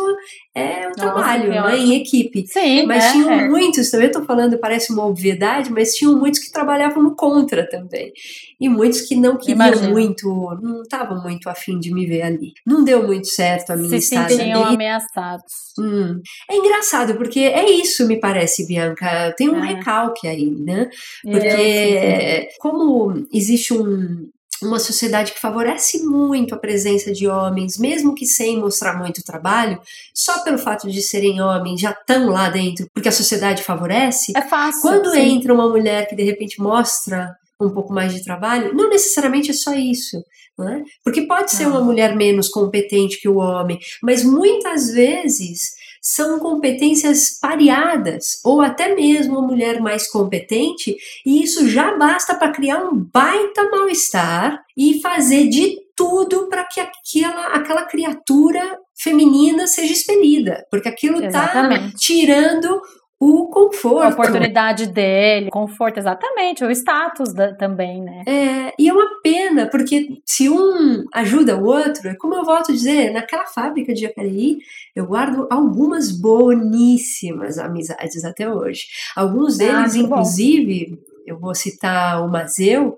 é 0.59 0.87
um 0.87 0.89
Nossa, 0.89 1.01
trabalho, 1.01 1.51
né, 1.51 1.79
em 1.79 1.95
equipe. 1.95 2.47
Sim, 2.47 2.87
mas 2.87 3.05
é, 3.05 3.13
tinham 3.13 3.31
é. 3.31 3.49
muitos, 3.49 3.91
também 3.91 4.07
estou 4.09 4.25
falando, 4.25 4.59
parece 4.59 4.93
uma 4.93 5.07
obviedade, 5.07 5.73
mas 5.73 5.95
tinham 5.95 6.19
muitos 6.19 6.41
que 6.41 6.51
trabalhavam 6.53 7.03
no 7.03 7.15
contra 7.15 7.69
também. 7.69 8.13
E 8.61 8.69
muitos 8.69 9.03
que 9.03 9.15
não 9.15 9.37
queriam 9.37 9.67
Imagina. 9.67 9.89
muito, 9.91 10.29
não 10.61 10.83
estavam 10.83 11.23
muito 11.23 11.49
afim 11.49 11.79
de 11.79 11.93
me 11.93 12.07
ver 12.07 12.23
ali. 12.23 12.53
Não 12.67 12.83
deu 12.85 13.07
muito 13.07 13.29
certo 13.29 13.71
a 13.71 13.77
minha 13.77 13.89
Se 13.89 13.97
estada 13.97 14.31
sentiam 14.31 14.65
ali. 14.65 14.75
ameaçados. 14.75 15.53
Hum. 15.79 16.21
É 16.51 16.57
engraçado, 16.57 17.15
porque 17.17 17.41
é 17.41 17.71
isso, 17.71 18.07
me 18.07 18.19
parece, 18.19 18.67
Bianca. 18.67 19.33
Tem 19.37 19.49
um 19.49 19.65
é. 19.65 19.75
recalque 19.75 20.27
aí, 20.27 20.51
né? 20.51 20.89
Porque 21.23 21.47
é, 21.47 22.49
como 22.59 23.27
existe 23.33 23.73
um, 23.73 24.29
uma 24.63 24.79
sociedade 24.79 25.33
que 25.33 25.41
favorece 25.41 26.05
muito 26.05 26.55
a 26.55 26.59
presença 26.59 27.13
de 27.13 27.29
homens, 27.29 27.79
mesmo 27.79 28.15
que 28.15 28.27
sem 28.27 28.59
mostrar 28.59 28.99
muito 28.99 29.23
trabalho, 29.23 29.81
só 30.15 30.43
pelo 30.43 30.59
fato 30.59 30.91
de 30.91 31.01
serem 31.03 31.41
homens 31.41 31.81
já 31.81 31.91
estão 31.91 32.29
lá 32.29 32.49
dentro, 32.49 32.89
porque 32.93 33.09
a 33.09 33.13
sociedade 33.13 33.63
favorece. 33.63 34.33
É 34.37 34.43
fácil. 34.43 34.83
Quando 34.83 35.11
sim. 35.13 35.37
entra 35.37 35.55
uma 35.55 35.69
mulher 35.69 36.09
que 36.09 36.17
de 36.17 36.25
repente 36.25 36.61
mostra 36.61 37.37
um 37.61 37.71
pouco 37.71 37.93
mais 37.93 38.15
de 38.15 38.23
trabalho, 38.23 38.75
não 38.75 38.89
necessariamente 38.89 39.51
é 39.51 39.55
só 39.55 39.73
isso. 39.75 40.23
É? 40.61 40.83
Porque 41.05 41.23
pode 41.23 41.53
ser 41.53 41.69
uma 41.69 41.81
mulher 41.81 42.17
menos 42.17 42.49
competente 42.49 43.21
que 43.21 43.29
o 43.29 43.37
homem, 43.37 43.79
mas 44.03 44.25
muitas 44.25 44.91
vezes 44.91 45.78
são 46.01 46.39
competências 46.39 47.39
pareadas, 47.41 48.41
ou 48.45 48.61
até 48.61 48.95
mesmo 48.95 49.39
uma 49.39 49.47
mulher 49.47 49.81
mais 49.81 50.11
competente, 50.11 50.97
e 51.25 51.43
isso 51.43 51.69
já 51.69 51.97
basta 51.97 52.35
para 52.35 52.53
criar 52.53 52.85
um 52.85 52.95
baita 52.95 53.69
mal-estar 53.71 54.63
e 54.77 55.01
fazer 55.01 55.49
de 55.49 55.77
tudo 55.97 56.49
para 56.49 56.65
que 56.65 56.81
aquela, 56.81 57.47
aquela 57.55 57.85
criatura 57.85 58.79
feminina 58.97 59.67
seja 59.67 59.93
expelida, 59.93 60.65
porque 60.71 60.89
aquilo 60.89 61.25
está 61.25 61.91
tirando 61.97 62.81
o 63.21 63.49
conforto. 63.49 64.05
A 64.05 64.09
oportunidade 64.09 64.87
dele, 64.87 65.51
conforto, 65.51 65.99
exatamente, 65.99 66.64
o 66.64 66.71
status 66.71 67.33
da, 67.33 67.53
também, 67.55 68.01
né? 68.01 68.23
É, 68.27 68.75
e 68.79 68.89
é 68.89 68.93
uma 68.93 69.21
pena, 69.23 69.69
porque 69.69 70.21
se 70.25 70.49
um 70.49 71.05
ajuda 71.12 71.57
o 71.57 71.64
outro, 71.64 72.09
é 72.09 72.14
como 72.14 72.35
eu 72.35 72.45
volto 72.45 72.71
a 72.71 72.75
dizer, 72.75 73.11
naquela 73.11 73.47
fábrica 73.47 73.93
de 73.93 74.03
Jacareí, 74.03 74.59
eu 74.95 75.07
guardo 75.07 75.49
algumas 75.51 76.12
boníssimas 76.12 77.59
amizades 77.59 78.25
até 78.25 78.49
hoje. 78.49 78.83
Alguns 79.16 79.57
ah, 79.57 79.64
deles, 79.64 79.95
ah, 79.97 79.99
inclusive, 79.99 80.91
bom. 80.91 80.97
eu 81.27 81.39
vou 81.39 81.55
citar 81.55 82.25
o 82.25 82.29
Mazeu, 82.29 82.97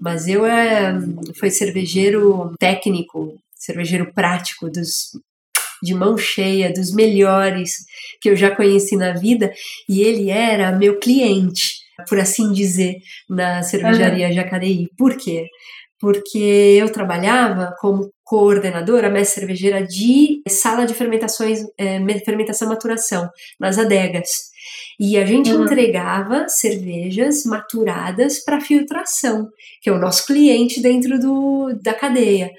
Mazeu 0.00 0.46
é, 0.46 0.98
foi 1.38 1.50
cervejeiro 1.50 2.54
técnico, 2.58 3.34
cervejeiro 3.54 4.12
prático 4.14 4.70
dos 4.70 5.10
de 5.82 5.94
mão 5.94 6.16
cheia, 6.16 6.72
dos 6.72 6.92
melhores 6.92 7.72
que 8.20 8.30
eu 8.30 8.36
já 8.36 8.54
conheci 8.54 8.96
na 8.96 9.12
vida, 9.12 9.52
e 9.88 10.02
ele 10.02 10.30
era 10.30 10.72
meu 10.72 10.98
cliente, 10.98 11.74
por 12.08 12.18
assim 12.18 12.52
dizer, 12.52 12.96
na 13.28 13.62
cervejaria 13.62 14.28
uhum. 14.28 14.32
Jacareí. 14.32 14.88
Por 14.96 15.16
quê? 15.16 15.46
Porque 16.00 16.38
eu 16.38 16.90
trabalhava 16.90 17.74
como 17.80 18.10
coordenadora, 18.28 19.08
mestre 19.08 19.40
cervejeira 19.40 19.82
de 19.82 20.42
sala 20.46 20.84
de 20.84 20.92
fermentações, 20.92 21.60
é, 21.78 21.98
fermentação 22.20 22.68
maturação, 22.68 23.26
nas 23.58 23.78
adegas. 23.78 24.50
E 25.00 25.16
a 25.16 25.24
gente 25.24 25.50
uhum. 25.50 25.64
entregava 25.64 26.46
cervejas 26.46 27.44
maturadas 27.44 28.40
para 28.44 28.60
filtração, 28.60 29.48
que 29.80 29.88
é 29.88 29.92
o 29.92 29.98
nosso 29.98 30.26
cliente 30.26 30.82
dentro 30.82 31.18
do, 31.18 31.72
da 31.82 31.94
cadeia. 31.94 32.50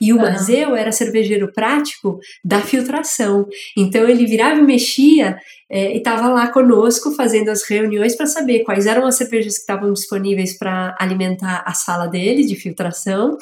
E 0.00 0.14
o 0.14 0.16
uhum. 0.16 0.22
Mazeu 0.22 0.74
era 0.74 0.92
cervejeiro 0.92 1.52
prático 1.52 2.18
da 2.42 2.62
filtração. 2.62 3.46
Então 3.76 4.08
ele 4.08 4.24
virava 4.24 4.58
e 4.58 4.62
mexia 4.62 5.36
é, 5.70 5.92
e 5.94 5.98
estava 5.98 6.28
lá 6.28 6.46
conosco 6.50 7.14
fazendo 7.14 7.50
as 7.50 7.62
reuniões 7.68 8.16
para 8.16 8.26
saber 8.26 8.60
quais 8.60 8.86
eram 8.86 9.06
as 9.06 9.16
cervejas 9.16 9.54
que 9.54 9.60
estavam 9.60 9.92
disponíveis 9.92 10.56
para 10.56 10.96
alimentar 10.98 11.62
a 11.66 11.74
sala 11.74 12.06
dele 12.06 12.46
de 12.46 12.56
filtração, 12.56 13.36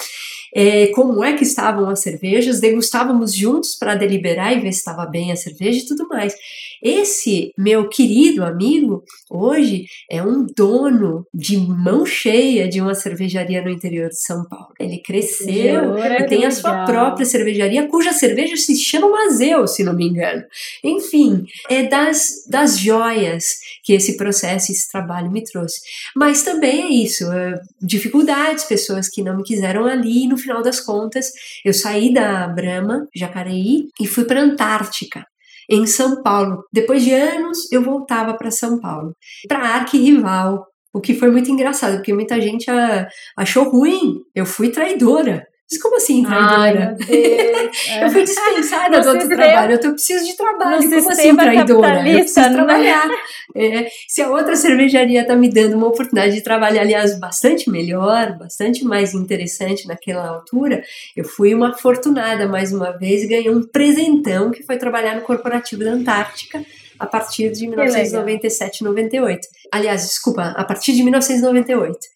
é, 0.54 0.88
como 0.88 1.22
é 1.22 1.34
que 1.34 1.44
estavam 1.76 1.90
as 1.90 2.00
cervejas, 2.00 2.60
degustávamos 2.60 3.34
juntos 3.34 3.74
para 3.74 3.94
deliberar 3.94 4.52
e 4.56 4.60
ver 4.60 4.72
se 4.72 4.78
estava 4.78 5.04
bem 5.06 5.30
a 5.30 5.36
cerveja 5.36 5.80
e 5.80 5.86
tudo 5.86 6.08
mais. 6.08 6.34
Esse 6.82 7.52
meu 7.56 7.88
querido 7.88 8.44
amigo, 8.44 9.02
hoje, 9.30 9.86
é 10.10 10.22
um 10.22 10.46
dono 10.56 11.26
de 11.32 11.56
mão 11.56 12.04
cheia 12.04 12.68
de 12.68 12.80
uma 12.80 12.94
cervejaria 12.94 13.62
no 13.62 13.70
interior 13.70 14.08
de 14.08 14.20
São 14.20 14.44
Paulo. 14.48 14.72
Ele 14.78 14.98
cresceu 14.98 15.98
e 15.98 16.26
tem 16.26 16.44
a 16.44 16.50
sua 16.50 16.84
própria 16.84 17.26
cervejaria, 17.26 17.88
cuja 17.88 18.12
cerveja 18.12 18.56
se 18.56 18.76
chama 18.76 19.08
Mazeu, 19.08 19.66
se 19.66 19.82
não 19.82 19.94
me 19.94 20.06
engano. 20.06 20.42
Enfim, 20.84 21.44
é 21.68 21.84
das, 21.84 22.44
das 22.48 22.78
joias 22.78 23.65
que 23.86 23.92
esse 23.92 24.16
processo, 24.16 24.72
esse 24.72 24.90
trabalho 24.90 25.30
me 25.30 25.44
trouxe. 25.44 25.80
Mas 26.16 26.42
também 26.42 26.82
é 26.82 26.88
isso, 26.88 27.32
é, 27.32 27.54
dificuldades, 27.80 28.64
pessoas 28.64 29.08
que 29.08 29.22
não 29.22 29.36
me 29.36 29.44
quiseram 29.44 29.86
ali, 29.86 30.24
e 30.24 30.28
no 30.28 30.36
final 30.36 30.60
das 30.60 30.80
contas, 30.80 31.30
eu 31.64 31.72
saí 31.72 32.12
da 32.12 32.48
Brahma, 32.48 33.06
Jacareí, 33.14 33.86
e 34.00 34.06
fui 34.06 34.24
para 34.24 34.40
a 34.40 34.42
Antártica 34.42 35.24
em 35.70 35.86
São 35.86 36.20
Paulo. 36.20 36.64
Depois 36.72 37.04
de 37.04 37.12
anos, 37.12 37.70
eu 37.70 37.80
voltava 37.80 38.34
para 38.34 38.50
São 38.50 38.80
Paulo, 38.80 39.14
para 39.46 39.60
arquirrival, 39.60 40.66
o 40.92 41.00
que 41.00 41.14
foi 41.14 41.30
muito 41.30 41.50
engraçado, 41.50 41.96
porque 41.96 42.12
muita 42.12 42.40
gente 42.40 42.66
achou 43.36 43.70
ruim, 43.70 44.16
eu 44.34 44.44
fui 44.44 44.70
traidora. 44.70 45.46
Mas 45.68 45.82
como 45.82 45.96
assim, 45.96 46.22
traidora? 46.22 46.96
Ai, 47.00 48.04
eu 48.06 48.10
fui 48.10 48.22
dispensada 48.22 49.00
do 49.00 49.08
outro 49.08 49.28
trabalho. 49.28 49.72
Eu, 49.72 49.80
tô, 49.80 49.88
eu 49.88 49.94
preciso 49.94 50.24
de 50.24 50.36
trabalho. 50.36 50.88
Como 50.88 51.10
assim, 51.10 51.34
traidora? 51.34 52.08
Eu 52.08 52.18
preciso 52.20 52.40
né? 52.40 52.52
trabalhar. 52.52 53.08
É, 53.54 53.88
se 54.06 54.22
a 54.22 54.30
outra 54.30 54.54
cervejaria 54.54 55.22
está 55.22 55.34
me 55.34 55.50
dando 55.50 55.76
uma 55.76 55.88
oportunidade 55.88 56.34
de 56.34 56.40
trabalhar, 56.40 56.82
aliás, 56.82 57.18
bastante 57.18 57.68
melhor, 57.68 58.38
bastante 58.38 58.84
mais 58.84 59.12
interessante 59.12 59.88
naquela 59.88 60.28
altura, 60.28 60.84
eu 61.16 61.24
fui 61.24 61.52
uma 61.52 61.70
afortunada 61.70 62.46
mais 62.46 62.72
uma 62.72 62.92
vez 62.96 63.24
e 63.24 63.26
ganhei 63.26 63.50
um 63.50 63.62
presentão 63.62 64.52
que 64.52 64.62
foi 64.62 64.76
trabalhar 64.76 65.16
no 65.16 65.22
corporativo 65.22 65.82
da 65.82 65.90
Antártica 65.90 66.64
a 66.98 67.06
partir 67.06 67.50
de 67.50 67.66
1997, 67.66 68.84
98. 68.84 69.48
Aliás, 69.72 70.02
desculpa, 70.06 70.54
a 70.56 70.64
partir 70.64 70.92
de 70.92 71.02
1998. 71.02 72.15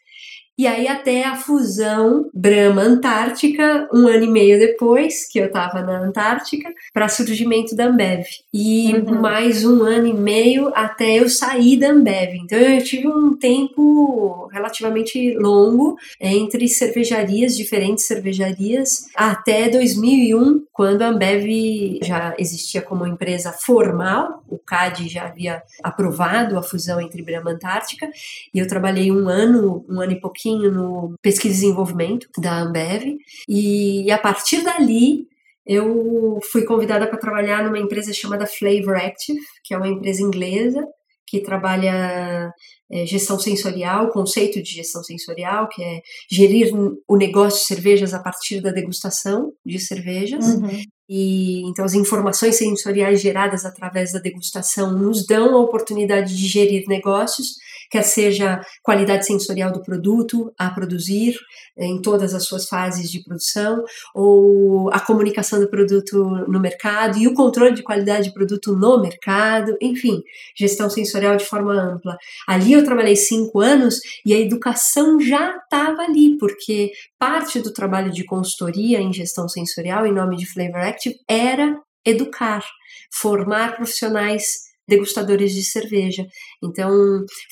E 0.58 0.66
aí 0.66 0.86
até 0.86 1.24
a 1.24 1.36
fusão 1.36 2.28
Brahma-Antártica, 2.34 3.88
um 3.94 4.06
ano 4.06 4.24
e 4.24 4.28
meio 4.28 4.58
depois 4.58 5.26
que 5.26 5.38
eu 5.38 5.46
estava 5.46 5.80
na 5.80 6.00
Antártica, 6.00 6.70
para 6.92 7.08
surgimento 7.08 7.74
da 7.74 7.86
Ambev. 7.86 8.26
E 8.52 8.92
uhum. 8.92 9.22
mais 9.22 9.64
um 9.64 9.82
ano 9.82 10.06
e 10.06 10.12
meio 10.12 10.70
até 10.74 11.18
eu 11.18 11.30
sair 11.30 11.78
da 11.78 11.88
Ambev. 11.88 12.34
Então 12.34 12.58
eu 12.58 12.84
tive 12.84 13.08
um 13.08 13.34
tempo 13.38 14.48
relativamente 14.52 15.34
longo 15.38 15.96
entre 16.20 16.68
cervejarias, 16.68 17.56
diferentes 17.56 18.06
cervejarias, 18.06 19.06
até 19.16 19.70
2001, 19.70 20.64
quando 20.72 21.02
a 21.02 21.08
Ambev 21.08 21.98
já 22.02 22.34
existia 22.38 22.82
como 22.82 23.06
empresa 23.06 23.50
formal, 23.52 24.44
o 24.46 24.58
CAD 24.58 25.08
já 25.08 25.24
havia 25.24 25.62
aprovado 25.82 26.58
a 26.58 26.62
fusão 26.62 27.00
entre 27.00 27.22
Brahma 27.22 27.52
Antártica, 27.52 28.10
e 28.52 28.58
eu 28.58 28.68
trabalhei 28.68 29.10
um 29.10 29.26
ano, 29.26 29.86
um 29.88 30.00
ano 30.00 30.12
e 30.12 30.20
pouquinho 30.20 30.49
no 30.58 31.14
pesquisa 31.22 31.54
e 31.54 31.60
desenvolvimento 31.60 32.28
da 32.38 32.60
Ambev 32.60 33.16
e 33.48 34.10
a 34.10 34.18
partir 34.18 34.62
dali 34.62 35.28
eu 35.66 36.40
fui 36.50 36.64
convidada 36.64 37.06
para 37.06 37.18
trabalhar 37.18 37.64
numa 37.64 37.78
empresa 37.78 38.12
chamada 38.12 38.46
Flavor 38.46 38.96
Active, 38.96 39.40
que 39.62 39.74
é 39.74 39.76
uma 39.76 39.88
empresa 39.88 40.22
inglesa 40.22 40.84
que 41.30 41.40
trabalha 41.40 42.52
é, 42.90 43.06
gestão 43.06 43.38
sensorial, 43.38 44.10
conceito 44.10 44.60
de 44.60 44.68
gestão 44.68 45.00
sensorial, 45.04 45.68
que 45.68 45.80
é 45.80 46.00
gerir 46.28 46.72
o 47.06 47.16
negócio 47.16 47.60
de 47.60 47.66
cervejas 47.66 48.12
a 48.12 48.18
partir 48.18 48.60
da 48.60 48.72
degustação 48.72 49.52
de 49.64 49.78
cervejas. 49.78 50.44
Uhum. 50.44 50.82
E 51.08 51.62
então 51.68 51.84
as 51.84 51.94
informações 51.94 52.56
sensoriais 52.56 53.20
geradas 53.20 53.64
através 53.64 54.12
da 54.12 54.18
degustação 54.18 54.92
nos 54.92 55.24
dão 55.24 55.54
a 55.54 55.60
oportunidade 55.60 56.36
de 56.36 56.48
gerir 56.48 56.84
negócios 56.88 57.54
quer 57.90 58.02
seja 58.02 58.60
qualidade 58.82 59.26
sensorial 59.26 59.72
do 59.72 59.82
produto 59.82 60.52
a 60.56 60.70
produzir 60.70 61.34
eh, 61.76 61.86
em 61.86 62.00
todas 62.00 62.34
as 62.34 62.44
suas 62.44 62.66
fases 62.66 63.10
de 63.10 63.22
produção, 63.24 63.84
ou 64.14 64.90
a 64.92 65.00
comunicação 65.00 65.60
do 65.60 65.68
produto 65.68 66.16
no 66.48 66.60
mercado 66.60 67.18
e 67.18 67.26
o 67.26 67.34
controle 67.34 67.74
de 67.74 67.82
qualidade 67.82 68.28
de 68.28 68.34
produto 68.34 68.76
no 68.76 69.00
mercado, 69.00 69.76
enfim, 69.80 70.22
gestão 70.56 70.88
sensorial 70.88 71.36
de 71.36 71.44
forma 71.44 71.74
ampla. 71.74 72.16
Ali 72.46 72.72
eu 72.72 72.84
trabalhei 72.84 73.16
cinco 73.16 73.60
anos 73.60 73.98
e 74.24 74.32
a 74.32 74.38
educação 74.38 75.20
já 75.20 75.56
estava 75.56 76.02
ali, 76.02 76.38
porque 76.38 76.92
parte 77.18 77.60
do 77.60 77.72
trabalho 77.72 78.12
de 78.12 78.24
consultoria 78.24 79.00
em 79.00 79.12
gestão 79.12 79.48
sensorial, 79.48 80.06
em 80.06 80.12
nome 80.12 80.36
de 80.36 80.46
Flavor 80.46 80.80
Active, 80.80 81.16
era 81.28 81.76
educar, 82.04 82.64
formar 83.12 83.76
profissionais 83.76 84.69
degustadores 84.90 85.52
de 85.52 85.62
cerveja. 85.62 86.26
Então, 86.62 86.90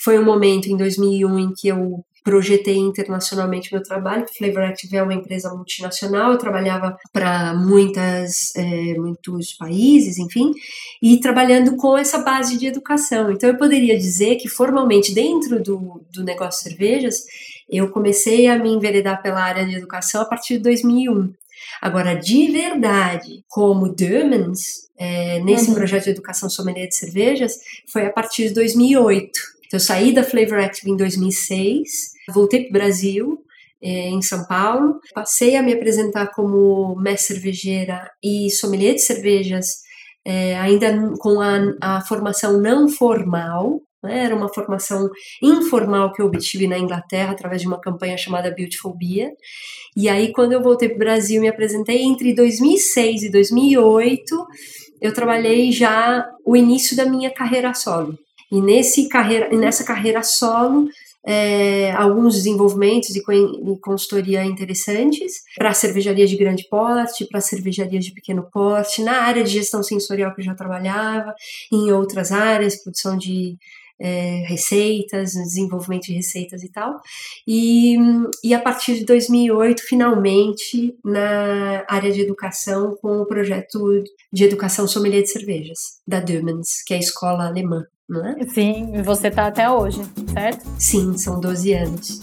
foi 0.05 0.19
um 0.19 0.25
momento 0.25 0.67
em 0.67 0.77
2001 0.77 1.39
em 1.39 1.53
que 1.57 1.69
eu 1.69 2.05
projetei 2.25 2.77
internacionalmente 2.77 3.73
meu 3.73 3.83
trabalho. 3.83 4.27
Flavor 4.37 4.65
Active 4.65 4.97
é 4.97 5.03
uma 5.03 5.15
empresa 5.15 5.49
multinacional, 5.55 6.33
eu 6.33 6.39
trabalhava 6.39 6.95
para 7.11 7.55
muitas, 7.55 8.55
é, 8.55 8.95
muitos 8.99 9.55
países, 9.55 10.19
enfim, 10.19 10.53
e 11.03 11.19
trabalhando 11.21 11.77
com 11.77 11.97
essa 11.97 12.19
base 12.19 12.59
de 12.59 12.67
educação. 12.67 13.33
Então, 13.33 13.49
eu 13.49 13.57
poderia 13.57 13.97
dizer 13.97 14.37
que 14.37 14.49
formalmente 14.49 15.15
dentro 15.15 15.63
do, 15.63 16.05
do 16.13 16.23
negócio 16.23 16.65
de 16.65 16.71
cervejas, 16.71 17.15
eu 17.71 17.89
comecei 17.91 18.47
a 18.49 18.59
me 18.59 18.71
enveredar 18.71 19.23
pela 19.23 19.41
área 19.41 19.65
de 19.65 19.77
educação 19.77 20.21
a 20.21 20.27
partir 20.27 20.59
de 20.59 20.65
2001. 20.65 21.33
Agora, 21.81 22.15
de 22.15 22.51
verdade, 22.51 23.45
como 23.49 23.95
Demons, 23.95 24.89
é, 24.99 25.41
nesse 25.41 25.69
uhum. 25.69 25.75
projeto 25.75 26.05
de 26.05 26.11
educação 26.11 26.51
sommelier 26.51 26.89
de 26.89 26.97
cervejas, 26.97 27.55
foi 27.93 28.07
a 28.07 28.13
partir 28.13 28.49
de 28.49 28.55
2008. 28.55 29.31
Então, 29.67 29.79
eu 29.79 29.81
saí 29.81 30.13
da 30.13 30.25
Flavor 30.25 30.59
Active 30.59 30.91
em 30.91 30.97
2006, 30.97 31.89
voltei 32.33 32.63
para 32.63 32.71
o 32.71 32.73
Brasil, 32.73 33.39
é, 33.83 34.09
em 34.09 34.23
São 34.23 34.45
Paulo, 34.47 35.01
passei 35.15 35.57
a 35.57 35.63
me 35.63 35.73
apresentar 35.73 36.29
como 36.29 36.97
mestre 36.97 37.35
cervejeira 37.35 38.11
e 38.23 38.51
sommelier 38.51 38.95
de 38.95 39.03
cervejas, 39.03 39.67
é, 40.25 40.57
ainda 40.59 41.13
com 41.19 41.41
a, 41.41 41.59
a 41.81 42.01
formação 42.03 42.61
não 42.61 42.89
formal? 42.89 43.81
Era 44.05 44.35
uma 44.35 44.49
formação 44.49 45.11
informal 45.43 46.13
que 46.13 46.23
eu 46.23 46.27
obtive 46.27 46.69
na 46.69 46.79
Inglaterra 46.79 47.33
através 47.33 47.61
de 47.61 47.67
uma 47.67 47.81
campanha 47.81 48.17
chamada 48.17 48.55
Beautiful 48.55 48.97
Beer. 48.97 49.33
E 49.97 50.09
aí, 50.09 50.33
quando 50.33 50.53
eu 50.53 50.63
voltei 50.63 50.89
para 50.89 50.97
o 50.97 51.01
Brasil, 51.01 51.41
me 51.41 51.49
apresentei 51.49 52.03
entre 52.03 52.33
2006 52.35 53.25
e 53.25 53.31
2008. 53.31 54.47
Eu 55.01 55.13
trabalhei 55.13 55.73
já 55.73 56.29
o 56.45 56.57
início 56.57 56.97
da 56.97 57.07
minha 57.07 57.31
carreira 57.31 57.75
solo. 57.75 58.17
E 58.51 58.61
nesse 58.61 59.09
carreira, 59.09 59.49
nessa 59.51 59.85
carreira 59.85 60.23
solo, 60.23 60.89
é, 61.27 61.91
alguns 61.93 62.37
desenvolvimentos 62.37 63.15
e 63.15 63.23
consultoria 63.81 64.45
interessantes 64.45 65.43
para 65.57 65.75
cervejarias 65.75 66.31
de 66.31 66.37
grande 66.37 66.67
porte, 66.71 67.27
para 67.27 67.41
cervejarias 67.41 68.05
de 68.05 68.15
pequeno 68.15 68.49
porte, 68.51 69.03
na 69.03 69.23
área 69.23 69.45
de 69.45 69.51
gestão 69.51 69.83
sensorial 69.83 70.35
que 70.35 70.41
eu 70.41 70.45
já 70.45 70.55
trabalhava, 70.55 71.35
em 71.71 71.93
outras 71.93 72.33
áreas, 72.33 72.83
produção 72.83 73.19
de 73.19 73.59
é, 74.01 74.45
receitas, 74.47 75.33
desenvolvimento 75.33 76.05
de 76.05 76.15
receitas 76.15 76.63
e 76.63 76.71
tal. 76.71 77.01
E, 77.47 77.97
e 78.45 78.55
a 78.55 78.61
partir 78.61 78.95
de 78.95 79.05
2008, 79.05 79.83
finalmente, 79.83 80.95
na 81.05 81.85
área 81.89 82.11
de 82.11 82.21
educação, 82.21 82.97
com 83.01 83.21
o 83.21 83.27
projeto 83.27 84.03
de 84.33 84.45
educação 84.45 84.87
sommelier 84.87 85.23
de 85.23 85.31
cervejas, 85.31 85.79
da 86.07 86.21
Dömens, 86.21 86.83
que 86.87 86.95
é 86.95 86.97
a 86.97 87.01
escola 87.01 87.47
alemã. 87.47 87.85
Não 88.09 88.25
é? 88.25 88.37
Sim, 88.49 88.97
e 88.97 89.03
você 89.03 89.29
está 89.29 89.49
até 89.49 89.71
hoje, 89.71 90.01
certo? 90.33 90.67
Sim, 90.79 91.19
são 91.19 91.39
12 91.39 91.75
anos. 91.75 92.21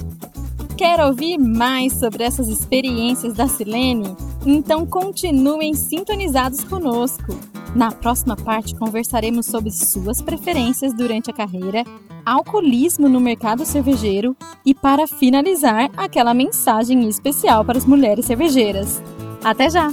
Quer 0.75 0.99
ouvir 0.99 1.37
mais 1.37 1.93
sobre 1.93 2.23
essas 2.23 2.47
experiências 2.47 3.33
da 3.33 3.47
Silene? 3.47 4.15
Então 4.45 4.85
continuem 4.85 5.73
sintonizados 5.73 6.63
conosco. 6.63 7.37
Na 7.75 7.91
próxima 7.91 8.37
parte, 8.37 8.73
conversaremos 8.73 9.47
sobre 9.47 9.69
suas 9.69 10.21
preferências 10.21 10.93
durante 10.93 11.29
a 11.29 11.33
carreira, 11.33 11.83
alcoolismo 12.25 13.09
no 13.09 13.19
mercado 13.19 13.65
cervejeiro 13.65 14.35
e, 14.65 14.73
para 14.73 15.05
finalizar, 15.05 15.91
aquela 15.97 16.33
mensagem 16.33 17.05
especial 17.09 17.65
para 17.65 17.77
as 17.77 17.85
mulheres 17.85 18.25
cervejeiras. 18.25 19.01
Até 19.43 19.69
já! 19.69 19.91